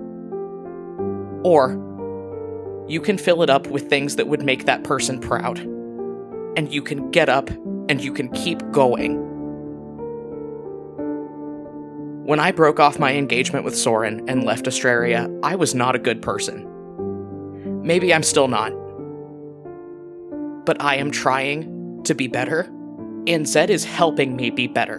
Or 1.45 1.85
you 2.89 3.01
can 3.01 3.17
fill 3.17 3.43
it 3.43 3.51
up 3.51 3.69
with 3.69 3.89
things 3.89 4.17
that 4.17 4.27
would 4.29 4.43
make 4.43 4.67
that 4.67 4.83
person 4.83 5.21
proud. 5.21 5.59
And 6.57 6.73
you 6.73 6.83
can 6.83 7.11
get 7.11 7.29
up 7.29 7.49
and 7.89 8.03
you 8.03 8.13
can 8.13 8.31
keep 8.33 8.59
going. 8.73 9.28
When 12.29 12.41
I 12.41 12.53
broke 12.53 12.79
off 12.79 12.99
my 12.99 13.15
engagement 13.15 13.65
with 13.65 13.75
Soren 13.75 14.29
and 14.29 14.45
left 14.45 14.67
Astraria, 14.67 15.31
I 15.43 15.57
was 15.57 15.75
not 15.75 15.97
a 15.97 15.99
good 15.99 16.21
person. 16.21 16.63
Maybe 17.83 18.13
I'm 18.13 18.23
still 18.23 18.49
not. 18.49 18.71
But 20.67 20.79
I 20.79 20.97
am 20.97 21.11
trying 21.11 22.03
to 22.05 22.15
be 22.15 22.29
better, 22.29 22.65
and 23.27 23.49
Zed 23.49 23.71
is 23.71 23.83
helping 23.87 24.37
me 24.37 24.51
be 24.51 24.67
better. 24.67 24.99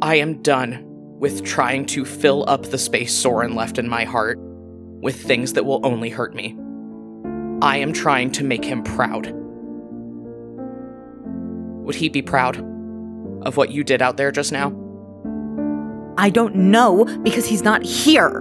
I 0.00 0.14
am 0.14 0.40
done 0.40 0.84
with 1.18 1.44
trying 1.44 1.86
to 1.86 2.04
fill 2.04 2.48
up 2.48 2.66
the 2.66 2.78
space 2.78 3.12
Soren 3.12 3.56
left 3.56 3.76
in 3.76 3.88
my 3.88 4.04
heart 4.04 4.38
with 4.38 5.20
things 5.20 5.54
that 5.54 5.66
will 5.66 5.84
only 5.84 6.10
hurt 6.10 6.32
me. 6.32 6.56
I 7.60 7.78
am 7.78 7.92
trying 7.92 8.30
to 8.30 8.44
make 8.44 8.64
him 8.64 8.84
proud. 8.84 9.32
Would 11.84 11.96
he 11.96 12.08
be 12.08 12.22
proud 12.22 12.73
of 13.44 13.56
what 13.56 13.70
you 13.70 13.84
did 13.84 14.02
out 14.02 14.16
there 14.16 14.32
just 14.32 14.52
now? 14.52 14.72
I 16.16 16.30
don't 16.30 16.54
know 16.54 17.04
because 17.22 17.46
he's 17.46 17.62
not 17.62 17.82
here. 17.82 18.38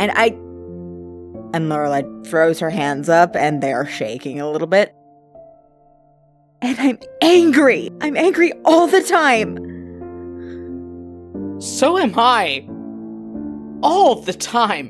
And 0.00 0.10
I. 0.14 0.36
And 1.52 1.68
Lorelei 1.68 2.02
throws 2.24 2.58
her 2.58 2.70
hands 2.70 3.08
up 3.08 3.36
and 3.36 3.62
they're 3.62 3.86
shaking 3.86 4.40
a 4.40 4.50
little 4.50 4.66
bit. 4.66 4.94
And 6.60 6.78
I'm 6.80 6.98
angry. 7.20 7.90
I'm 8.00 8.16
angry 8.16 8.52
all 8.64 8.86
the 8.86 9.02
time. 9.02 9.56
So 11.60 11.98
am 11.98 12.14
I. 12.18 12.66
All 13.82 14.16
the 14.16 14.32
time. 14.32 14.88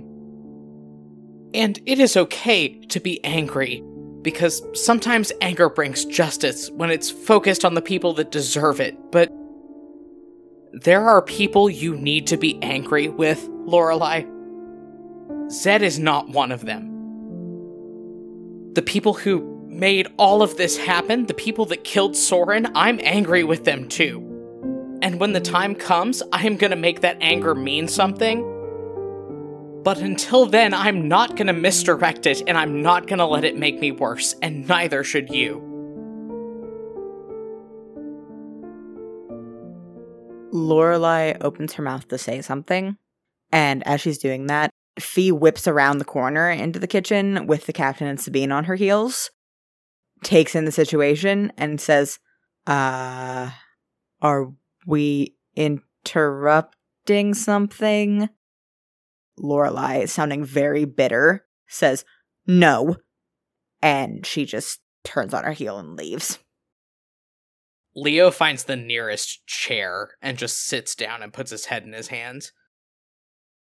And 1.53 1.79
it 1.85 1.99
is 1.99 2.17
okay 2.17 2.81
to 2.87 3.01
be 3.01 3.23
angry, 3.25 3.83
because 4.25 4.63
sometimes 4.73 5.31
anger 5.41 5.69
brings 5.69 6.05
justice 6.07 6.71
when 6.71 6.91
it's 6.91 7.11
focused 7.11 7.65
on 7.65 7.75
the 7.75 7.83
people 7.83 8.15
that 8.15 8.33
deserve 8.33 8.81
it, 8.81 8.97
but 9.13 9.31
there 10.73 11.09
are 11.09 11.23
people 11.23 11.71
you 11.71 11.95
need 11.95 12.27
to 12.27 12.37
be 12.37 12.61
angry 12.63 13.09
with, 13.09 13.47
Lorelei. 13.67 14.25
Zed 15.51 15.83
is 15.83 15.99
not 15.99 16.31
one 16.31 16.51
of 16.51 16.65
them. 16.65 16.91
The 18.73 18.83
people 18.83 19.13
who 19.13 19.67
made 19.69 20.09
all 20.17 20.43
of 20.43 20.57
this 20.57 20.77
happen, 20.77 21.27
the 21.27 21.35
people 21.35 21.67
that 21.67 21.85
killed 21.85 22.17
Soren, 22.17 22.73
I'm 22.75 22.99
angry 23.03 23.45
with 23.45 23.65
them 23.65 23.89
too. 23.89 24.21
And 25.03 25.21
when 25.21 25.33
the 25.33 25.41
time 25.41 25.75
comes, 25.75 26.23
I 26.33 26.47
am 26.47 26.57
gonna 26.57 26.77
make 26.77 27.03
that 27.03 27.19
anger 27.21 27.55
mean 27.55 27.89
something. 27.89 28.54
But 29.85 29.99
until 29.99 30.47
then, 30.47 30.73
I'm 30.73 31.09
not 31.09 31.37
gonna 31.37 31.53
misdirect 31.53 32.25
it 32.25 32.43
and 32.47 32.57
I'm 32.57 32.81
not 32.81 33.07
gonna 33.07 33.27
let 33.27 33.45
it 33.45 33.59
make 33.59 33.79
me 33.79 33.93
worse, 33.93 34.35
and 34.41 34.67
neither 34.67 35.05
should 35.05 35.29
you. 35.29 35.61
Lorelai 40.55 41.37
opens 41.43 41.75
her 41.75 41.83
mouth 41.83 42.09
to 42.09 42.17
say 42.17 42.41
something, 42.41 42.97
and 43.53 43.87
as 43.87 44.01
she's 44.01 44.19
doing 44.19 44.47
that, 44.47 44.71
Fee 44.99 45.33
whips 45.33 45.69
around 45.69 45.99
the 45.99 46.05
corner 46.05 46.49
into 46.49 46.79
the 46.79 46.87
kitchen 46.87 47.47
with 47.47 47.67
the 47.67 47.73
captain 47.73 48.07
and 48.07 48.21
Sabine 48.21 48.53
on 48.53 48.65
her 48.65 48.77
heels, 48.77 49.31
takes 50.23 50.55
in 50.55 50.65
the 50.65 50.73
situation, 50.73 51.53
and 51.59 51.79
says, 51.79 52.21
Uh, 52.67 53.51
are 54.23 54.53
we 54.87 55.35
interrupting 55.57 57.35
something? 57.35 58.31
Lorelai, 59.39 60.09
sounding 60.09 60.45
very 60.45 60.85
bitter, 60.85 61.47
says, 61.67 62.05
No. 62.47 62.97
And 63.83 64.25
she 64.25 64.45
just 64.45 64.81
turns 65.03 65.35
on 65.35 65.45
her 65.45 65.53
heel 65.53 65.79
and 65.79 65.97
leaves. 65.97 66.39
Leo 67.97 68.31
finds 68.31 68.65
the 68.65 68.77
nearest 68.77 69.47
chair 69.47 70.17
and 70.21 70.39
just 70.39 70.67
sits 70.67 70.95
down 70.95 71.23
and 71.23 71.33
puts 71.33 71.51
his 71.51 71.67
head 71.67 71.85
in 71.85 71.93
his 71.93 72.09
hands. 72.09 72.53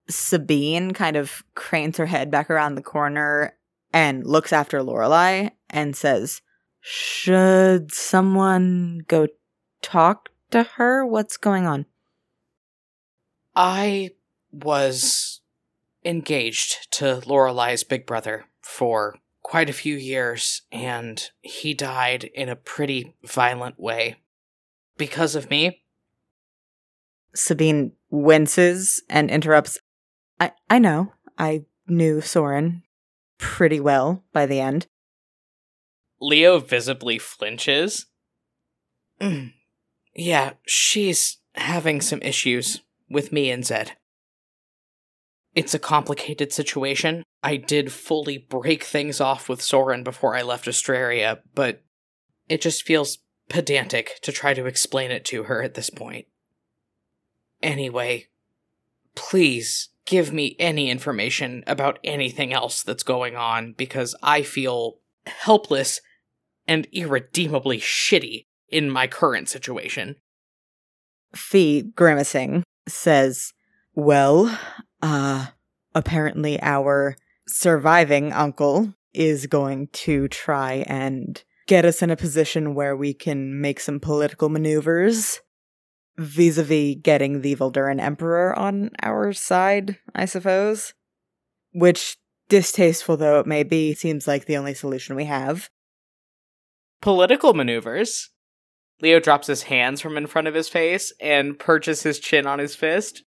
Sabine 0.09 0.93
kind 0.93 1.17
of 1.17 1.45
cranes 1.55 1.99
her 1.99 2.07
head 2.07 2.31
back 2.31 2.51
around 2.51 2.75
the 2.75 2.83
corner 2.83 3.57
and 3.93 4.27
looks 4.27 4.53
after 4.53 4.81
Lorelai 4.81 5.53
and 5.71 5.95
says, 5.95 6.41
"Should 6.81 7.93
someone 7.93 9.05
go 9.07 9.29
talk 9.83 10.31
to 10.51 10.63
her? 10.63 11.07
What's 11.07 11.37
going 11.37 11.67
on?" 11.67 11.87
I 13.55 14.13
was 14.51 15.41
engaged 16.09 16.91
to 16.91 17.21
Lorelai's 17.27 17.85
big 17.85 18.07
brother 18.07 18.47
for 18.63 19.19
quite 19.43 19.69
a 19.69 19.75
few 19.75 19.95
years, 19.95 20.63
and 20.73 21.31
he 21.43 21.75
died 21.75 22.25
in 22.25 22.49
a 22.49 22.57
pretty 22.57 23.15
violent 23.23 23.79
way. 23.79 24.17
Because 24.97 25.35
of 25.35 25.51
me? 25.51 25.83
Sabine 27.35 27.93
winces 28.11 29.03
and 29.09 29.31
interrupts. 29.31 29.79
I, 30.41 30.53
I 30.71 30.79
know. 30.79 31.13
I 31.39 31.67
knew 31.87 32.21
Soren 32.21 32.83
pretty 33.37 33.79
well 33.79 34.25
by 34.33 34.47
the 34.47 34.61
end. 34.61 34.87
Leo 36.21 36.59
visibly 36.59 37.19
flinches. 37.19 38.07
Mm. 39.21 39.53
Yeah, 40.15 40.55
she's 40.67 41.39
having 41.55 42.01
some 42.01 42.23
issues 42.23 42.81
with 43.09 43.31
me 43.31 43.51
and 43.51 43.65
Zed. 43.65 43.93
It's 45.59 45.75
a 45.75 45.81
complicated 45.81 46.53
situation. 46.53 47.25
I 47.43 47.57
did 47.57 47.91
fully 47.91 48.39
break 48.39 48.85
things 48.85 49.21
off 49.21 49.49
with 49.49 49.61
Soren 49.61 50.05
before 50.05 50.37
I 50.37 50.43
left 50.43 50.67
Astraria, 50.67 51.41
but 51.53 51.83
it 52.49 52.61
just 52.61 52.85
feels 52.85 53.19
pedantic 53.49 54.21
to 54.23 54.31
try 54.31 54.55
to 54.55 54.67
explain 54.67 55.11
it 55.11 55.25
to 55.25 55.43
her 55.43 55.61
at 55.61 55.75
this 55.75 55.91
point. 55.91 56.27
Anyway, 57.61 58.29
please 59.17 59.89
give 60.07 60.33
me 60.33 60.55
any 60.61 60.91
information 60.91 61.65
about 61.67 61.99
anything 62.05 62.53
else 62.53 62.85
that's 62.85 63.03
going 63.03 63.35
on 63.35 63.73
because 63.73 64.15
I 64.23 64.43
feel 64.43 65.01
helpless 65.27 66.01
and 66.69 66.87
irredeemably 66.93 67.81
shitty 67.81 68.47
in 68.69 68.91
my 68.91 69.09
current 69.09 69.49
situation. 69.49 70.15
Fee, 71.35 71.83
grimacing, 71.83 72.63
says, 72.87 73.53
Well, 73.97 74.57
uh, 75.03 75.47
apparently 75.95 76.61
our 76.63 77.17
surviving 77.47 78.33
uncle 78.33 78.95
is 79.15 79.47
going 79.47 79.89
to 79.89 80.29
try 80.29 80.85
and 80.87 81.43
get 81.67 81.85
us 81.85 82.03
in 82.03 82.11
a 82.11 82.17
position 82.17 82.75
where 82.75 82.97
we 82.97 83.13
can 83.13 83.61
make 83.61 83.81
some 83.81 84.01
political 84.01 84.49
maneuvers 84.49 85.41
vis 86.17 86.59
a 86.59 86.65
vis 86.65 86.97
getting 87.01 87.41
the 87.41 87.55
Volduran 87.57 88.01
Emperor 88.01 88.59
on 88.59 88.91
our 89.03 89.33
side, 89.33 89.99
I 90.15 90.25
suppose. 90.25 90.95
Which, 91.73 92.17
distasteful 92.49 93.17
though 93.17 93.39
it 93.41 93.47
may 93.47 93.63
be, 93.63 93.95
seems 93.95 94.27
like 94.27 94.47
the 94.47 94.57
only 94.57 94.75
solution 94.75 95.15
we 95.15 95.27
have. 95.27 95.71
Political 97.01 97.55
maneuvers? 97.55 98.31
Leo 99.01 99.21
drops 99.21 99.47
his 99.47 99.65
hands 99.65 100.01
from 100.01 100.17
in 100.17 100.27
front 100.27 100.49
of 100.49 100.55
his 100.55 100.69
face 100.69 101.13
and 101.21 101.59
perches 101.59 102.03
his 102.03 102.19
chin 102.19 102.47
on 102.47 102.59
his 102.59 102.75
fist. 102.75 103.23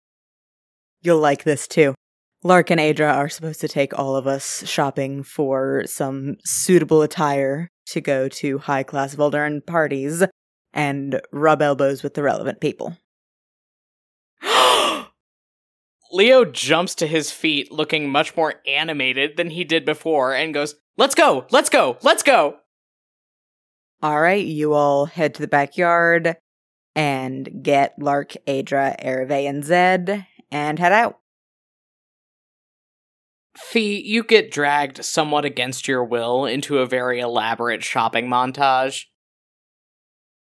You'll 1.07 1.19
like 1.19 1.45
this 1.45 1.69
too. 1.69 1.95
Lark 2.43 2.69
and 2.69 2.81
Adra 2.81 3.15
are 3.15 3.29
supposed 3.29 3.61
to 3.61 3.69
take 3.69 3.97
all 3.97 4.17
of 4.17 4.27
us 4.27 4.67
shopping 4.67 5.23
for 5.23 5.83
some 5.85 6.35
suitable 6.43 7.01
attire 7.01 7.69
to 7.85 8.01
go 8.01 8.27
to 8.27 8.57
high 8.57 8.83
class 8.83 9.15
Volduran 9.15 9.65
parties 9.65 10.25
and 10.73 11.21
rub 11.31 11.61
elbows 11.61 12.03
with 12.03 12.13
the 12.13 12.23
relevant 12.23 12.59
people. 12.59 12.97
Leo 16.11 16.43
jumps 16.43 16.93
to 16.95 17.07
his 17.07 17.31
feet 17.31 17.71
looking 17.71 18.09
much 18.09 18.35
more 18.35 18.55
animated 18.67 19.37
than 19.37 19.51
he 19.51 19.63
did 19.63 19.85
before 19.85 20.35
and 20.35 20.53
goes, 20.53 20.75
Let's 20.97 21.15
go! 21.15 21.45
Let's 21.51 21.69
go! 21.69 21.97
Let's 22.01 22.21
go! 22.21 22.57
All 24.01 24.19
right, 24.19 24.45
you 24.45 24.73
all 24.73 25.05
head 25.05 25.35
to 25.35 25.41
the 25.41 25.47
backyard 25.47 26.35
and 26.97 27.63
get 27.63 27.93
Lark, 27.97 28.33
Adra, 28.45 29.01
Ereve, 29.01 29.47
and 29.47 29.63
Zed 29.63 30.25
and 30.51 30.79
head 30.79 30.91
out. 30.91 31.19
Fee, 33.57 33.99
you 33.99 34.23
get 34.23 34.51
dragged 34.51 35.03
somewhat 35.03 35.43
against 35.43 35.87
your 35.87 36.03
will 36.03 36.45
into 36.45 36.77
a 36.77 36.85
very 36.85 37.19
elaborate 37.19 37.83
shopping 37.83 38.27
montage. 38.27 39.05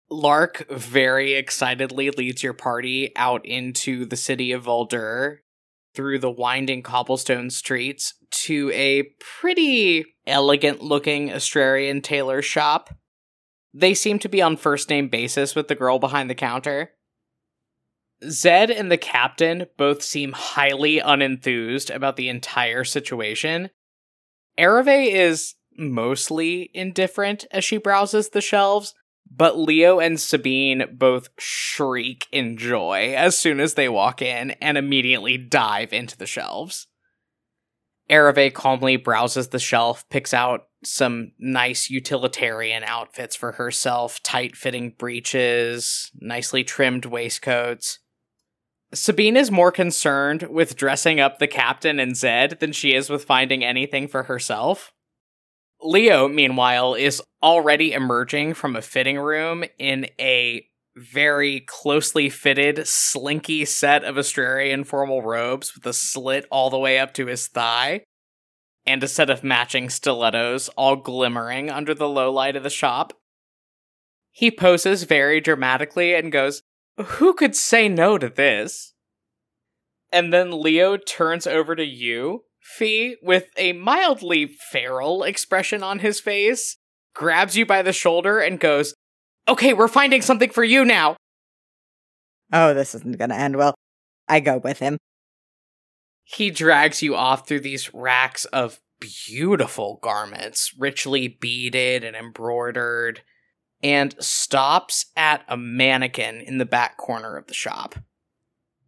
Lark 0.09 0.67
very 0.69 1.33
excitedly 1.33 2.09
leads 2.09 2.43
your 2.43 2.53
party 2.53 3.11
out 3.15 3.45
into 3.45 4.05
the 4.05 4.17
city 4.17 4.51
of 4.51 4.65
Voldur 4.65 5.37
through 5.93 6.19
the 6.19 6.31
winding 6.31 6.81
cobblestone 6.81 7.49
streets 7.49 8.15
to 8.31 8.71
a 8.73 9.03
pretty 9.19 10.05
elegant 10.25 10.81
looking 10.81 11.29
Astrarian 11.29 12.01
tailor 12.01 12.41
shop. 12.41 12.95
They 13.73 13.93
seem 13.93 14.19
to 14.19 14.29
be 14.29 14.41
on 14.41 14.57
first 14.57 14.89
name 14.89 15.07
basis 15.07 15.55
with 15.55 15.67
the 15.67 15.75
girl 15.75 15.99
behind 15.99 16.29
the 16.29 16.35
counter. 16.35 16.91
Zed 18.29 18.71
and 18.71 18.91
the 18.91 18.97
captain 18.97 19.65
both 19.77 20.01
seem 20.01 20.31
highly 20.33 20.99
unenthused 20.99 21.89
about 21.89 22.15
the 22.15 22.29
entire 22.29 22.83
situation. 22.83 23.69
Ereve 24.57 25.07
is 25.11 25.55
mostly 25.77 26.69
indifferent 26.73 27.45
as 27.51 27.63
she 27.63 27.77
browses 27.77 28.29
the 28.29 28.41
shelves, 28.41 28.93
but 29.29 29.57
Leo 29.57 29.99
and 29.99 30.19
Sabine 30.19 30.85
both 30.93 31.29
shriek 31.39 32.27
in 32.31 32.57
joy 32.57 33.13
as 33.15 33.37
soon 33.37 33.59
as 33.59 33.73
they 33.73 33.89
walk 33.89 34.21
in 34.21 34.51
and 34.51 34.77
immediately 34.77 35.37
dive 35.37 35.91
into 35.91 36.17
the 36.17 36.27
shelves. 36.27 36.87
Ereve 38.09 38.53
calmly 38.53 38.97
browses 38.97 39.47
the 39.47 39.59
shelf, 39.59 40.07
picks 40.09 40.33
out 40.33 40.67
some 40.83 41.31
nice 41.39 41.89
utilitarian 41.89 42.83
outfits 42.83 43.35
for 43.35 43.53
herself 43.53 44.21
tight 44.21 44.55
fitting 44.55 44.93
breeches, 44.97 46.11
nicely 46.19 46.63
trimmed 46.63 47.05
waistcoats. 47.05 47.99
Sabine 48.93 49.37
is 49.37 49.51
more 49.51 49.71
concerned 49.71 50.43
with 50.43 50.75
dressing 50.75 51.19
up 51.19 51.39
the 51.39 51.47
captain 51.47 51.99
and 51.99 52.15
Zed 52.15 52.59
than 52.59 52.71
she 52.71 52.93
is 52.93 53.09
with 53.09 53.25
finding 53.25 53.63
anything 53.63 54.07
for 54.07 54.23
herself. 54.23 54.91
Leo, 55.81 56.27
meanwhile, 56.27 56.93
is 56.93 57.21
already 57.41 57.91
emerging 57.91 58.53
from 58.53 58.75
a 58.75 58.81
fitting 58.81 59.19
room 59.19 59.63
in 59.77 60.07
a 60.19 60.65
very 60.95 61.61
closely 61.61 62.29
fitted, 62.29 62.87
slinky 62.87 63.65
set 63.65 64.03
of 64.03 64.15
Astrarian 64.15 64.85
formal 64.85 65.21
robes 65.21 65.73
with 65.73 65.85
a 65.85 65.93
slit 65.93 66.45
all 66.51 66.69
the 66.69 66.77
way 66.77 66.99
up 66.99 67.13
to 67.15 67.25
his 67.25 67.47
thigh, 67.47 68.03
and 68.85 69.03
a 69.03 69.07
set 69.07 69.29
of 69.29 69.43
matching 69.43 69.89
stilettos 69.89 70.69
all 70.69 70.95
glimmering 70.95 71.69
under 71.69 71.93
the 71.93 72.07
low 72.07 72.31
light 72.31 72.55
of 72.55 72.63
the 72.63 72.69
shop. 72.69 73.13
He 74.31 74.51
poses 74.51 75.03
very 75.03 75.41
dramatically 75.41 76.13
and 76.13 76.31
goes, 76.31 76.61
who 76.97 77.33
could 77.33 77.55
say 77.55 77.89
no 77.89 78.17
to 78.17 78.29
this? 78.29 78.93
And 80.11 80.31
then 80.31 80.61
Leo 80.61 80.97
turns 80.97 81.47
over 81.47 81.75
to 81.75 81.85
you, 81.85 82.43
Fee, 82.59 83.17
with 83.21 83.49
a 83.57 83.73
mildly 83.73 84.45
feral 84.45 85.23
expression 85.23 85.81
on 85.81 85.99
his 85.99 86.19
face, 86.19 86.77
grabs 87.15 87.57
you 87.57 87.65
by 87.65 87.81
the 87.81 87.93
shoulder, 87.93 88.39
and 88.39 88.59
goes, 88.59 88.93
Okay, 89.47 89.73
we're 89.73 89.87
finding 89.87 90.21
something 90.21 90.49
for 90.49 90.63
you 90.63 90.85
now. 90.85 91.17
Oh, 92.51 92.73
this 92.73 92.93
isn't 92.95 93.17
gonna 93.17 93.35
end 93.35 93.57
well. 93.57 93.73
I 94.27 94.39
go 94.39 94.57
with 94.57 94.79
him. 94.79 94.97
He 96.23 96.51
drags 96.51 97.01
you 97.01 97.15
off 97.15 97.47
through 97.47 97.61
these 97.61 97.93
racks 97.93 98.45
of 98.45 98.79
beautiful 98.99 99.99
garments, 100.01 100.73
richly 100.77 101.27
beaded 101.27 102.03
and 102.03 102.15
embroidered 102.15 103.21
and 103.83 104.15
stops 104.23 105.07
at 105.17 105.43
a 105.49 105.57
mannequin 105.57 106.39
in 106.39 106.57
the 106.57 106.65
back 106.65 106.97
corner 106.97 107.35
of 107.35 107.47
the 107.47 107.53
shop. 107.53 107.95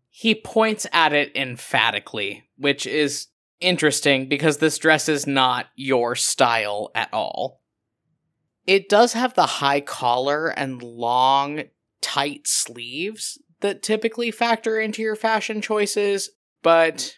He 0.09 0.33
points 0.33 0.87
at 0.93 1.11
it 1.11 1.35
emphatically, 1.35 2.45
which 2.57 2.87
is 2.87 3.27
interesting 3.59 4.29
because 4.29 4.57
this 4.57 4.77
dress 4.77 5.09
is 5.09 5.27
not 5.27 5.67
your 5.75 6.15
style 6.15 6.89
at 6.95 7.13
all. 7.13 7.61
It 8.65 8.87
does 8.87 9.13
have 9.13 9.33
the 9.33 9.45
high 9.45 9.81
collar 9.81 10.47
and 10.47 10.81
long, 10.81 11.63
tight 12.01 12.47
sleeves 12.47 13.37
that 13.59 13.83
typically 13.83 14.31
factor 14.31 14.79
into 14.79 15.01
your 15.01 15.15
fashion 15.15 15.61
choices, 15.61 16.29
but 16.63 17.17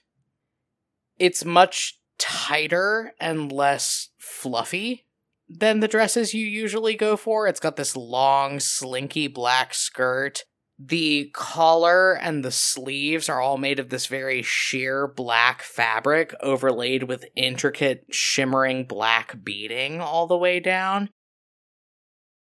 it's 1.20 1.46
much 1.46 2.00
tighter 2.18 3.14
and 3.20 3.52
less 3.52 4.10
fluffy 4.18 5.07
than 5.50 5.80
the 5.80 5.88
dresses 5.88 6.34
you 6.34 6.46
usually 6.46 6.96
go 6.96 7.16
for. 7.16 7.48
It's 7.48 7.60
got 7.60 7.76
this 7.76 7.96
long, 7.96 8.60
slinky 8.60 9.28
black 9.28 9.74
skirt. 9.74 10.44
The 10.80 11.32
collar 11.34 12.14
and 12.14 12.46
the 12.46 12.52
sleeves 12.52 13.30
are 13.30 13.42
all 13.42 13.58
made 13.58 13.80
of 13.80 13.90
this 13.90 14.06
very 14.06 14.44
sheer 14.44 15.08
black 15.08 15.64
fabric 15.64 16.36
overlaid 16.42 17.04
with 17.04 17.26
intricate 17.36 18.06
shimmering 18.12 18.86
black 18.86 19.44
beading 19.44 20.02
all 20.02 20.28
the 20.28 20.38
way 20.38 20.60
down. 20.60 21.10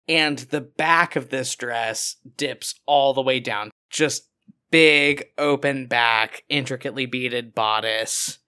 And 0.07 0.39
the 0.39 0.61
back 0.61 1.15
of 1.15 1.29
this 1.29 1.55
dress 1.55 2.17
dips 2.37 2.75
all 2.85 3.13
the 3.13 3.21
way 3.21 3.39
down. 3.39 3.71
Just 3.89 4.29
big, 4.71 5.25
open 5.37 5.87
back, 5.87 6.43
intricately 6.49 7.05
beaded 7.05 7.53
bodice 7.53 8.39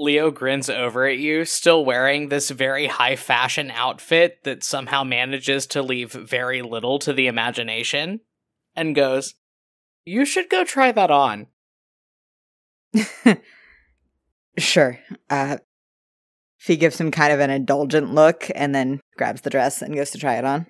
Leo 0.00 0.30
grins 0.30 0.70
over 0.70 1.06
at 1.06 1.18
you, 1.18 1.44
still 1.44 1.84
wearing 1.84 2.28
this 2.28 2.48
very 2.50 2.86
high 2.86 3.16
fashion 3.16 3.70
outfit 3.70 4.42
that 4.44 4.64
somehow 4.64 5.04
manages 5.04 5.66
to 5.66 5.82
leave 5.82 6.12
very 6.12 6.62
little 6.62 6.98
to 6.98 7.12
the 7.12 7.26
imagination, 7.26 8.20
and 8.74 8.94
goes, 8.94 9.34
You 10.06 10.24
should 10.24 10.48
go 10.48 10.64
try 10.64 10.90
that 10.90 11.10
on. 11.10 11.48
sure. 14.58 14.98
Uh, 15.28 15.58
he 16.64 16.76
gives 16.76 16.98
him 16.98 17.10
kind 17.10 17.32
of 17.32 17.40
an 17.40 17.50
indulgent 17.50 18.14
look 18.14 18.50
and 18.54 18.74
then 18.74 19.00
grabs 19.16 19.42
the 19.42 19.50
dress 19.50 19.82
and 19.82 19.94
goes 19.94 20.10
to 20.12 20.18
try 20.18 20.36
it 20.36 20.44
on. 20.44 20.66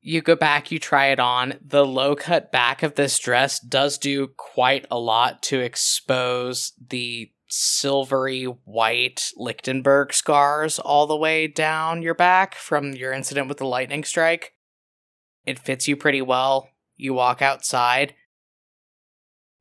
You 0.00 0.22
go 0.22 0.36
back, 0.36 0.70
you 0.72 0.78
try 0.78 1.06
it 1.06 1.20
on. 1.20 1.54
The 1.60 1.84
low 1.84 2.16
cut 2.16 2.50
back 2.50 2.82
of 2.82 2.94
this 2.94 3.18
dress 3.18 3.60
does 3.60 3.98
do 3.98 4.28
quite 4.36 4.86
a 4.90 4.98
lot 4.98 5.42
to 5.44 5.60
expose 5.60 6.72
the 6.88 7.30
silvery 7.48 8.44
white 8.44 9.30
Lichtenberg 9.36 10.12
scars 10.12 10.78
all 10.78 11.06
the 11.06 11.16
way 11.16 11.46
down 11.46 12.02
your 12.02 12.14
back 12.14 12.54
from 12.54 12.92
your 12.92 13.12
incident 13.12 13.48
with 13.48 13.58
the 13.58 13.66
lightning 13.66 14.04
strike. 14.04 14.52
It 15.46 15.58
fits 15.58 15.88
you 15.88 15.96
pretty 15.96 16.22
well. 16.22 16.68
You 16.96 17.14
walk 17.14 17.40
outside. 17.40 18.14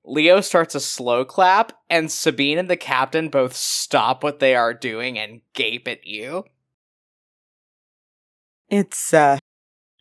Leo 0.03 0.39
starts 0.41 0.73
a 0.73 0.79
slow 0.79 1.25
clap, 1.25 1.73
and 1.89 2.09
Sabine 2.09 2.57
and 2.57 2.69
the 2.69 2.77
captain 2.77 3.29
both 3.29 3.55
stop 3.55 4.23
what 4.23 4.39
they 4.39 4.55
are 4.55 4.73
doing 4.73 5.19
and 5.19 5.41
gape 5.53 5.87
at 5.87 6.05
you. 6.07 6.45
It's, 8.69 9.13
uh, 9.13 9.37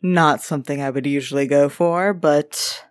not 0.01 0.41
something 0.41 0.81
I 0.81 0.89
would 0.89 1.05
usually 1.05 1.47
go 1.47 1.69
for, 1.69 2.13
but 2.13 2.85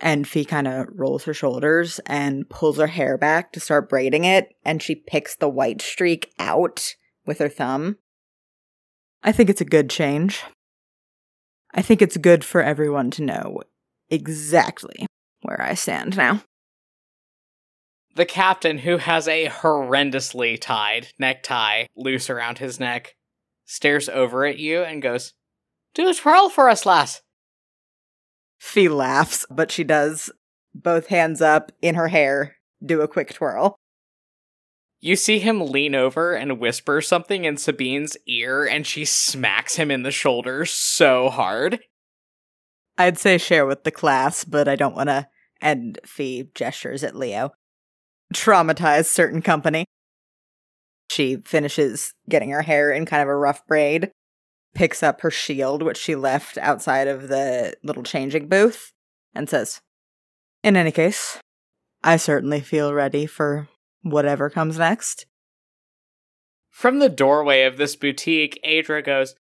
and 0.00 0.28
Fee 0.28 0.44
kind 0.44 0.68
of 0.68 0.86
rolls 0.92 1.24
her 1.24 1.34
shoulders 1.34 2.00
and 2.06 2.48
pulls 2.48 2.78
her 2.78 2.86
hair 2.86 3.16
back 3.16 3.52
to 3.52 3.60
start 3.60 3.88
braiding 3.88 4.24
it, 4.24 4.54
and 4.64 4.82
she 4.82 4.94
picks 4.94 5.34
the 5.34 5.48
white 5.48 5.80
streak 5.80 6.32
out 6.38 6.94
with 7.24 7.38
her 7.38 7.48
thumb. 7.48 7.96
I 9.22 9.32
think 9.32 9.50
it's 9.50 9.60
a 9.60 9.66
good 9.66 9.90
change. 9.90 10.42
I 11.74 11.82
think 11.82 12.00
it's 12.00 12.16
good 12.16 12.44
for 12.44 12.62
everyone 12.62 13.10
to 13.12 13.22
know 13.22 13.60
exactly 14.08 15.06
where 15.42 15.60
I 15.60 15.74
stand 15.74 16.16
now. 16.16 16.42
The 18.14 18.24
captain, 18.24 18.78
who 18.78 18.96
has 18.96 19.28
a 19.28 19.48
horrendously 19.48 20.58
tied 20.58 21.08
necktie 21.18 21.84
loose 21.94 22.30
around 22.30 22.58
his 22.58 22.80
neck, 22.80 23.14
stares 23.66 24.08
over 24.08 24.46
at 24.46 24.58
you 24.58 24.82
and 24.82 25.02
goes, 25.02 25.34
Do 25.92 26.08
a 26.08 26.14
twirl 26.14 26.48
for 26.48 26.70
us, 26.70 26.86
lass. 26.86 27.20
Fee 28.58 28.88
laughs, 28.88 29.46
but 29.50 29.70
she 29.70 29.84
does 29.84 30.30
both 30.74 31.08
hands 31.08 31.40
up 31.40 31.72
in 31.80 31.94
her 31.94 32.08
hair, 32.08 32.56
do 32.84 33.00
a 33.00 33.08
quick 33.08 33.32
twirl. 33.34 33.76
You 35.00 35.16
see 35.16 35.38
him 35.38 35.60
lean 35.60 35.94
over 35.94 36.34
and 36.34 36.58
whisper 36.58 37.00
something 37.00 37.44
in 37.44 37.56
Sabine's 37.56 38.16
ear, 38.26 38.64
and 38.64 38.86
she 38.86 39.04
smacks 39.04 39.76
him 39.76 39.90
in 39.90 40.02
the 40.02 40.10
shoulder 40.10 40.64
so 40.64 41.28
hard. 41.28 41.80
I'd 42.98 43.18
say 43.18 43.38
share 43.38 43.66
with 43.66 43.84
the 43.84 43.90
class, 43.90 44.44
but 44.44 44.68
I 44.68 44.76
don't 44.76 44.96
want 44.96 45.10
to 45.10 45.28
end 45.60 46.00
Fee 46.04 46.50
gestures 46.54 47.04
at 47.04 47.14
Leo. 47.14 47.50
Traumatize 48.34 49.06
certain 49.06 49.42
company. 49.42 49.84
She 51.10 51.36
finishes 51.36 52.14
getting 52.28 52.50
her 52.50 52.62
hair 52.62 52.90
in 52.90 53.06
kind 53.06 53.22
of 53.22 53.28
a 53.28 53.36
rough 53.36 53.66
braid 53.66 54.10
picks 54.76 55.02
up 55.02 55.22
her 55.22 55.30
shield, 55.30 55.82
which 55.82 55.96
she 55.96 56.14
left 56.14 56.58
outside 56.58 57.08
of 57.08 57.28
the 57.28 57.74
little 57.82 58.02
changing 58.02 58.46
booth, 58.46 58.92
and 59.34 59.48
says, 59.48 59.80
In 60.62 60.76
any 60.76 60.92
case, 60.92 61.38
I 62.04 62.18
certainly 62.18 62.60
feel 62.60 62.92
ready 62.92 63.26
for 63.26 63.68
whatever 64.02 64.50
comes 64.50 64.78
next. 64.78 65.26
From 66.70 66.98
the 66.98 67.08
doorway 67.08 67.62
of 67.62 67.78
this 67.78 67.96
boutique, 67.96 68.60
Adra 68.62 69.02
goes, 69.02 69.34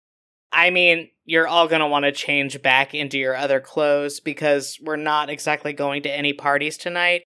I 0.52 0.70
mean, 0.70 1.10
you're 1.26 1.48
all 1.48 1.68
going 1.68 1.82
to 1.82 1.88
want 1.88 2.06
to 2.06 2.12
change 2.12 2.62
back 2.62 2.94
into 2.94 3.18
your 3.18 3.36
other 3.36 3.60
clothes 3.60 4.20
because 4.20 4.78
we're 4.84 4.98
not 4.98 5.32
exactly 5.32 5.74
going 5.74 6.04
to 6.04 6.16
any 6.16 6.32
parties 6.32 6.78
tonight. 6.78 7.24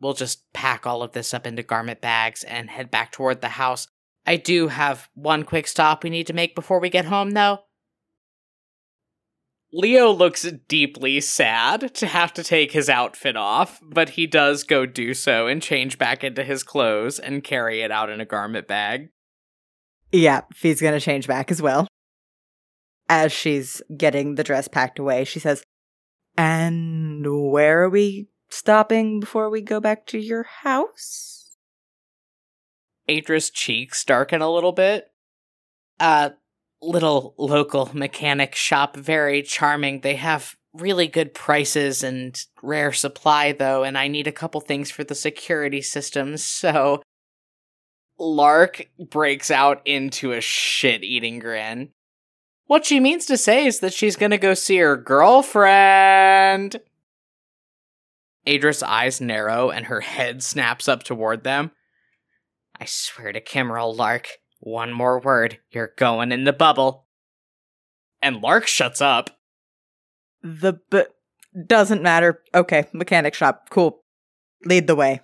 We'll 0.00 0.14
just 0.14 0.42
pack 0.52 0.84
all 0.84 1.04
of 1.04 1.12
this 1.12 1.32
up 1.32 1.46
into 1.46 1.62
garment 1.62 2.00
bags 2.00 2.42
and 2.42 2.68
head 2.68 2.90
back 2.90 3.12
toward 3.12 3.40
the 3.40 3.50
house. 3.50 3.86
I 4.26 4.36
do 4.36 4.68
have 4.68 5.08
one 5.14 5.44
quick 5.44 5.66
stop 5.66 6.02
we 6.02 6.10
need 6.10 6.26
to 6.26 6.32
make 6.32 6.54
before 6.54 6.80
we 6.80 6.90
get 6.90 7.04
home, 7.04 7.30
though. 7.30 7.60
Leo 9.72 10.10
looks 10.10 10.42
deeply 10.68 11.20
sad 11.20 11.94
to 11.94 12.06
have 12.06 12.32
to 12.32 12.42
take 12.42 12.72
his 12.72 12.88
outfit 12.88 13.36
off, 13.36 13.78
but 13.82 14.10
he 14.10 14.26
does 14.26 14.64
go 14.64 14.86
do 14.86 15.12
so 15.12 15.46
and 15.46 15.60
change 15.60 15.98
back 15.98 16.24
into 16.24 16.42
his 16.42 16.62
clothes 16.62 17.18
and 17.18 17.44
carry 17.44 17.82
it 17.82 17.90
out 17.90 18.08
in 18.08 18.20
a 18.20 18.24
garment 18.24 18.66
bag. 18.66 19.10
Yeah, 20.12 20.42
Fee's 20.54 20.80
gonna 20.80 21.00
change 21.00 21.26
back 21.26 21.50
as 21.50 21.60
well. 21.60 21.86
As 23.08 23.32
she's 23.32 23.82
getting 23.96 24.36
the 24.36 24.44
dress 24.44 24.66
packed 24.66 24.98
away, 24.98 25.24
she 25.24 25.40
says, 25.40 25.62
And 26.38 27.50
where 27.50 27.82
are 27.82 27.90
we 27.90 28.28
stopping 28.48 29.20
before 29.20 29.50
we 29.50 29.60
go 29.60 29.78
back 29.78 30.06
to 30.06 30.18
your 30.18 30.44
house? 30.44 31.35
Adra's 33.08 33.50
cheeks 33.50 34.04
darken 34.04 34.42
a 34.42 34.52
little 34.52 34.72
bit. 34.72 35.10
Uh, 35.98 36.30
little 36.82 37.34
local 37.38 37.90
mechanic 37.94 38.54
shop, 38.54 38.96
very 38.96 39.42
charming. 39.42 40.00
They 40.00 40.16
have 40.16 40.56
really 40.74 41.06
good 41.06 41.34
prices 41.34 42.02
and 42.02 42.38
rare 42.62 42.92
supply, 42.92 43.52
though, 43.52 43.82
and 43.82 43.96
I 43.96 44.08
need 44.08 44.26
a 44.26 44.32
couple 44.32 44.60
things 44.60 44.90
for 44.90 45.04
the 45.04 45.14
security 45.14 45.82
systems, 45.82 46.46
so. 46.46 47.02
Lark 48.18 48.88
breaks 48.98 49.50
out 49.50 49.82
into 49.84 50.32
a 50.32 50.40
shit 50.40 51.04
eating 51.04 51.38
grin. 51.38 51.90
What 52.66 52.86
she 52.86 52.98
means 52.98 53.26
to 53.26 53.36
say 53.36 53.66
is 53.66 53.80
that 53.80 53.92
she's 53.92 54.16
gonna 54.16 54.38
go 54.38 54.54
see 54.54 54.78
her 54.78 54.96
girlfriend. 54.96 56.80
Adra's 58.46 58.82
eyes 58.82 59.20
narrow 59.20 59.70
and 59.70 59.86
her 59.86 60.00
head 60.00 60.42
snaps 60.42 60.88
up 60.88 61.02
toward 61.02 61.44
them. 61.44 61.72
I 62.80 62.84
swear 62.84 63.32
to 63.32 63.40
Kimmerl, 63.40 63.96
Lark, 63.96 64.28
one 64.60 64.92
more 64.92 65.20
word, 65.20 65.58
you're 65.70 65.92
going 65.96 66.32
in 66.32 66.44
the 66.44 66.52
bubble. 66.52 67.06
And 68.22 68.42
Lark 68.42 68.66
shuts 68.66 69.00
up. 69.00 69.30
The 70.42 70.80
but 70.90 71.08
doesn't 71.66 72.02
matter. 72.02 72.42
Okay, 72.54 72.86
mechanic 72.92 73.34
shop. 73.34 73.68
Cool. 73.70 74.02
Lead 74.64 74.86
the 74.86 74.96
way. 74.96 75.20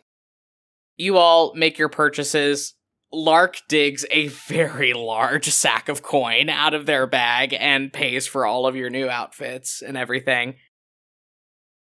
You 0.96 1.16
all 1.16 1.54
make 1.54 1.78
your 1.78 1.88
purchases. 1.88 2.74
Lark 3.12 3.58
digs 3.68 4.06
a 4.10 4.28
very 4.28 4.94
large 4.94 5.50
sack 5.50 5.88
of 5.88 6.02
coin 6.02 6.48
out 6.48 6.72
of 6.72 6.86
their 6.86 7.06
bag 7.06 7.54
and 7.58 7.92
pays 7.92 8.26
for 8.26 8.46
all 8.46 8.66
of 8.66 8.76
your 8.76 8.88
new 8.88 9.08
outfits 9.08 9.82
and 9.82 9.96
everything. 9.96 10.54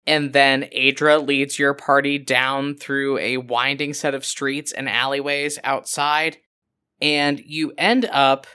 And 0.06 0.32
then 0.32 0.64
Adra 0.76 1.26
leads 1.26 1.58
your 1.58 1.74
party 1.74 2.18
down 2.18 2.76
through 2.76 3.18
a 3.18 3.38
winding 3.38 3.94
set 3.94 4.14
of 4.14 4.24
streets 4.24 4.72
and 4.72 4.88
alleyways 4.88 5.58
outside. 5.64 6.38
And 7.00 7.40
you 7.40 7.72
end 7.78 8.04
up 8.06 8.46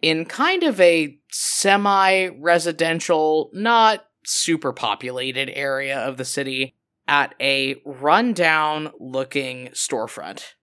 in 0.00 0.24
kind 0.24 0.62
of 0.62 0.80
a 0.80 1.18
semi 1.30 2.28
residential, 2.28 3.50
not 3.52 4.04
super 4.24 4.72
populated 4.72 5.50
area 5.50 5.98
of 5.98 6.16
the 6.16 6.24
city 6.24 6.74
at 7.08 7.34
a 7.40 7.76
rundown 7.84 8.90
looking 8.98 9.68
storefront. 9.68 10.54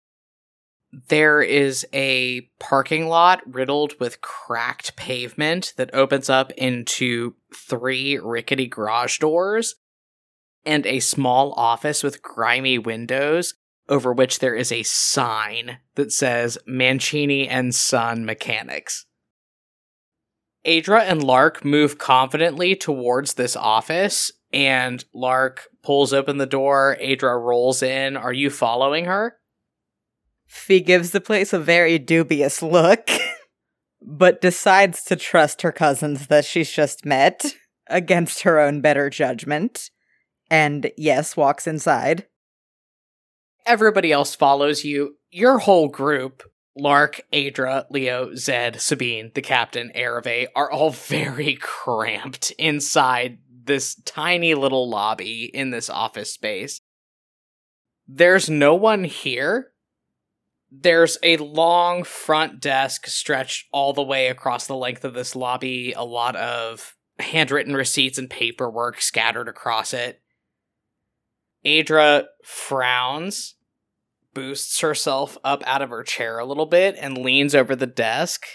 There 1.08 1.42
is 1.42 1.86
a 1.94 2.42
parking 2.60 3.08
lot 3.08 3.42
riddled 3.46 4.00
with 4.00 4.22
cracked 4.22 4.96
pavement 4.96 5.74
that 5.78 5.94
opens 5.94 6.30
up 6.30 6.52
into 6.54 7.36
three 7.54 8.18
rickety 8.18 8.68
garage 8.68 9.20
doors 9.20 9.76
and 10.66 10.86
a 10.86 11.00
small 11.00 11.54
office 11.54 12.04
with 12.04 12.22
grimy 12.22 12.78
windows 12.78 13.56
over 13.90 14.14
which 14.14 14.40
there 14.40 14.56
is 14.56 14.72
a 14.72 14.84
sign 14.84 15.78
that 15.96 16.12
says 16.12 16.58
Mancini 16.66 17.48
and 17.48 17.76
Son 17.76 18.26
Mechanics. 18.26 19.06
Adra 20.66 21.02
and 21.02 21.24
Lark 21.24 21.66
move 21.66 21.98
confidently 21.98 22.76
towards 22.76 23.34
this 23.34 23.56
office, 23.56 24.32
and 24.54 25.04
Lark 25.14 25.68
pulls 25.84 26.14
open 26.14 26.38
the 26.38 26.46
door. 26.46 26.98
Adra 27.02 27.42
rolls 27.42 27.82
in. 27.82 28.16
Are 28.16 28.34
you 28.34 28.50
following 28.50 29.06
her? 29.06 29.38
Fee 30.48 30.82
gives 30.82 31.12
the 31.12 31.22
place 31.22 31.54
a 31.54 31.60
very 31.60 31.98
dubious 31.98 32.62
look, 32.62 33.10
but 34.02 34.42
decides 34.42 35.04
to 35.06 35.16
trust 35.16 35.64
her 35.64 35.72
cousins 35.72 36.28
that 36.28 36.46
she's 36.46 36.72
just 36.72 37.06
met 37.06 37.56
against 37.88 38.44
her 38.44 38.60
own 38.60 38.82
better 38.82 39.10
judgment. 39.10 39.90
And 40.52 40.92
yes, 40.98 41.36
walks 41.36 41.66
inside. 41.66 42.28
Everybody 43.66 44.12
else 44.12 44.36
follows 44.36 44.84
you. 44.84 45.16
Your 45.32 45.60
whole 45.60 45.88
group, 45.88 46.44
Lark, 46.78 47.22
Adra, 47.32 47.86
Leo, 47.90 48.36
Zed, 48.36 48.82
Sabine, 48.82 49.32
the 49.34 49.42
captain, 49.42 49.92
Ereve, 49.96 50.48
are 50.56 50.70
all 50.70 50.92
very 50.92 51.56
cramped 51.56 52.52
inside 52.60 53.40
this 53.64 53.96
tiny 54.06 54.54
little 54.54 54.90
lobby 54.90 55.46
in 55.46 55.70
this 55.70 55.90
office 55.90 56.34
space. 56.34 56.82
There's 58.08 58.50
no 58.50 58.76
one 58.76 59.06
here 59.06 59.72
there's 60.72 61.18
a 61.22 61.36
long 61.38 62.04
front 62.06 62.62
desk 62.62 63.06
stretched 63.08 63.68
all 63.74 63.92
the 63.92 64.02
way 64.02 64.28
across 64.28 64.68
the 64.68 64.76
length 64.76 65.04
of 65.04 65.14
this 65.14 65.36
lobby, 65.36 65.92
a 65.92 66.04
lot 66.06 66.38
of 66.38 66.96
handwritten 67.20 67.76
receipts 67.76 68.18
and 68.18 68.30
paperwork 68.30 69.02
scattered 69.02 69.50
across 69.50 69.94
it. 69.94 70.22
Adra 71.66 72.26
frowns, 72.44 73.56
boosts 74.34 74.80
herself 74.80 75.38
up 75.44 75.64
out 75.66 75.82
of 75.82 75.90
her 75.90 76.04
chair 76.04 76.40
a 76.40 76.46
little 76.46 76.66
bit, 76.66 76.96
and 77.00 77.18
leans 77.18 77.54
over 77.54 77.76
the 77.76 77.88
desk 77.88 78.46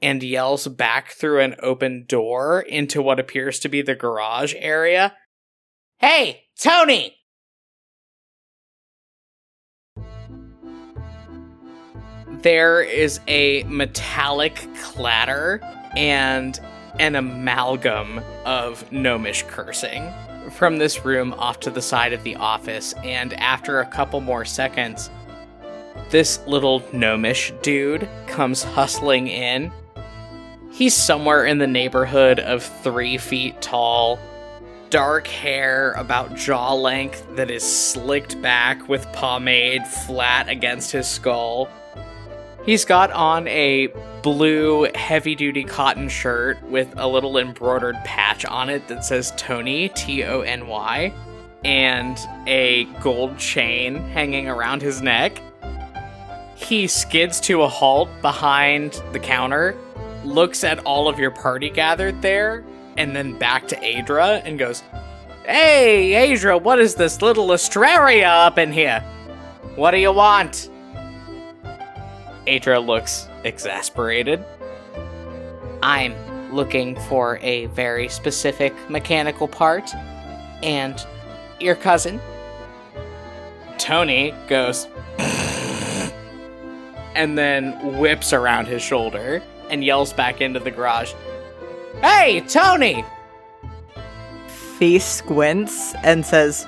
and 0.00 0.22
yells 0.22 0.66
back 0.66 1.12
through 1.12 1.40
an 1.40 1.54
open 1.62 2.04
door 2.08 2.60
into 2.60 3.00
what 3.00 3.20
appears 3.20 3.60
to 3.60 3.68
be 3.68 3.82
the 3.82 3.94
garage 3.94 4.54
area 4.58 5.14
Hey, 5.98 6.46
Tony! 6.58 7.16
there 12.42 12.82
is 12.82 13.20
a 13.28 13.62
metallic 13.64 14.56
clatter 14.80 15.60
and 15.96 16.58
an 16.98 17.14
amalgam 17.14 18.20
of 18.44 18.90
gnomish 18.90 19.44
cursing 19.44 20.12
from 20.50 20.76
this 20.76 21.04
room 21.04 21.34
off 21.38 21.60
to 21.60 21.70
the 21.70 21.82
side 21.82 22.12
of 22.12 22.22
the 22.22 22.36
office. 22.36 22.94
And 23.04 23.32
after 23.34 23.80
a 23.80 23.86
couple 23.86 24.20
more 24.20 24.44
seconds, 24.44 25.10
this 26.10 26.44
little 26.46 26.82
gnomish 26.92 27.52
dude 27.62 28.08
comes 28.26 28.62
hustling 28.62 29.28
in. 29.28 29.72
He's 30.70 30.94
somewhere 30.94 31.46
in 31.46 31.58
the 31.58 31.66
neighborhood 31.66 32.40
of 32.40 32.62
three 32.62 33.18
feet 33.18 33.60
tall, 33.60 34.18
dark 34.90 35.26
hair 35.26 35.92
about 35.92 36.34
jaw 36.34 36.74
length 36.74 37.26
that 37.36 37.50
is 37.50 37.62
slicked 37.62 38.40
back 38.42 38.88
with 38.88 39.10
pomade 39.12 39.86
flat 39.86 40.48
against 40.48 40.92
his 40.92 41.06
skull 41.06 41.68
He's 42.64 42.84
got 42.84 43.10
on 43.10 43.48
a 43.48 43.88
blue 44.22 44.88
heavy 44.94 45.34
duty 45.34 45.64
cotton 45.64 46.08
shirt 46.08 46.62
with 46.62 46.94
a 46.96 47.08
little 47.08 47.36
embroidered 47.38 47.96
patch 48.04 48.44
on 48.44 48.70
it 48.70 48.86
that 48.86 49.04
says 49.04 49.32
Tony, 49.36 49.88
T 49.88 50.22
O 50.22 50.42
N 50.42 50.68
Y, 50.68 51.12
and 51.64 52.18
a 52.46 52.84
gold 53.00 53.36
chain 53.36 53.96
hanging 53.96 54.48
around 54.48 54.80
his 54.80 55.02
neck. 55.02 55.40
He 56.54 56.86
skids 56.86 57.40
to 57.40 57.62
a 57.62 57.68
halt 57.68 58.08
behind 58.22 59.02
the 59.12 59.18
counter, 59.18 59.76
looks 60.24 60.62
at 60.62 60.78
all 60.84 61.08
of 61.08 61.18
your 61.18 61.32
party 61.32 61.68
gathered 61.68 62.22
there, 62.22 62.64
and 62.96 63.16
then 63.16 63.36
back 63.36 63.66
to 63.68 63.76
Adra 63.76 64.40
and 64.44 64.56
goes, 64.56 64.84
Hey, 65.44 66.12
Adra, 66.12 66.62
what 66.62 66.78
is 66.78 66.94
this 66.94 67.20
little 67.20 67.48
Astraria 67.48 68.46
up 68.46 68.58
in 68.58 68.72
here? 68.72 69.00
What 69.74 69.90
do 69.90 69.98
you 69.98 70.12
want? 70.12 70.70
Adra 72.46 72.84
looks 72.84 73.28
exasperated. 73.44 74.44
I'm 75.82 76.14
looking 76.52 76.96
for 77.02 77.38
a 77.38 77.66
very 77.66 78.08
specific 78.08 78.74
mechanical 78.90 79.48
part, 79.48 79.94
and 80.62 81.04
your 81.60 81.74
cousin. 81.74 82.20
Tony 83.78 84.34
goes, 84.48 84.86
and 87.14 87.36
then 87.36 87.98
whips 87.98 88.32
around 88.32 88.66
his 88.66 88.82
shoulder 88.82 89.42
and 89.70 89.82
yells 89.84 90.12
back 90.12 90.40
into 90.40 90.60
the 90.60 90.70
garage, 90.70 91.14
Hey, 92.00 92.40
Tony! 92.48 93.04
Fee 94.78 94.98
squints 94.98 95.94
and 96.02 96.24
says, 96.24 96.66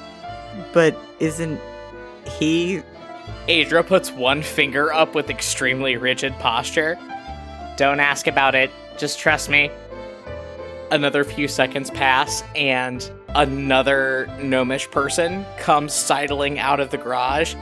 But 0.72 0.96
isn't 1.18 1.60
he 2.38 2.82
Adra 3.48 3.86
puts 3.86 4.10
one 4.10 4.42
finger 4.42 4.90
up 4.90 5.14
with 5.14 5.28
extremely 5.28 5.98
rigid 5.98 6.32
posture. 6.38 6.98
Don't 7.76 8.00
ask 8.00 8.26
about 8.26 8.54
it, 8.54 8.70
just 8.96 9.18
trust 9.18 9.50
me. 9.50 9.70
Another 10.90 11.24
few 11.24 11.46
seconds 11.46 11.90
pass, 11.90 12.42
and 12.56 13.10
another 13.34 14.30
gnomish 14.40 14.90
person 14.90 15.44
comes 15.58 15.92
sidling 15.92 16.58
out 16.58 16.80
of 16.80 16.90
the 16.90 16.96
garage. 16.96 17.54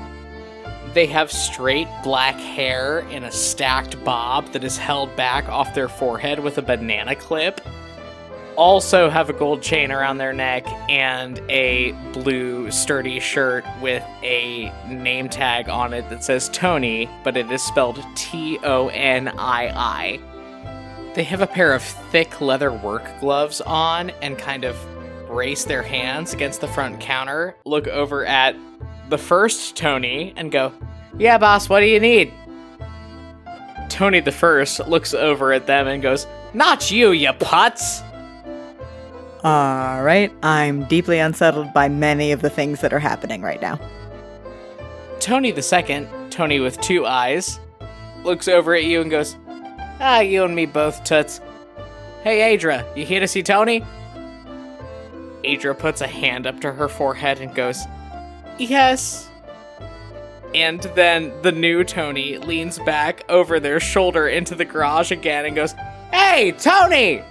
They 0.94 1.06
have 1.06 1.32
straight 1.32 1.88
black 2.04 2.36
hair 2.36 3.00
in 3.10 3.24
a 3.24 3.32
stacked 3.32 4.02
bob 4.04 4.52
that 4.52 4.62
is 4.62 4.76
held 4.76 5.16
back 5.16 5.48
off 5.48 5.74
their 5.74 5.88
forehead 5.88 6.38
with 6.38 6.58
a 6.58 6.62
banana 6.62 7.16
clip 7.16 7.60
also 8.56 9.08
have 9.10 9.30
a 9.30 9.32
gold 9.32 9.62
chain 9.62 9.90
around 9.90 10.18
their 10.18 10.32
neck 10.32 10.66
and 10.88 11.38
a 11.48 11.92
blue 12.12 12.70
sturdy 12.70 13.20
shirt 13.20 13.64
with 13.80 14.02
a 14.22 14.72
name 14.88 15.28
tag 15.28 15.68
on 15.68 15.92
it 15.92 16.08
that 16.10 16.24
says 16.24 16.48
Tony, 16.50 17.08
but 17.24 17.36
it 17.36 17.50
is 17.50 17.62
spelled 17.62 18.04
T 18.14 18.58
O 18.62 18.88
N 18.88 19.28
I 19.28 19.68
I. 19.68 21.12
They 21.14 21.24
have 21.24 21.42
a 21.42 21.46
pair 21.46 21.74
of 21.74 21.82
thick 21.82 22.40
leather 22.40 22.72
work 22.72 23.04
gloves 23.20 23.60
on 23.60 24.10
and 24.22 24.38
kind 24.38 24.64
of 24.64 24.76
brace 25.26 25.64
their 25.64 25.82
hands 25.82 26.34
against 26.34 26.60
the 26.60 26.68
front 26.68 27.00
counter, 27.00 27.56
look 27.64 27.88
over 27.88 28.26
at 28.26 28.54
the 29.08 29.18
first 29.18 29.76
Tony 29.76 30.32
and 30.36 30.52
go, 30.52 30.72
Yeah, 31.18 31.38
boss, 31.38 31.68
what 31.68 31.80
do 31.80 31.86
you 31.86 32.00
need? 32.00 32.32
Tony 33.88 34.20
the 34.20 34.32
first 34.32 34.86
looks 34.88 35.12
over 35.12 35.52
at 35.52 35.66
them 35.66 35.86
and 35.86 36.02
goes, 36.02 36.26
Not 36.54 36.90
you, 36.90 37.12
you 37.12 37.30
putz! 37.30 38.02
Alright, 39.44 40.32
I'm 40.44 40.84
deeply 40.84 41.18
unsettled 41.18 41.72
by 41.72 41.88
many 41.88 42.30
of 42.30 42.42
the 42.42 42.50
things 42.50 42.80
that 42.80 42.92
are 42.92 43.00
happening 43.00 43.42
right 43.42 43.60
now. 43.60 43.80
Tony 45.18 45.50
the 45.50 45.62
second, 45.62 46.08
Tony 46.30 46.60
with 46.60 46.80
two 46.80 47.06
eyes, 47.06 47.58
looks 48.22 48.46
over 48.46 48.74
at 48.74 48.84
you 48.84 49.00
and 49.00 49.10
goes, 49.10 49.36
Ah, 50.00 50.20
you 50.20 50.44
and 50.44 50.54
me 50.54 50.66
both, 50.66 51.02
Toots. 51.02 51.40
Hey, 52.22 52.56
Adra, 52.56 52.84
you 52.96 53.04
here 53.04 53.18
to 53.18 53.26
see 53.26 53.42
Tony? 53.42 53.84
Adra 55.44 55.76
puts 55.76 56.00
a 56.00 56.06
hand 56.06 56.46
up 56.46 56.60
to 56.60 56.72
her 56.72 56.88
forehead 56.88 57.40
and 57.40 57.52
goes, 57.52 57.84
Yes. 58.58 59.28
And 60.54 60.82
then 60.94 61.32
the 61.42 61.50
new 61.50 61.82
Tony 61.82 62.38
leans 62.38 62.78
back 62.80 63.24
over 63.28 63.58
their 63.58 63.80
shoulder 63.80 64.28
into 64.28 64.54
the 64.54 64.64
garage 64.64 65.10
again 65.10 65.46
and 65.46 65.56
goes, 65.56 65.74
Hey, 66.12 66.52
Tony! 66.52 67.24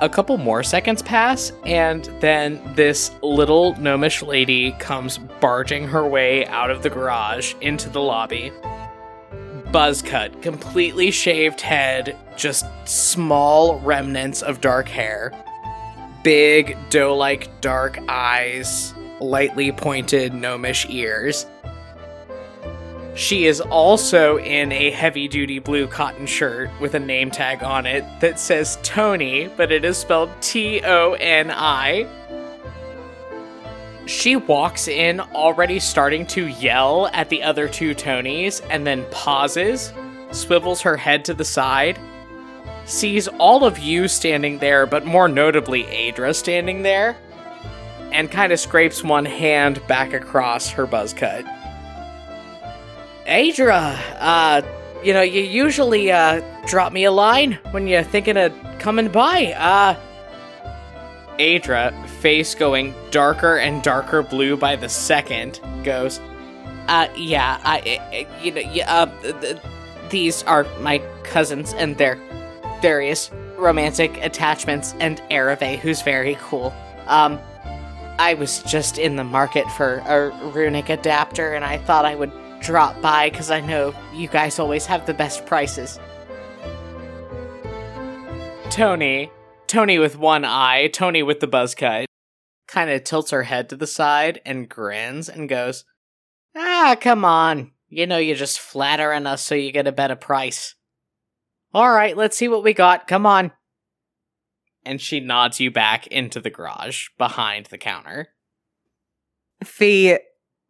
A 0.00 0.08
couple 0.08 0.36
more 0.36 0.62
seconds 0.62 1.02
pass, 1.02 1.52
and 1.64 2.04
then 2.20 2.60
this 2.74 3.10
little 3.22 3.74
gnomish 3.76 4.22
lady 4.22 4.72
comes 4.72 5.18
barging 5.40 5.86
her 5.88 6.06
way 6.06 6.46
out 6.46 6.70
of 6.70 6.82
the 6.82 6.90
garage 6.90 7.54
into 7.60 7.88
the 7.88 8.00
lobby. 8.00 8.52
Buzz 9.72 10.02
cut, 10.02 10.42
completely 10.42 11.10
shaved 11.10 11.60
head, 11.60 12.16
just 12.36 12.66
small 12.84 13.78
remnants 13.80 14.42
of 14.42 14.60
dark 14.60 14.88
hair, 14.88 15.32
big 16.22 16.76
doe 16.90 17.16
like 17.16 17.60
dark 17.60 17.98
eyes, 18.08 18.94
lightly 19.20 19.72
pointed 19.72 20.34
gnomish 20.34 20.86
ears 20.88 21.46
she 23.16 23.46
is 23.46 23.62
also 23.62 24.38
in 24.38 24.70
a 24.72 24.90
heavy 24.90 25.26
duty 25.26 25.58
blue 25.58 25.86
cotton 25.86 26.26
shirt 26.26 26.68
with 26.80 26.94
a 26.94 27.00
name 27.00 27.30
tag 27.30 27.64
on 27.64 27.86
it 27.86 28.04
that 28.20 28.38
says 28.38 28.78
Tony, 28.82 29.48
but 29.56 29.72
it 29.72 29.86
is 29.86 29.96
spelled 29.96 30.30
T 30.42 30.82
O 30.84 31.14
N 31.14 31.50
I. 31.50 32.06
She 34.04 34.36
walks 34.36 34.86
in 34.86 35.18
already 35.20 35.80
starting 35.80 36.26
to 36.26 36.46
yell 36.46 37.08
at 37.14 37.30
the 37.30 37.42
other 37.42 37.68
two 37.68 37.94
Tonys 37.94 38.64
and 38.68 38.86
then 38.86 39.06
pauses, 39.10 39.94
swivels 40.30 40.82
her 40.82 40.98
head 40.98 41.24
to 41.24 41.34
the 41.34 41.44
side, 41.44 41.98
sees 42.84 43.28
all 43.28 43.64
of 43.64 43.78
you 43.78 44.08
standing 44.08 44.58
there, 44.58 44.86
but 44.86 45.06
more 45.06 45.26
notably 45.26 45.84
Adra 45.84 46.34
standing 46.34 46.82
there, 46.82 47.16
and 48.12 48.30
kind 48.30 48.52
of 48.52 48.60
scrapes 48.60 49.02
one 49.02 49.24
hand 49.24 49.84
back 49.88 50.12
across 50.12 50.68
her 50.68 50.86
buzz 50.86 51.14
cut. 51.14 51.44
Adra, 53.26 53.98
uh, 54.18 54.62
you 55.02 55.12
know, 55.12 55.22
you 55.22 55.42
usually 55.42 56.10
uh 56.12 56.40
drop 56.66 56.92
me 56.92 57.04
a 57.04 57.12
line 57.12 57.58
when 57.70 57.86
you're 57.86 58.02
thinking 58.02 58.36
of 58.36 58.52
coming 58.78 59.08
by. 59.08 59.52
Uh 59.52 59.96
Adra, 61.38 61.92
face 62.20 62.54
going 62.54 62.94
darker 63.10 63.58
and 63.58 63.82
darker 63.82 64.22
blue 64.22 64.56
by 64.56 64.76
the 64.76 64.88
second, 64.88 65.60
goes, 65.84 66.20
"Uh 66.88 67.08
yeah, 67.16 67.60
I 67.64 68.00
uh, 68.24 68.42
you 68.42 68.52
know, 68.52 68.60
yeah, 68.60 68.92
uh, 68.92 69.32
th- 69.40 69.58
these 70.08 70.42
are 70.44 70.64
my 70.80 70.98
cousins 71.24 71.74
and 71.74 71.96
their 71.98 72.18
various 72.80 73.30
romantic 73.56 74.16
attachments 74.24 74.94
and 75.00 75.20
Ereve, 75.30 75.78
who's 75.80 76.00
very 76.02 76.36
cool. 76.40 76.72
Um 77.08 77.40
I 78.18 78.34
was 78.34 78.62
just 78.62 78.98
in 78.98 79.16
the 79.16 79.24
market 79.24 79.68
for 79.72 79.96
a 80.06 80.30
runic 80.52 80.88
adapter 80.88 81.52
and 81.54 81.64
I 81.64 81.76
thought 81.78 82.04
I 82.06 82.14
would 82.14 82.32
drop 82.66 83.00
by 83.00 83.30
because 83.30 83.52
I 83.52 83.60
know 83.60 83.94
you 84.12 84.26
guys 84.26 84.58
always 84.58 84.86
have 84.86 85.06
the 85.06 85.14
best 85.14 85.46
prices. 85.46 86.00
Tony, 88.70 89.30
Tony 89.68 90.00
with 90.00 90.18
one 90.18 90.44
eye, 90.44 90.88
Tony 90.88 91.22
with 91.22 91.38
the 91.38 91.46
buzz 91.46 91.76
cut, 91.76 92.06
kind 92.66 92.90
of 92.90 93.04
tilts 93.04 93.30
her 93.30 93.44
head 93.44 93.68
to 93.68 93.76
the 93.76 93.86
side 93.86 94.40
and 94.44 94.68
grins 94.68 95.28
and 95.28 95.48
goes, 95.48 95.84
Ah, 96.56 96.96
come 97.00 97.24
on. 97.24 97.70
You 97.88 98.04
know 98.08 98.18
you're 98.18 98.34
just 98.34 98.58
flattering 98.58 99.26
us 99.26 99.42
so 99.42 99.54
you 99.54 99.70
get 99.70 99.86
a 99.86 99.92
better 99.92 100.16
price. 100.16 100.74
Alright, 101.72 102.16
let's 102.16 102.36
see 102.36 102.48
what 102.48 102.64
we 102.64 102.74
got. 102.74 103.06
Come 103.06 103.26
on. 103.26 103.52
And 104.84 105.00
she 105.00 105.20
nods 105.20 105.60
you 105.60 105.70
back 105.70 106.08
into 106.08 106.40
the 106.40 106.50
garage 106.50 107.08
behind 107.16 107.66
the 107.66 107.78
counter. 107.78 108.30
Fee 109.62 110.18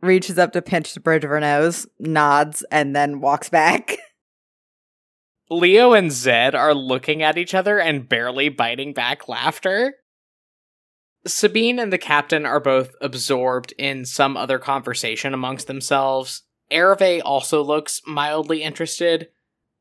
reaches 0.07 0.39
up 0.39 0.53
to 0.53 0.63
pinch 0.63 0.95
the 0.95 1.01
bridge 1.01 1.25
of 1.25 1.31
her 1.31 1.41
nose, 1.41 1.87
nods, 1.99 2.65
and 2.71 2.95
then 2.95 3.21
walks 3.21 3.49
back. 3.49 3.97
Leo 5.51 5.93
and 5.93 6.11
Zed 6.11 6.55
are 6.55 6.75
looking 6.75 7.23
at 7.23 7.39
each 7.39 7.55
other 7.55 7.79
and 7.79 8.09
barely 8.09 8.49
biting 8.49 8.93
back 8.93 9.29
laughter. 9.29 9.95
Sabine 11.27 11.79
and 11.79 11.93
the 11.93 11.99
captain 11.99 12.47
are 12.47 12.61
both 12.61 12.93
absorbed 13.01 13.73
in 13.79 14.05
some 14.05 14.37
other 14.37 14.59
conversation 14.59 15.35
amongst 15.35 15.67
themselves. 15.67 16.43
Ereve 16.71 17.23
also 17.25 17.63
looks 17.63 18.01
mildly 18.07 18.63
interested, 18.63 19.29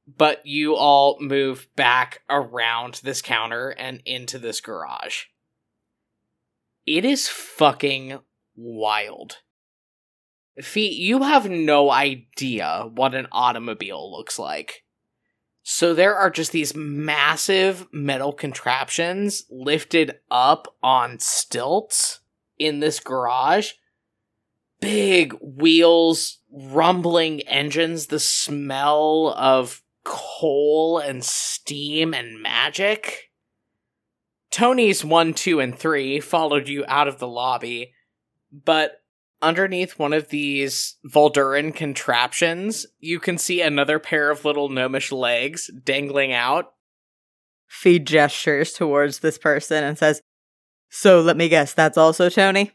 but 0.08 0.46
you 0.46 0.76
all 0.76 1.18
move 1.20 1.68
back 1.76 2.22
around 2.30 3.02
this 3.04 3.22
counter 3.22 3.70
and 3.70 4.02
into 4.06 4.38
this 4.38 4.62
garage. 4.62 5.26
It 6.86 7.06
is 7.06 7.28
fucking 7.28 8.20
wild. 8.56 9.38
Fee, 10.62 10.94
you 10.94 11.24
have 11.24 11.50
no 11.50 11.92
idea 11.92 12.90
what 12.94 13.14
an 13.14 13.28
automobile 13.32 14.12
looks 14.12 14.40
like. 14.40 14.84
So 15.64 15.94
there 15.94 16.16
are 16.16 16.30
just 16.30 16.52
these 16.52 16.76
massive 16.76 17.88
metal 17.92 18.32
contraptions 18.32 19.46
lifted 19.50 20.20
up 20.30 20.76
on 20.84 21.20
stilts 21.20 22.20
in 22.60 22.80
this 22.80 23.00
garage. 23.00 23.72
Big 24.80 25.34
wheels, 25.42 26.40
rumbling 26.52 27.42
engines, 27.42 28.08
the 28.08 28.20
smell 28.20 29.34
of 29.36 29.82
coal 30.04 31.00
and 31.00 31.24
steam 31.26 32.14
and 32.14 32.42
magic. 32.42 33.32
Tony's 34.52 35.04
1, 35.04 35.34
2, 35.34 35.60
and 35.60 35.78
3 35.78 36.20
followed 36.20 36.70
you 36.70 36.86
out 36.88 37.08
of 37.08 37.20
the 37.20 37.28
lobby, 37.28 37.94
but 38.52 39.02
underneath 39.46 40.00
one 40.00 40.14
of 40.14 40.30
these 40.30 40.96
Volduran 41.08 41.74
contraptions, 41.74 42.86
you 43.00 43.20
can 43.20 43.38
see 43.38 43.62
another 43.62 44.00
pair 44.00 44.32
of 44.32 44.44
little 44.44 44.70
gnomish 44.70 45.12
legs 45.12 45.70
dangling 45.84 46.34
out. 46.34 46.74
Fee 47.68 48.00
gestures 48.00 48.74
towards 48.74 49.20
this 49.20 49.38
person 49.38 49.84
and 49.84 49.98
says, 49.98 50.22
So 50.90 51.22
let 51.22 51.38
me 51.38 51.48
guess, 51.48 51.74
that's 51.74 51.98
also 51.98 52.30
Tony? 52.30 52.72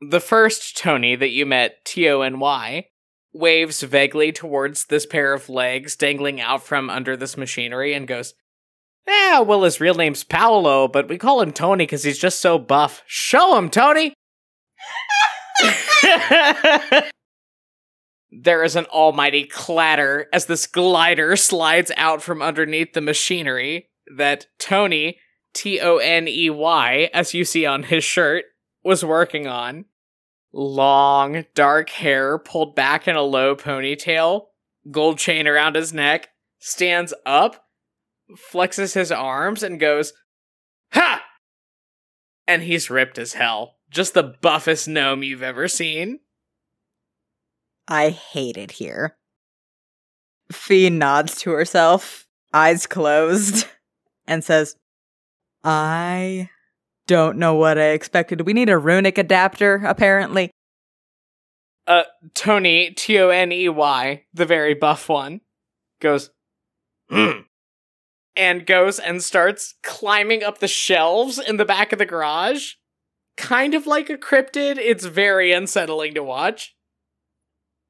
The 0.00 0.20
first 0.20 0.76
Tony 0.76 1.16
that 1.16 1.30
you 1.30 1.46
met, 1.46 1.84
T 1.84 2.08
O 2.08 2.20
N 2.22 2.38
Y, 2.38 2.86
waves 3.32 3.82
vaguely 3.82 4.32
towards 4.32 4.86
this 4.86 5.06
pair 5.06 5.32
of 5.32 5.48
legs 5.48 5.96
dangling 5.96 6.40
out 6.40 6.62
from 6.62 6.90
under 6.90 7.16
this 7.16 7.36
machinery 7.36 7.94
and 7.94 8.08
goes, 8.08 8.34
Yeah, 9.06 9.40
well, 9.40 9.62
his 9.62 9.80
real 9.80 9.94
name's 9.94 10.24
Paolo, 10.24 10.88
but 10.88 11.08
we 11.08 11.18
call 11.18 11.40
him 11.40 11.52
Tony 11.52 11.84
because 11.84 12.04
he's 12.04 12.18
just 12.18 12.40
so 12.40 12.58
buff. 12.58 13.02
Show 13.06 13.56
him, 13.56 13.70
Tony! 13.70 14.14
There 18.30 18.62
is 18.62 18.76
an 18.76 18.86
almighty 18.86 19.44
clatter 19.44 20.26
as 20.32 20.46
this 20.46 20.66
glider 20.66 21.36
slides 21.36 21.90
out 21.96 22.22
from 22.22 22.42
underneath 22.42 22.92
the 22.92 23.00
machinery 23.00 23.88
that 24.16 24.46
Tony, 24.58 25.18
T 25.54 25.80
O 25.80 25.96
N 25.96 26.28
E 26.28 26.50
Y, 26.50 27.10
as 27.12 27.34
you 27.34 27.44
see 27.44 27.64
on 27.66 27.84
his 27.84 28.04
shirt, 28.04 28.44
was 28.84 29.04
working 29.04 29.46
on. 29.46 29.86
Long, 30.52 31.44
dark 31.54 31.90
hair 31.90 32.38
pulled 32.38 32.74
back 32.74 33.06
in 33.06 33.16
a 33.16 33.22
low 33.22 33.54
ponytail, 33.54 34.46
gold 34.90 35.18
chain 35.18 35.46
around 35.46 35.76
his 35.76 35.92
neck, 35.92 36.28
stands 36.58 37.12
up, 37.26 37.66
flexes 38.34 38.94
his 38.94 39.12
arms, 39.12 39.62
and 39.62 39.78
goes, 39.78 40.12
Ha! 40.92 41.22
And 42.46 42.62
he's 42.62 42.88
ripped 42.88 43.18
as 43.18 43.34
hell 43.34 43.77
just 43.90 44.14
the 44.14 44.22
buffest 44.22 44.88
gnome 44.88 45.22
you've 45.22 45.42
ever 45.42 45.68
seen. 45.68 46.20
I 47.86 48.10
hate 48.10 48.56
it 48.56 48.72
here. 48.72 49.16
Fee 50.52 50.90
nods 50.90 51.36
to 51.40 51.50
herself, 51.50 52.26
eyes 52.52 52.86
closed, 52.86 53.66
and 54.26 54.44
says, 54.44 54.76
I 55.64 56.50
don't 57.06 57.38
know 57.38 57.54
what 57.54 57.78
I 57.78 57.90
expected. 57.90 58.42
We 58.42 58.52
need 58.52 58.68
a 58.68 58.78
runic 58.78 59.18
adapter, 59.18 59.82
apparently. 59.84 60.50
Uh, 61.86 62.04
Tony, 62.34 62.90
T 62.90 63.18
O 63.18 63.30
N 63.30 63.50
E 63.50 63.68
Y, 63.68 64.24
the 64.34 64.44
very 64.44 64.74
buff 64.74 65.08
one, 65.08 65.40
goes, 66.00 66.30
hmm, 67.08 67.40
and 68.36 68.66
goes 68.66 68.98
and 68.98 69.22
starts 69.22 69.74
climbing 69.82 70.42
up 70.42 70.58
the 70.58 70.68
shelves 70.68 71.38
in 71.38 71.56
the 71.56 71.64
back 71.64 71.92
of 71.92 71.98
the 71.98 72.06
garage 72.06 72.74
kind 73.38 73.72
of 73.72 73.86
like 73.86 74.10
a 74.10 74.18
cryptid. 74.18 74.76
It's 74.76 75.06
very 75.06 75.52
unsettling 75.52 76.12
to 76.14 76.22
watch. 76.22 76.74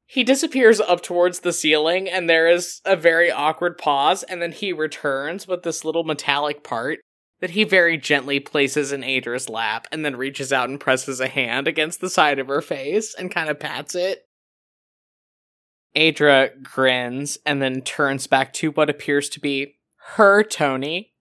He 0.06 0.22
disappears 0.22 0.80
up 0.80 1.02
towards 1.02 1.40
the 1.40 1.52
ceiling, 1.52 2.08
and 2.08 2.30
there 2.30 2.46
is 2.48 2.80
a 2.84 2.96
very 2.96 3.30
awkward 3.30 3.76
pause, 3.76 4.22
and 4.22 4.40
then 4.40 4.52
he 4.52 4.72
returns 4.72 5.48
with 5.48 5.64
this 5.64 5.84
little 5.84 6.04
metallic 6.04 6.62
part 6.62 7.00
that 7.40 7.50
he 7.50 7.64
very 7.64 7.96
gently 7.98 8.40
places 8.40 8.92
in 8.92 9.02
Adra's 9.02 9.48
lap, 9.48 9.86
and 9.92 10.04
then 10.04 10.16
reaches 10.16 10.52
out 10.52 10.68
and 10.68 10.80
presses 10.80 11.20
a 11.20 11.28
hand 11.28 11.68
against 11.68 12.00
the 12.00 12.10
side 12.10 12.38
of 12.38 12.48
her 12.48 12.62
face 12.62 13.14
and 13.14 13.30
kind 13.30 13.48
of 13.48 13.60
pats 13.60 13.94
it. 13.94 14.24
Adra 15.94 16.62
grins 16.62 17.38
and 17.44 17.60
then 17.60 17.82
turns 17.82 18.26
back 18.26 18.52
to 18.54 18.70
what 18.70 18.90
appears 18.90 19.28
to 19.30 19.40
be 19.40 19.76
her 20.14 20.42
Tony, 20.42 21.12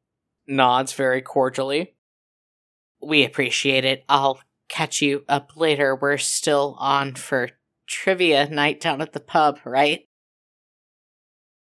nods 0.47 0.93
very 0.93 1.21
cordially. 1.21 1.96
We 3.01 3.23
appreciate 3.23 3.85
it. 3.85 4.03
I'll 4.09 4.39
catch 4.69 5.01
you 5.01 5.23
up 5.29 5.51
later. 5.55 5.95
We're 5.95 6.17
still 6.17 6.75
on 6.79 7.15
for 7.15 7.49
trivia 7.87 8.49
night 8.49 8.79
down 8.79 9.01
at 9.01 9.13
the 9.13 9.19
pub, 9.19 9.59
right? 9.65 10.07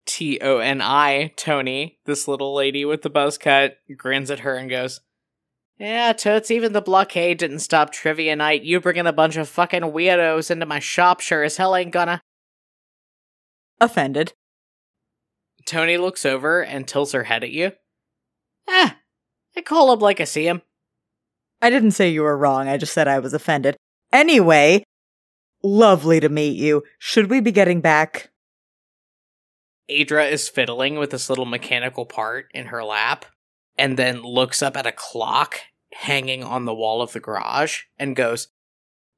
T 0.05 0.39
O 0.41 0.57
N 0.57 0.81
I, 0.81 1.31
Tony, 1.35 1.99
this 2.05 2.27
little 2.27 2.55
lady 2.55 2.83
with 2.83 3.03
the 3.03 3.09
buzz 3.09 3.37
cut, 3.37 3.77
grins 3.95 4.31
at 4.31 4.39
her 4.39 4.55
and 4.55 4.69
goes, 4.69 5.01
Yeah, 5.77 6.13
totes, 6.13 6.49
even 6.49 6.73
the 6.73 6.81
blockade 6.81 7.37
didn't 7.37 7.59
stop 7.59 7.91
trivia 7.91 8.35
night. 8.35 8.63
You 8.63 8.79
bringing 8.79 9.05
a 9.05 9.13
bunch 9.13 9.37
of 9.37 9.47
fucking 9.47 9.83
weirdos 9.83 10.49
into 10.49 10.65
my 10.65 10.79
shop 10.79 11.19
sure 11.19 11.43
as 11.43 11.57
hell 11.57 11.75
ain't 11.75 11.91
gonna. 11.91 12.21
Offended. 13.79 14.33
Tony 15.65 15.97
looks 15.97 16.25
over 16.25 16.63
and 16.63 16.87
tilts 16.87 17.11
her 17.11 17.25
head 17.25 17.43
at 17.43 17.51
you. 17.51 17.73
Ah, 18.67 18.97
I 19.55 19.61
call 19.61 19.93
him 19.93 19.99
like 19.99 20.19
I 20.19 20.23
see 20.23 20.47
him. 20.47 20.63
I 21.61 21.69
didn't 21.69 21.91
say 21.91 22.09
you 22.09 22.21
were 22.21 22.37
wrong. 22.37 22.67
I 22.67 22.77
just 22.77 22.93
said 22.93 23.07
I 23.07 23.19
was 23.19 23.33
offended. 23.33 23.75
Anyway, 24.11 24.83
lovely 25.63 26.19
to 26.19 26.29
meet 26.29 26.57
you. 26.57 26.83
Should 26.97 27.29
we 27.29 27.41
be 27.41 27.51
getting 27.51 27.81
back? 27.81 28.29
Adra 29.89 30.29
is 30.31 30.47
fiddling 30.47 30.97
with 30.97 31.09
this 31.11 31.29
little 31.29 31.45
mechanical 31.45 32.05
part 32.05 32.45
in 32.53 32.67
her 32.67 32.83
lap 32.83 33.25
and 33.77 33.97
then 33.97 34.21
looks 34.21 34.61
up 34.61 34.77
at 34.77 34.85
a 34.85 34.91
clock 34.91 35.61
hanging 35.93 36.43
on 36.43 36.65
the 36.65 36.73
wall 36.73 37.01
of 37.01 37.13
the 37.13 37.19
garage 37.19 37.83
and 37.97 38.15
goes, 38.15 38.49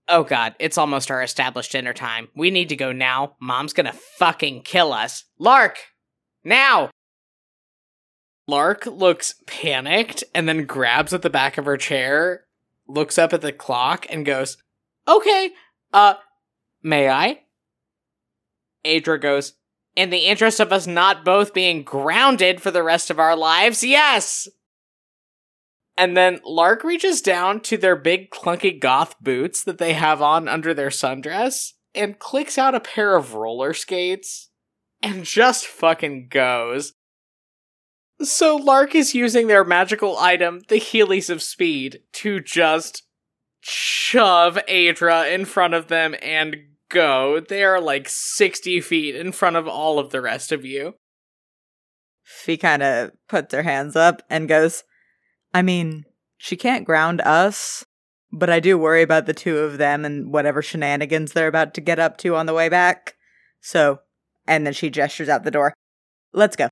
Oh 0.08 0.24
god, 0.24 0.56
it's 0.60 0.78
almost 0.78 1.12
our 1.12 1.22
established 1.22 1.72
dinner 1.72 1.94
time. 1.94 2.30
We 2.36 2.52
need 2.52 2.70
to 2.70 2.76
go 2.76 2.92
now. 2.92 3.36
Mom's 3.40 3.74
gonna 3.74 3.94
fucking 3.94 4.64
kill 4.64 4.94
us. 4.94 5.26
Lark! 5.38 5.78
Now! 6.44 6.91
Lark 8.48 8.86
looks 8.86 9.36
panicked 9.46 10.24
and 10.34 10.48
then 10.48 10.66
grabs 10.66 11.14
at 11.14 11.22
the 11.22 11.30
back 11.30 11.58
of 11.58 11.66
her 11.66 11.78
chair, 11.78 12.46
looks 12.88 13.18
up 13.18 13.34
at 13.34 13.42
the 13.42 13.52
clock, 13.54 14.06
and 14.10 14.26
goes, 14.26 14.58
Okay, 15.08 15.52
uh, 15.94 16.16
may 16.84 17.10
I? 17.10 17.42
Adra 18.86 19.22
goes, 19.22 19.54
In 19.96 20.10
the 20.10 20.26
interest 20.26 20.60
of 20.60 20.72
us 20.72 20.88
not 20.88 21.24
both 21.24 21.54
being 21.54 21.84
grounded 21.84 22.62
for 22.62 22.72
the 22.72 22.84
rest 22.84 23.10
of 23.10 23.20
our 23.20 23.36
lives, 23.36 23.84
yes! 23.84 24.48
And 25.98 26.18
then 26.18 26.40
Lark 26.44 26.84
reaches 26.84 27.22
down 27.22 27.60
to 27.62 27.78
their 27.78 27.96
big 27.96 28.32
clunky 28.32 28.80
goth 28.80 29.16
boots 29.22 29.64
that 29.64 29.78
they 29.78 29.94
have 29.94 30.22
on 30.22 30.48
under 30.48 30.74
their 30.74 30.90
sundress 30.90 31.74
and 31.94 32.18
clicks 32.18 32.58
out 32.58 32.74
a 32.74 32.80
pair 32.80 33.16
of 33.16 33.34
roller 33.34 33.74
skates 33.74 34.50
and 35.04 35.26
just 35.26 35.68
fucking 35.68 36.30
goes. 36.30 36.94
So 38.24 38.56
Lark 38.56 38.94
is 38.94 39.16
using 39.16 39.48
their 39.48 39.64
magical 39.64 40.18
item, 40.18 40.62
the 40.68 40.76
Heelys 40.76 41.30
of 41.30 41.42
Speed, 41.42 42.02
to 42.14 42.40
just 42.40 43.04
shove 43.62 44.60
Adra 44.70 45.34
in 45.34 45.46
front 45.46 45.74
of 45.74 45.88
them 45.88 46.16
and 46.22 46.58
go. 46.90 47.40
They 47.40 47.64
are 47.64 47.82
like 47.82 48.08
60 48.08 48.82
feet 48.82 49.16
in 49.16 49.32
front 49.32 49.56
of 49.56 49.68
all 49.68 49.98
of 49.98 50.12
the 50.12 50.22
rest 50.22 50.52
of 50.52 50.66
you. 50.66 50.96
She 52.24 52.58
kind 52.58 52.84
of 52.84 53.12
puts 53.28 53.54
her 53.54 53.64
hands 53.64 53.96
up 53.96 54.22
and 54.30 54.48
goes, 54.48 54.84
I 55.54 55.62
mean, 55.62 56.06
she 56.38 56.56
can't 56.56 56.86
ground 56.86 57.22
us, 57.22 57.84
but 58.32 58.50
I 58.50 58.60
do 58.60 58.78
worry 58.78 59.02
about 59.02 59.26
the 59.26 59.34
two 59.34 59.58
of 59.60 59.78
them 59.78 60.06
and 60.06 60.32
whatever 60.32 60.62
shenanigans 60.62 61.34
they're 61.34 61.48
about 61.48 61.74
to 61.76 61.82
get 61.82 62.00
up 62.00 62.18
to 62.18 62.36
on 62.36 62.46
the 62.46 62.54
way 62.54 62.70
back. 62.70 63.16
So, 63.62 64.00
and 64.48 64.66
then 64.66 64.74
she 64.74 64.90
gestures 64.90 65.30
out 65.30 65.44
the 65.44 65.52
door. 65.52 65.74
Let's 66.34 66.56
go. 66.56 66.70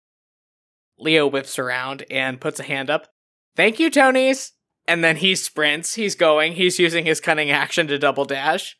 Leo 0.99 1.27
whips 1.27 1.57
around 1.57 2.05
and 2.11 2.41
puts 2.41 2.59
a 2.59 2.63
hand 2.63 2.89
up. 2.89 3.07
Thank 3.55 3.79
you, 3.79 3.89
Tonys. 3.89 4.51
And 4.87 5.03
then 5.03 5.17
he 5.17 5.35
sprints. 5.35 5.95
He's 5.95 6.15
going. 6.15 6.53
He's 6.53 6.79
using 6.79 7.05
his 7.05 7.21
cunning 7.21 7.51
action 7.51 7.87
to 7.87 7.99
double 7.99 8.25
dash. 8.25 8.75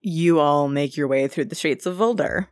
You 0.00 0.40
all 0.40 0.68
make 0.68 0.96
your 0.96 1.08
way 1.08 1.28
through 1.28 1.46
the 1.46 1.54
streets 1.54 1.86
of 1.86 1.96
Voldar. 1.96 2.46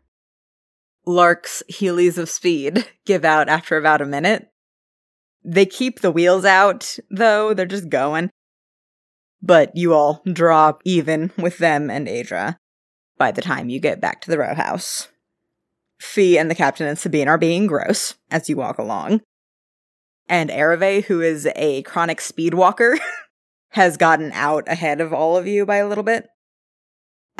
Lark's 1.06 1.62
Heelys 1.70 2.18
of 2.18 2.28
Speed 2.28 2.86
give 3.06 3.24
out 3.24 3.48
after 3.48 3.76
about 3.76 4.02
a 4.02 4.06
minute. 4.06 4.48
They 5.42 5.64
keep 5.64 6.00
the 6.00 6.10
wheels 6.10 6.44
out, 6.44 6.98
though, 7.10 7.54
they're 7.54 7.64
just 7.64 7.88
going. 7.88 8.30
But 9.40 9.74
you 9.74 9.94
all 9.94 10.22
drop 10.30 10.82
even 10.84 11.30
with 11.38 11.58
them 11.58 11.88
and 11.88 12.06
Adra 12.06 12.56
by 13.16 13.30
the 13.30 13.40
time 13.40 13.68
you 13.68 13.80
get 13.80 14.00
back 14.00 14.20
to 14.22 14.30
the 14.30 14.38
row 14.38 14.54
house. 14.54 15.08
Fee 16.00 16.38
and 16.38 16.50
the 16.50 16.54
captain 16.54 16.86
and 16.86 16.98
Sabine 16.98 17.28
are 17.28 17.38
being 17.38 17.66
gross 17.66 18.14
as 18.30 18.48
you 18.48 18.56
walk 18.56 18.78
along. 18.78 19.20
And 20.28 20.50
Ereve, 20.50 21.04
who 21.04 21.20
is 21.20 21.48
a 21.56 21.82
chronic 21.82 22.20
speed 22.20 22.54
walker, 22.54 22.98
has 23.70 23.96
gotten 23.96 24.32
out 24.32 24.68
ahead 24.68 25.00
of 25.00 25.12
all 25.12 25.36
of 25.36 25.46
you 25.46 25.66
by 25.66 25.76
a 25.76 25.88
little 25.88 26.04
bit. 26.04 26.28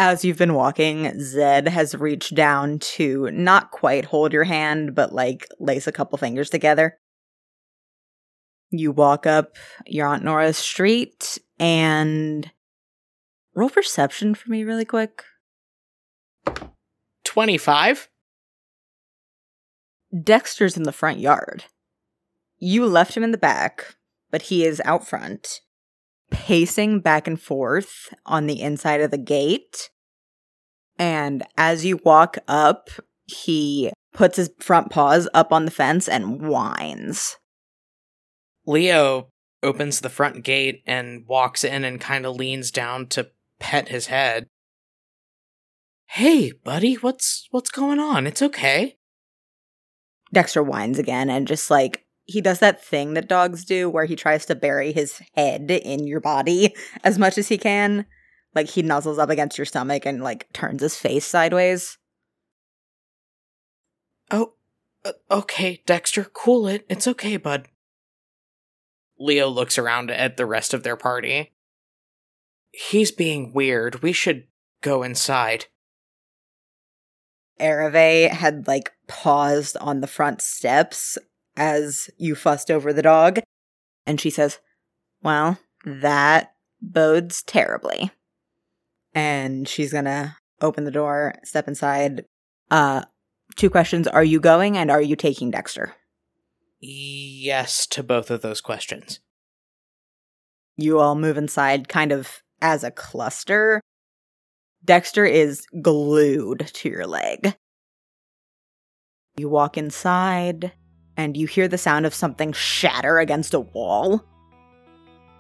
As 0.01 0.25
you've 0.25 0.39
been 0.39 0.55
walking, 0.55 1.21
Zed 1.21 1.69
has 1.69 1.95
reached 1.95 2.35
down 2.35 2.79
to 2.79 3.31
not 3.33 3.73
quite 3.73 4.05
hold 4.05 4.33
your 4.33 4.45
hand, 4.45 4.95
but 4.95 5.13
like 5.13 5.49
lace 5.59 5.87
a 5.87 5.93
couple 5.93 6.17
fingers 6.19 6.51
together. 6.51 6.99
You 8.71 8.93
walk 8.93 9.27
up 9.27 9.57
your 9.87 10.07
Aunt 10.07 10.23
Nora's 10.23 10.57
street 10.57 11.39
and 11.59 12.51
roll 13.55 13.71
perception 13.71 14.35
for 14.35 14.51
me 14.51 14.63
really 14.63 14.85
quick. 14.85 15.25
25? 17.25 18.09
Dexter's 20.23 20.77
in 20.77 20.85
the 20.85 20.93
front 20.93 21.19
yard. 21.19 21.65
You 22.59 22.87
left 22.87 23.17
him 23.17 23.23
in 23.23 23.31
the 23.31 23.39
back, 23.39 23.97
but 24.31 24.43
he 24.43 24.65
is 24.65 24.83
out 24.85 25.07
front 25.07 25.61
pacing 26.31 27.01
back 27.01 27.27
and 27.27 27.41
forth 27.41 28.15
on 28.27 28.47
the 28.47 28.61
inside 28.61 29.01
of 29.01 29.11
the 29.11 29.19
gate. 29.19 29.91
And 30.99 31.45
as 31.57 31.85
you 31.85 32.01
walk 32.05 32.39
up, 32.49 32.91
he 33.25 33.93
puts 34.13 34.37
his 34.37 34.51
front 34.59 34.91
paws 34.91 35.29
up 35.33 35.53
on 35.53 35.65
the 35.65 35.71
fence 35.71 36.09
and 36.09 36.43
whines. 36.47 37.37
Leo 38.67 39.29
opens 39.63 40.01
the 40.01 40.11
front 40.11 40.45
gate 40.45 40.83
and 40.87 41.25
walks 41.27 41.65
in 41.65 41.85
and 41.85 42.01
kind 42.01 42.27
of 42.27 42.37
leans 42.37 42.71
down 42.71 43.07
to 43.09 43.31
pet 43.59 43.89
his 43.89 44.07
head. 44.07 44.47
Hey, 46.07 46.53
buddy, 46.53 46.95
what's 46.95 47.47
what's 47.51 47.71
going 47.71 47.99
on? 47.99 48.27
It's 48.27 48.43
okay. 48.43 48.98
Dexter 50.33 50.63
whines 50.63 50.99
again 50.99 51.31
and 51.31 51.47
just 51.47 51.71
like 51.71 52.05
he 52.25 52.41
does 52.43 52.59
that 52.59 52.85
thing 52.85 53.15
that 53.15 53.29
dogs 53.29 53.65
do 53.65 53.89
where 53.89 54.05
he 54.05 54.15
tries 54.15 54.45
to 54.47 54.55
bury 54.55 54.93
his 54.93 55.21
head 55.35 55.71
in 55.71 56.07
your 56.07 56.21
body 56.21 56.75
as 57.05 57.19
much 57.19 57.39
as 57.39 57.49
he 57.49 57.57
can. 57.57 58.07
Like 58.55 58.69
he 58.69 58.83
nuzzles 58.83 59.19
up 59.19 59.31
against 59.31 59.57
your 59.57 59.65
stomach 59.65 60.05
and 60.05 60.23
like 60.23 60.53
turns 60.53 60.83
his 60.83 60.97
face 60.97 61.27
sideways. 61.27 61.97
Oh, 64.31 64.55
uh, 65.05 65.13
okay, 65.31 65.83
Dexter, 65.87 66.25
cool 66.25 66.67
it. 66.67 66.85
It's 66.89 67.09
okay, 67.09 67.39
bud. 67.39 67.69
Leo 69.19 69.49
looks 69.49 69.79
around 69.79 70.11
at 70.11 70.37
the 70.37 70.47
rest 70.47 70.75
of 70.75 70.83
their 70.83 70.97
party. 70.97 71.53
He's 72.71 73.11
being 73.11 73.53
weird. 73.53 74.03
We 74.03 74.13
should 74.13 74.45
go 74.83 75.03
inside. 75.03 75.67
Ereve 77.61 78.31
had 78.31 78.67
like 78.67 78.93
paused 79.07 79.77
on 79.79 80.01
the 80.01 80.07
front 80.07 80.41
steps 80.41 81.19
as 81.57 82.09
you 82.17 82.35
fussed 82.35 82.71
over 82.71 82.93
the 82.93 83.03
dog. 83.03 83.41
And 84.07 84.21
she 84.21 84.31
says, 84.31 84.59
Well, 85.23 85.59
that 85.85 86.53
bodes 86.81 87.43
terribly. 87.43 88.11
And 89.15 89.69
she's 89.69 89.93
gonna 89.93 90.37
open 90.61 90.85
the 90.85 90.91
door, 90.91 91.35
step 91.45 91.69
inside. 91.69 92.25
Uh, 92.71 93.03
two 93.57 93.71
questions 93.71 94.07
Are 94.07 94.25
you 94.25 94.41
going 94.41 94.77
and 94.77 94.91
are 94.91 95.03
you 95.03 95.17
taking 95.17 95.51
Dexter? 95.51 95.95
Yes 96.81 97.87
to 97.89 98.03
both 98.03 98.31
of 98.31 98.43
those 98.43 98.61
questions. 98.61 99.21
You 100.77 101.01
all 101.01 101.17
move 101.17 101.37
inside 101.37 101.89
kind 101.89 102.13
of 102.13 102.43
as 102.61 102.85
a 102.85 102.91
cluster. 102.91 103.81
Dexter 104.85 105.25
is 105.25 105.67
glued 105.83 106.71
to 106.75 106.89
your 106.89 107.07
leg. 107.07 107.55
You 109.37 109.49
walk 109.49 109.77
inside 109.77 110.73
and 111.17 111.37
you 111.37 111.47
hear 111.47 111.69
the 111.69 111.79
sound 111.79 112.07
of 112.07 112.15
something 112.15 112.53
shatter 112.53 113.19
against 113.19 113.55
a 113.55 113.61
wall. 113.61 114.25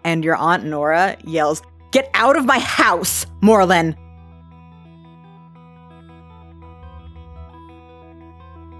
And 0.04 0.24
your 0.24 0.36
Aunt 0.36 0.64
Nora 0.64 1.16
yells, 1.24 1.62
Get 1.92 2.10
out 2.14 2.36
of 2.36 2.44
my 2.44 2.58
house, 2.58 3.24
Morlin! 3.42 3.96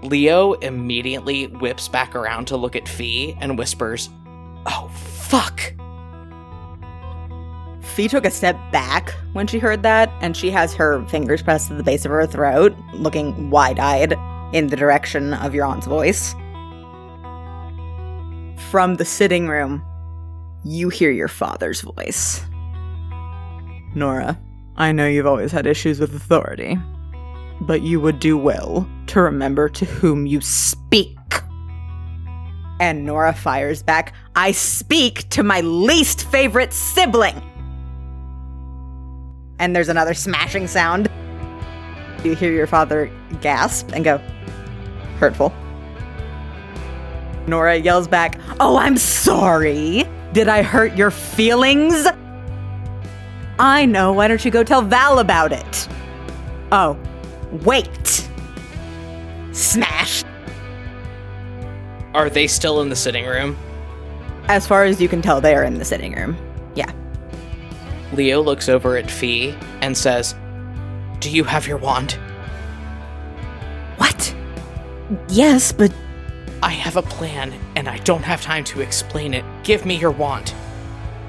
Leo 0.03 0.53
immediately 0.53 1.47
whips 1.47 1.87
back 1.87 2.15
around 2.15 2.45
to 2.45 2.57
look 2.57 2.75
at 2.75 2.87
Fee 2.87 3.35
and 3.39 3.57
whispers, 3.57 4.09
Oh, 4.65 4.89
fuck! 4.93 5.73
Fee 7.89 8.07
took 8.07 8.25
a 8.25 8.31
step 8.31 8.55
back 8.71 9.11
when 9.33 9.47
she 9.47 9.59
heard 9.59 9.83
that, 9.83 10.11
and 10.21 10.35
she 10.35 10.49
has 10.51 10.73
her 10.73 11.05
fingers 11.07 11.41
pressed 11.41 11.67
to 11.67 11.73
the 11.73 11.83
base 11.83 12.05
of 12.05 12.11
her 12.11 12.25
throat, 12.25 12.75
looking 12.93 13.49
wide 13.49 13.79
eyed 13.79 14.15
in 14.53 14.67
the 14.67 14.75
direction 14.75 15.33
of 15.33 15.53
your 15.53 15.65
aunt's 15.65 15.85
voice 15.85 16.33
from 18.69 18.95
the 18.95 19.05
sitting 19.05 19.47
room, 19.47 19.83
you 20.63 20.89
hear 20.89 21.09
your 21.09 21.27
father's 21.27 21.81
voice. 21.81 22.45
Nora, 23.95 24.39
I 24.75 24.91
know 24.91 25.07
you've 25.07 25.25
always 25.25 25.51
had 25.51 25.65
issues 25.65 25.99
with 25.99 26.13
authority, 26.13 26.77
but 27.61 27.81
you 27.81 27.99
would 27.99 28.19
do 28.19 28.37
well 28.37 28.87
to 29.07 29.21
remember 29.21 29.69
to 29.69 29.85
whom 29.85 30.27
you 30.27 30.39
speak. 30.39 31.17
And 32.79 33.05
Nora 33.05 33.33
fires 33.33 33.81
back, 33.81 34.13
I 34.35 34.51
speak 34.51 35.27
to 35.29 35.41
my 35.41 35.61
least 35.61 36.29
favorite 36.29 36.71
sibling. 36.71 37.41
And 39.59 39.75
there's 39.75 39.89
another 39.89 40.13
smashing 40.13 40.67
sound. 40.67 41.09
You 42.23 42.33
hear 42.35 42.51
your 42.51 42.67
father 42.67 43.11
gasp 43.41 43.91
and 43.93 44.03
go, 44.03 44.17
hurtful. 45.19 45.53
Nora 47.47 47.77
yells 47.77 48.07
back, 48.07 48.39
Oh, 48.59 48.77
I'm 48.77 48.97
sorry. 48.97 50.03
Did 50.33 50.47
I 50.47 50.61
hurt 50.61 50.95
your 50.95 51.11
feelings? 51.11 52.07
I 53.57 53.85
know. 53.85 54.13
Why 54.13 54.27
don't 54.27 54.43
you 54.45 54.51
go 54.51 54.63
tell 54.63 54.81
Val 54.81 55.19
about 55.19 55.51
it? 55.51 55.87
Oh, 56.71 56.97
wait. 57.63 58.29
Smash. 59.51 60.23
Are 62.13 62.29
they 62.29 62.47
still 62.47 62.81
in 62.81 62.89
the 62.89 62.95
sitting 62.95 63.25
room? 63.25 63.57
As 64.47 64.65
far 64.65 64.83
as 64.83 65.01
you 65.01 65.09
can 65.09 65.21
tell, 65.21 65.41
they 65.41 65.55
are 65.55 65.63
in 65.63 65.77
the 65.77 65.85
sitting 65.85 66.13
room. 66.15 66.37
Yeah. 68.09 68.15
Leo 68.15 68.41
looks 68.41 68.69
over 68.69 68.97
at 68.97 69.09
Fee 69.09 69.55
and 69.81 69.97
says, 69.97 70.35
Do 71.19 71.29
you 71.29 71.43
have 71.43 71.67
your 71.67 71.77
wand? 71.77 72.13
What? 73.97 74.35
Yes, 75.29 75.71
but 75.71 75.93
I 76.61 76.71
have 76.71 76.97
a 76.97 77.01
plan, 77.01 77.53
and 77.75 77.87
I 77.87 77.97
don't 77.99 78.23
have 78.23 78.41
time 78.41 78.63
to 78.65 78.81
explain 78.81 79.33
it. 79.33 79.45
Give 79.63 79.85
me 79.85 79.95
your 79.95 80.11
wand. 80.11 80.49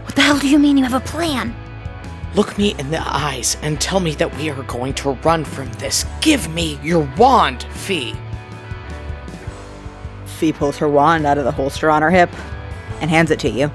What 0.04 0.16
the 0.16 0.22
hell 0.22 0.38
do 0.38 0.48
you 0.48 0.58
mean 0.58 0.76
you 0.76 0.84
have 0.84 1.00
a 1.00 1.06
plan? 1.06 1.54
Look 2.34 2.56
me 2.58 2.74
in 2.78 2.90
the 2.90 3.00
eyes 3.00 3.56
and 3.62 3.80
tell 3.80 4.00
me 4.00 4.14
that 4.14 4.36
we 4.36 4.50
are 4.50 4.62
going 4.64 4.94
to 4.94 5.12
run 5.12 5.44
from 5.44 5.72
this. 5.74 6.04
Give 6.20 6.52
me 6.52 6.78
your 6.82 7.08
wand, 7.16 7.64
Fee. 7.72 8.14
Fee 10.26 10.52
pulls 10.52 10.78
her 10.78 10.88
wand 10.88 11.26
out 11.26 11.38
of 11.38 11.44
the 11.44 11.52
holster 11.52 11.90
on 11.90 12.02
her 12.02 12.10
hip 12.10 12.30
and 13.00 13.10
hands 13.10 13.30
it 13.30 13.40
to 13.40 13.48
you. 13.50 13.70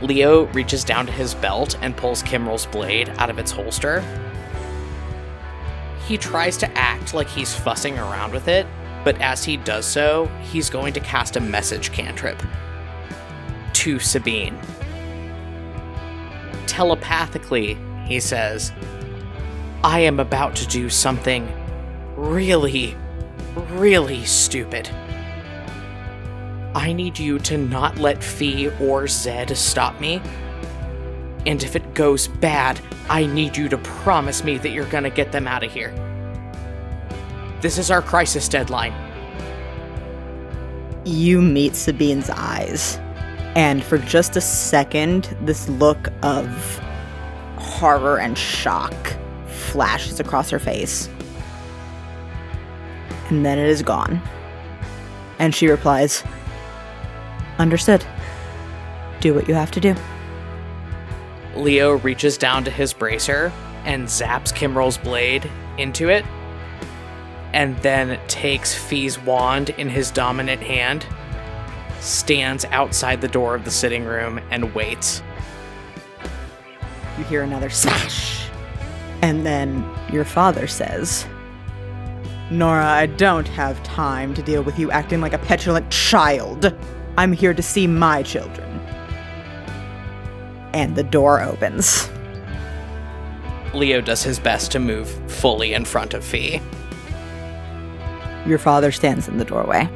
Leo 0.00 0.46
reaches 0.52 0.84
down 0.84 1.06
to 1.06 1.12
his 1.12 1.34
belt 1.34 1.76
and 1.82 1.96
pulls 1.96 2.22
Kimrel's 2.22 2.66
blade 2.66 3.08
out 3.18 3.30
of 3.30 3.38
its 3.38 3.50
holster. 3.50 4.02
He 6.06 6.16
tries 6.16 6.56
to 6.58 6.78
act 6.78 7.14
like 7.14 7.28
he's 7.28 7.54
fussing 7.54 7.98
around 7.98 8.32
with 8.32 8.48
it, 8.48 8.66
but 9.04 9.20
as 9.20 9.44
he 9.44 9.56
does 9.56 9.86
so, 9.86 10.26
he's 10.42 10.70
going 10.70 10.92
to 10.94 11.00
cast 11.00 11.36
a 11.36 11.40
message 11.40 11.92
cantrip 11.92 12.40
to 13.74 13.98
Sabine. 13.98 14.58
Telepathically, 16.66 17.76
he 18.06 18.20
says, 18.20 18.72
I 19.84 20.00
am 20.00 20.18
about 20.20 20.56
to 20.56 20.66
do 20.66 20.88
something 20.88 21.52
really, 22.16 22.96
really 23.70 24.24
stupid. 24.24 24.90
I 26.74 26.92
need 26.92 27.18
you 27.18 27.38
to 27.40 27.56
not 27.56 27.98
let 27.98 28.22
Fee 28.22 28.68
or 28.80 29.06
Zed 29.08 29.56
stop 29.56 30.00
me. 30.00 30.20
And 31.46 31.62
if 31.62 31.74
it 31.74 31.94
goes 31.94 32.28
bad, 32.28 32.80
I 33.08 33.26
need 33.26 33.56
you 33.56 33.68
to 33.70 33.78
promise 33.78 34.44
me 34.44 34.58
that 34.58 34.70
you're 34.70 34.84
gonna 34.86 35.10
get 35.10 35.32
them 35.32 35.46
out 35.46 35.64
of 35.64 35.72
here. 35.72 35.94
This 37.60 37.78
is 37.78 37.90
our 37.90 38.02
crisis 38.02 38.48
deadline. 38.48 38.94
You 41.04 41.40
meet 41.40 41.74
Sabine's 41.74 42.28
eyes, 42.28 42.98
and 43.56 43.82
for 43.82 43.98
just 43.98 44.36
a 44.36 44.40
second, 44.40 45.36
this 45.42 45.68
look 45.68 46.08
of 46.22 46.80
horror 47.56 48.18
and 48.18 48.36
shock 48.36 48.94
flashes 49.46 50.20
across 50.20 50.50
her 50.50 50.58
face. 50.58 51.08
And 53.30 53.44
then 53.44 53.58
it 53.58 53.68
is 53.68 53.82
gone. 53.82 54.20
And 55.38 55.54
she 55.54 55.68
replies, 55.68 56.24
Understood. 57.58 58.04
Do 59.20 59.34
what 59.34 59.48
you 59.48 59.54
have 59.54 59.70
to 59.72 59.80
do. 59.80 59.94
Leo 61.56 61.96
reaches 61.98 62.38
down 62.38 62.64
to 62.64 62.70
his 62.70 62.92
bracer 62.92 63.52
and 63.84 64.06
zaps 64.06 64.52
Kimrel's 64.52 64.98
blade 64.98 65.50
into 65.76 66.08
it, 66.08 66.24
and 67.52 67.76
then 67.78 68.20
takes 68.28 68.74
Fee's 68.74 69.18
wand 69.18 69.70
in 69.70 69.88
his 69.88 70.10
dominant 70.10 70.62
hand, 70.62 71.06
stands 72.00 72.64
outside 72.66 73.20
the 73.20 73.28
door 73.28 73.54
of 73.54 73.64
the 73.64 73.70
sitting 73.70 74.04
room, 74.04 74.40
and 74.50 74.74
waits. 74.74 75.22
You 77.16 77.24
hear 77.24 77.42
another 77.42 77.70
smash. 77.70 78.48
And 79.22 79.44
then 79.44 79.88
your 80.12 80.24
father 80.24 80.68
says, 80.68 81.26
Nora, 82.50 82.86
I 82.86 83.06
don't 83.06 83.48
have 83.48 83.82
time 83.82 84.32
to 84.34 84.42
deal 84.42 84.62
with 84.62 84.78
you 84.78 84.90
acting 84.90 85.20
like 85.20 85.32
a 85.32 85.38
petulant 85.38 85.90
child. 85.90 86.72
I'm 87.18 87.32
here 87.32 87.52
to 87.52 87.62
see 87.64 87.88
my 87.88 88.22
children. 88.22 88.78
And 90.72 90.94
the 90.94 91.02
door 91.02 91.42
opens. 91.42 92.08
Leo 93.74 94.00
does 94.00 94.22
his 94.22 94.38
best 94.38 94.70
to 94.70 94.78
move 94.78 95.08
fully 95.28 95.74
in 95.74 95.84
front 95.84 96.14
of 96.14 96.22
Fee. 96.22 96.60
Your 98.46 98.58
father 98.58 98.92
stands 98.92 99.26
in 99.26 99.38
the 99.38 99.44
doorway. 99.44 99.88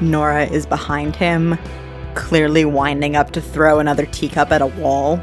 Nora 0.00 0.46
is 0.46 0.64
behind 0.64 1.14
him, 1.14 1.58
clearly 2.14 2.64
winding 2.64 3.14
up 3.14 3.32
to 3.32 3.42
throw 3.42 3.80
another 3.80 4.06
teacup 4.06 4.50
at 4.50 4.62
a 4.62 4.66
wall. 4.68 5.20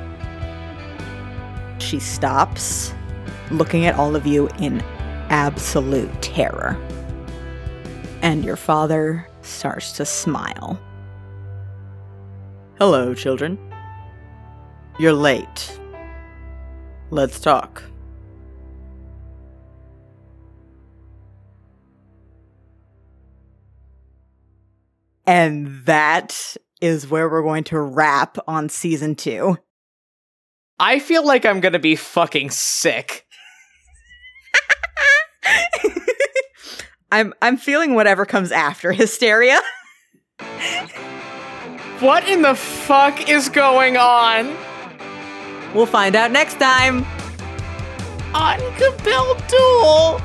She 1.79 1.99
stops, 1.99 2.93
looking 3.49 3.87
at 3.87 3.95
all 3.95 4.15
of 4.15 4.27
you 4.27 4.49
in 4.59 4.81
absolute 5.29 6.21
terror. 6.21 6.79
And 8.21 8.45
your 8.45 8.55
father 8.55 9.27
starts 9.51 9.91
to 9.93 10.05
smile. 10.05 10.79
Hello, 12.77 13.13
children. 13.13 13.59
You're 14.97 15.13
late. 15.13 15.79
Let's 17.11 17.39
talk. 17.39 17.83
And 25.25 25.85
that 25.85 26.57
is 26.81 27.07
where 27.07 27.29
we're 27.29 27.43
going 27.43 27.63
to 27.65 27.79
wrap 27.79 28.37
on 28.47 28.69
season 28.69 29.15
two. 29.15 29.57
I 30.79 30.99
feel 30.99 31.25
like 31.25 31.45
I'm 31.45 31.59
gonna 31.59 31.79
be 31.79 31.95
fucking 31.95 32.49
sick. 32.49 33.25
I'm 37.11 37.33
I'm 37.41 37.57
feeling 37.57 37.93
whatever 37.93 38.25
comes 38.25 38.51
after 38.51 38.91
hysteria. 38.93 39.59
What 41.99 42.27
in 42.27 42.41
the 42.41 42.55
fuck 42.55 43.29
is 43.29 43.49
going 43.49 43.97
on? 43.97 44.55
We'll 45.73 45.85
find 45.85 46.15
out 46.15 46.31
next 46.31 46.59
time. 46.59 47.05
Uncompelled 48.33 49.43
duel! 49.47 50.21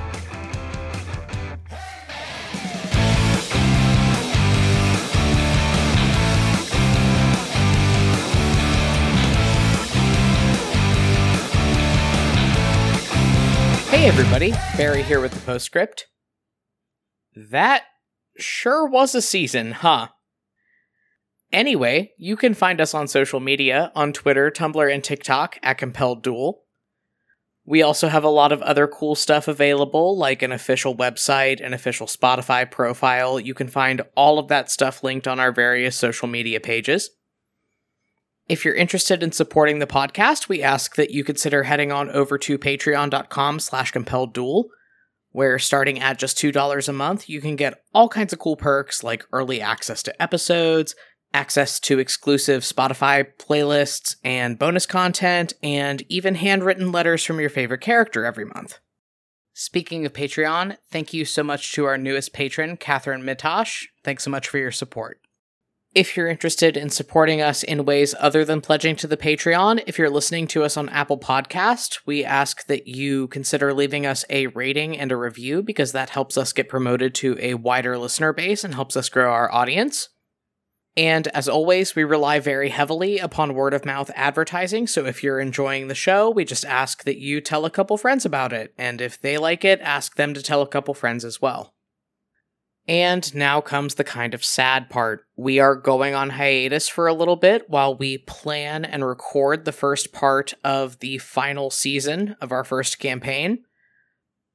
Hey 13.91 14.07
everybody, 14.07 14.53
Barry 14.77 15.03
here 15.03 15.21
with 15.21 15.33
the 15.33 15.41
postscript. 15.41 16.07
That 17.37 17.83
sure 18.39 18.89
was 18.89 19.15
a 19.15 19.21
season, 19.21 19.73
huh? 19.73 20.09
Anyway, 21.53 22.13
you 22.17 22.35
can 22.35 22.55
find 22.55 22.81
us 22.81 22.95
on 22.95 23.07
social 23.07 23.41
media 23.41 23.93
on 23.95 24.15
Twitter, 24.15 24.51
Tumblr, 24.51 24.93
and 24.93 25.05
TikTok 25.05 25.59
at 25.63 25.79
Compelled 25.79 26.23
Duel. 26.23 26.63
We 27.67 27.83
also 27.83 28.09
have 28.09 28.25
a 28.25 28.29
lot 28.29 28.53
of 28.53 28.63
other 28.63 28.87
cool 28.87 29.15
stuff 29.15 29.49
available, 29.49 30.17
like 30.17 30.41
an 30.41 30.53
official 30.53 30.97
website, 30.97 31.65
an 31.65 31.75
official 31.75 32.07
Spotify 32.07 32.71
profile. 32.71 33.39
You 33.39 33.55
can 33.55 33.69
find 33.69 34.03
all 34.17 34.39
of 34.39 34.49
that 34.49 34.71
stuff 34.71 35.05
linked 35.05 35.29
on 35.29 35.39
our 35.39 35.53
various 35.53 35.97
social 35.97 36.29
media 36.29 36.61
pages. 36.61 37.11
If 38.49 38.65
you're 38.65 38.75
interested 38.75 39.23
in 39.23 39.33
supporting 39.33 39.81
the 39.81 39.87
podcast, 39.87 40.49
we 40.49 40.63
ask 40.63 40.95
that 40.95 41.11
you 41.11 41.25
consider 41.25 41.65
heading 41.65 41.91
on 41.91 42.09
over 42.11 42.39
to 42.39 42.59
patreon.com 42.59 43.59
slash 43.59 43.91
compelled 43.91 44.33
duel, 44.33 44.69
where 45.37 45.59
starting 45.59 46.01
at 46.01 46.19
just 46.19 46.39
$2 46.39 46.89
a 46.89 46.93
month, 46.95 47.29
you 47.29 47.43
can 47.43 47.57
get 47.57 47.83
all 47.93 48.09
kinds 48.09 48.33
of 48.33 48.39
cool 48.39 48.57
perks 48.57 49.05
like 49.05 49.27
early 49.35 49.61
access 49.61 50.03
to 50.03 50.23
episodes, 50.23 50.95
access 51.35 51.79
to 51.79 51.99
exclusive 51.99 52.63
Spotify 52.63 53.27
playlists 53.39 54.17
and 54.25 54.59
bonus 54.59 54.87
content, 54.87 55.53
and 55.63 56.03
even 56.09 56.37
handwritten 56.37 56.91
letters 56.91 57.23
from 57.23 57.39
your 57.39 57.51
favorite 57.51 57.83
character 57.83 58.25
every 58.25 58.47
month. 58.47 58.79
Speaking 59.53 60.07
of 60.07 60.15
Patreon, 60.15 60.79
thank 60.91 61.13
you 61.13 61.27
so 61.27 61.43
much 61.43 61.71
to 61.75 61.85
our 61.85 61.99
newest 61.99 62.33
patron, 62.33 62.79
Catherine 62.79 63.23
Mitosh. 63.23 63.85
Thanks 64.03 64.25
so 64.25 64.31
much 64.31 64.49
for 64.49 64.57
your 64.57 64.73
support. 64.73 65.21
If 65.97 66.14
you're 66.14 66.28
interested 66.28 66.77
in 66.77 66.90
supporting 66.90 67.40
us 67.40 67.62
in 67.62 67.86
ways 67.86 68.14
other 68.20 68.44
than 68.44 68.60
pledging 68.60 68.97
to 68.97 69.06
the 69.06 69.16
Patreon, 69.16 69.82
if 69.86 69.98
you're 69.98 70.10
listening 70.10 70.47
to 70.48 70.62
us 70.62 70.77
on 70.77 70.90
Apple 70.90 71.16
Podcast, 71.16 72.01
we 72.05 72.23
ask 72.23 72.66
that 72.66 72.86
you 72.86 73.28
consider 73.28 73.73
leaving 73.73 74.05
us 74.05 74.23
a 74.28 74.48
rating 74.48 74.98
and 74.98 75.10
a 75.10 75.16
review 75.16 75.62
because 75.62 75.93
that 75.93 76.10
helps 76.10 76.36
us 76.36 76.52
get 76.52 76.68
promoted 76.68 77.14
to 77.14 77.39
a 77.40 77.55
wider 77.55 77.97
listener 77.97 78.35
base 78.35 78.62
and 78.62 78.74
helps 78.74 78.94
us 78.94 79.09
grow 79.09 79.32
our 79.32 79.51
audience. 79.51 80.10
And 80.98 81.28
as 81.28 81.48
always, 81.48 81.97
we 81.97 82.05
rely 82.05 82.40
very 82.40 82.68
heavily 82.68 83.18
upon 83.18 83.55
word 83.55 83.73
of 83.73 83.86
mouth 83.86 84.10
advertising. 84.14 84.89
So 84.89 85.06
if 85.06 85.23
you're 85.23 85.40
enjoying 85.40 85.89
the 85.89 85.94
show, 85.94 86.28
we 86.28 86.44
just 86.44 86.66
ask 86.66 87.05
that 87.05 87.20
you 87.20 87.40
tell 87.40 87.64
a 87.64 87.70
couple 87.70 87.97
friends 87.97 88.27
about 88.27 88.52
it. 88.52 88.74
And 88.77 89.01
if 89.01 89.18
they 89.18 89.39
like 89.39 89.64
it, 89.64 89.81
ask 89.81 90.16
them 90.16 90.35
to 90.35 90.43
tell 90.43 90.60
a 90.60 90.68
couple 90.68 90.93
friends 90.93 91.24
as 91.24 91.40
well. 91.40 91.73
And 92.89 93.35
now 93.35 93.61
comes 93.61 93.97
the 93.97 94.05
kind 94.05 94.33
of 94.33 94.45
sad 94.45 94.89
part. 94.89 95.27
We 95.37 95.59
are 95.59 95.75
going 95.75 96.15
on 96.15 96.31
hiatus 96.31 96.89
for 96.89 97.09
a 97.09 97.15
little 97.15 97.35
bit 97.35 97.69
while 97.69 97.97
we 97.97 98.19
plan 98.19 98.85
and 98.85 99.05
record 99.05 99.65
the 99.65 99.73
first 99.73 100.13
part 100.13 100.55
of 100.63 101.01
the 101.01 101.19
final 101.19 101.71
season 101.71 102.37
of 102.41 102.53
our 102.53 102.63
first 102.63 103.01
campaign. 103.01 103.65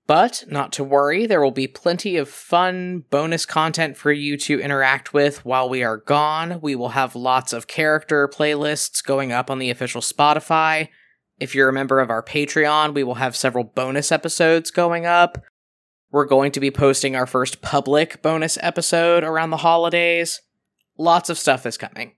But 0.08 0.46
not 0.48 0.72
to 0.74 0.84
worry, 0.84 1.26
there 1.26 1.42
will 1.42 1.52
be 1.52 1.68
plenty 1.68 2.18
of 2.18 2.28
fun 2.30 3.04
bonus 3.10 3.46
content 3.46 3.98
for 3.98 4.12
you 4.12 4.36
to 4.38 4.60
interact 4.60 5.14
with 5.14 5.46
while 5.46 5.70
we 5.70 5.84
are 5.84 5.98
gone. 5.98 6.60
We 6.62 6.76
will 6.76 6.90
have 6.90 7.16
lots 7.16 7.54
of 7.54 7.68
character 7.68 8.28
playlists 8.28 9.04
going 9.04 9.32
up 9.32 9.50
on 9.52 9.60
the 9.60 9.70
official 9.70 10.02
Spotify. 10.02 10.88
If 11.40 11.56
you're 11.56 11.70
a 11.70 11.74
member 11.74 12.00
of 12.00 12.10
our 12.10 12.24
Patreon, 12.24 12.94
we 12.94 13.04
will 13.04 13.16
have 13.16 13.36
several 13.36 13.64
bonus 13.64 14.12
episodes 14.12 14.70
going 14.72 15.06
up. 15.06 15.44
We're 16.12 16.26
going 16.26 16.52
to 16.52 16.60
be 16.60 16.72
posting 16.72 17.16
our 17.16 17.26
first 17.26 17.62
public 17.62 18.22
bonus 18.22 18.58
episode 18.62 19.24
around 19.24 19.52
the 19.52 19.58
holidays. 19.58 20.42
Lots 20.98 21.30
of 21.30 21.38
stuff 21.38 21.66
is 21.66 21.78
coming. 21.78 22.16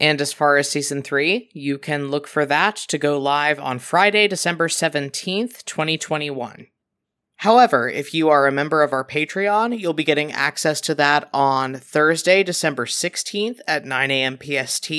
And 0.00 0.20
as 0.20 0.32
far 0.32 0.56
as 0.56 0.68
season 0.68 1.02
three, 1.02 1.48
you 1.52 1.78
can 1.78 2.08
look 2.08 2.26
for 2.26 2.44
that 2.46 2.74
to 2.76 2.98
go 2.98 3.16
live 3.18 3.60
on 3.60 3.78
Friday, 3.78 4.26
December 4.26 4.66
17th, 4.66 5.64
2021. 5.64 6.66
However, 7.36 7.88
if 7.88 8.12
you 8.12 8.28
are 8.30 8.48
a 8.48 8.52
member 8.52 8.82
of 8.82 8.92
our 8.92 9.04
Patreon, 9.04 9.78
you'll 9.78 9.92
be 9.92 10.02
getting 10.02 10.32
access 10.32 10.80
to 10.80 10.94
that 10.96 11.28
on 11.32 11.76
Thursday, 11.76 12.42
December 12.42 12.84
16th 12.84 13.60
at 13.68 13.84
9 13.84 14.10
a.m. 14.10 14.38
PST. 14.42 14.90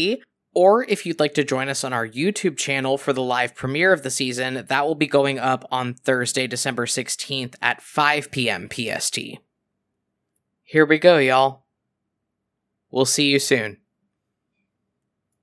Or 0.53 0.83
if 0.83 1.05
you'd 1.05 1.19
like 1.19 1.35
to 1.35 1.43
join 1.43 1.69
us 1.69 1.83
on 1.83 1.93
our 1.93 2.07
YouTube 2.07 2.57
channel 2.57 2.97
for 2.97 3.13
the 3.13 3.21
live 3.21 3.55
premiere 3.55 3.93
of 3.93 4.03
the 4.03 4.09
season, 4.09 4.65
that 4.67 4.85
will 4.85 4.95
be 4.95 5.07
going 5.07 5.37
up 5.37 5.67
on 5.71 5.93
Thursday, 5.93 6.47
December 6.47 6.85
16th 6.85 7.55
at 7.61 7.81
5 7.81 8.31
p.m. 8.31 8.67
PST. 8.71 9.19
Here 10.63 10.85
we 10.85 10.97
go, 10.97 11.17
y'all. 11.17 11.65
We'll 12.91 13.05
see 13.05 13.29
you 13.29 13.39
soon. 13.39 13.77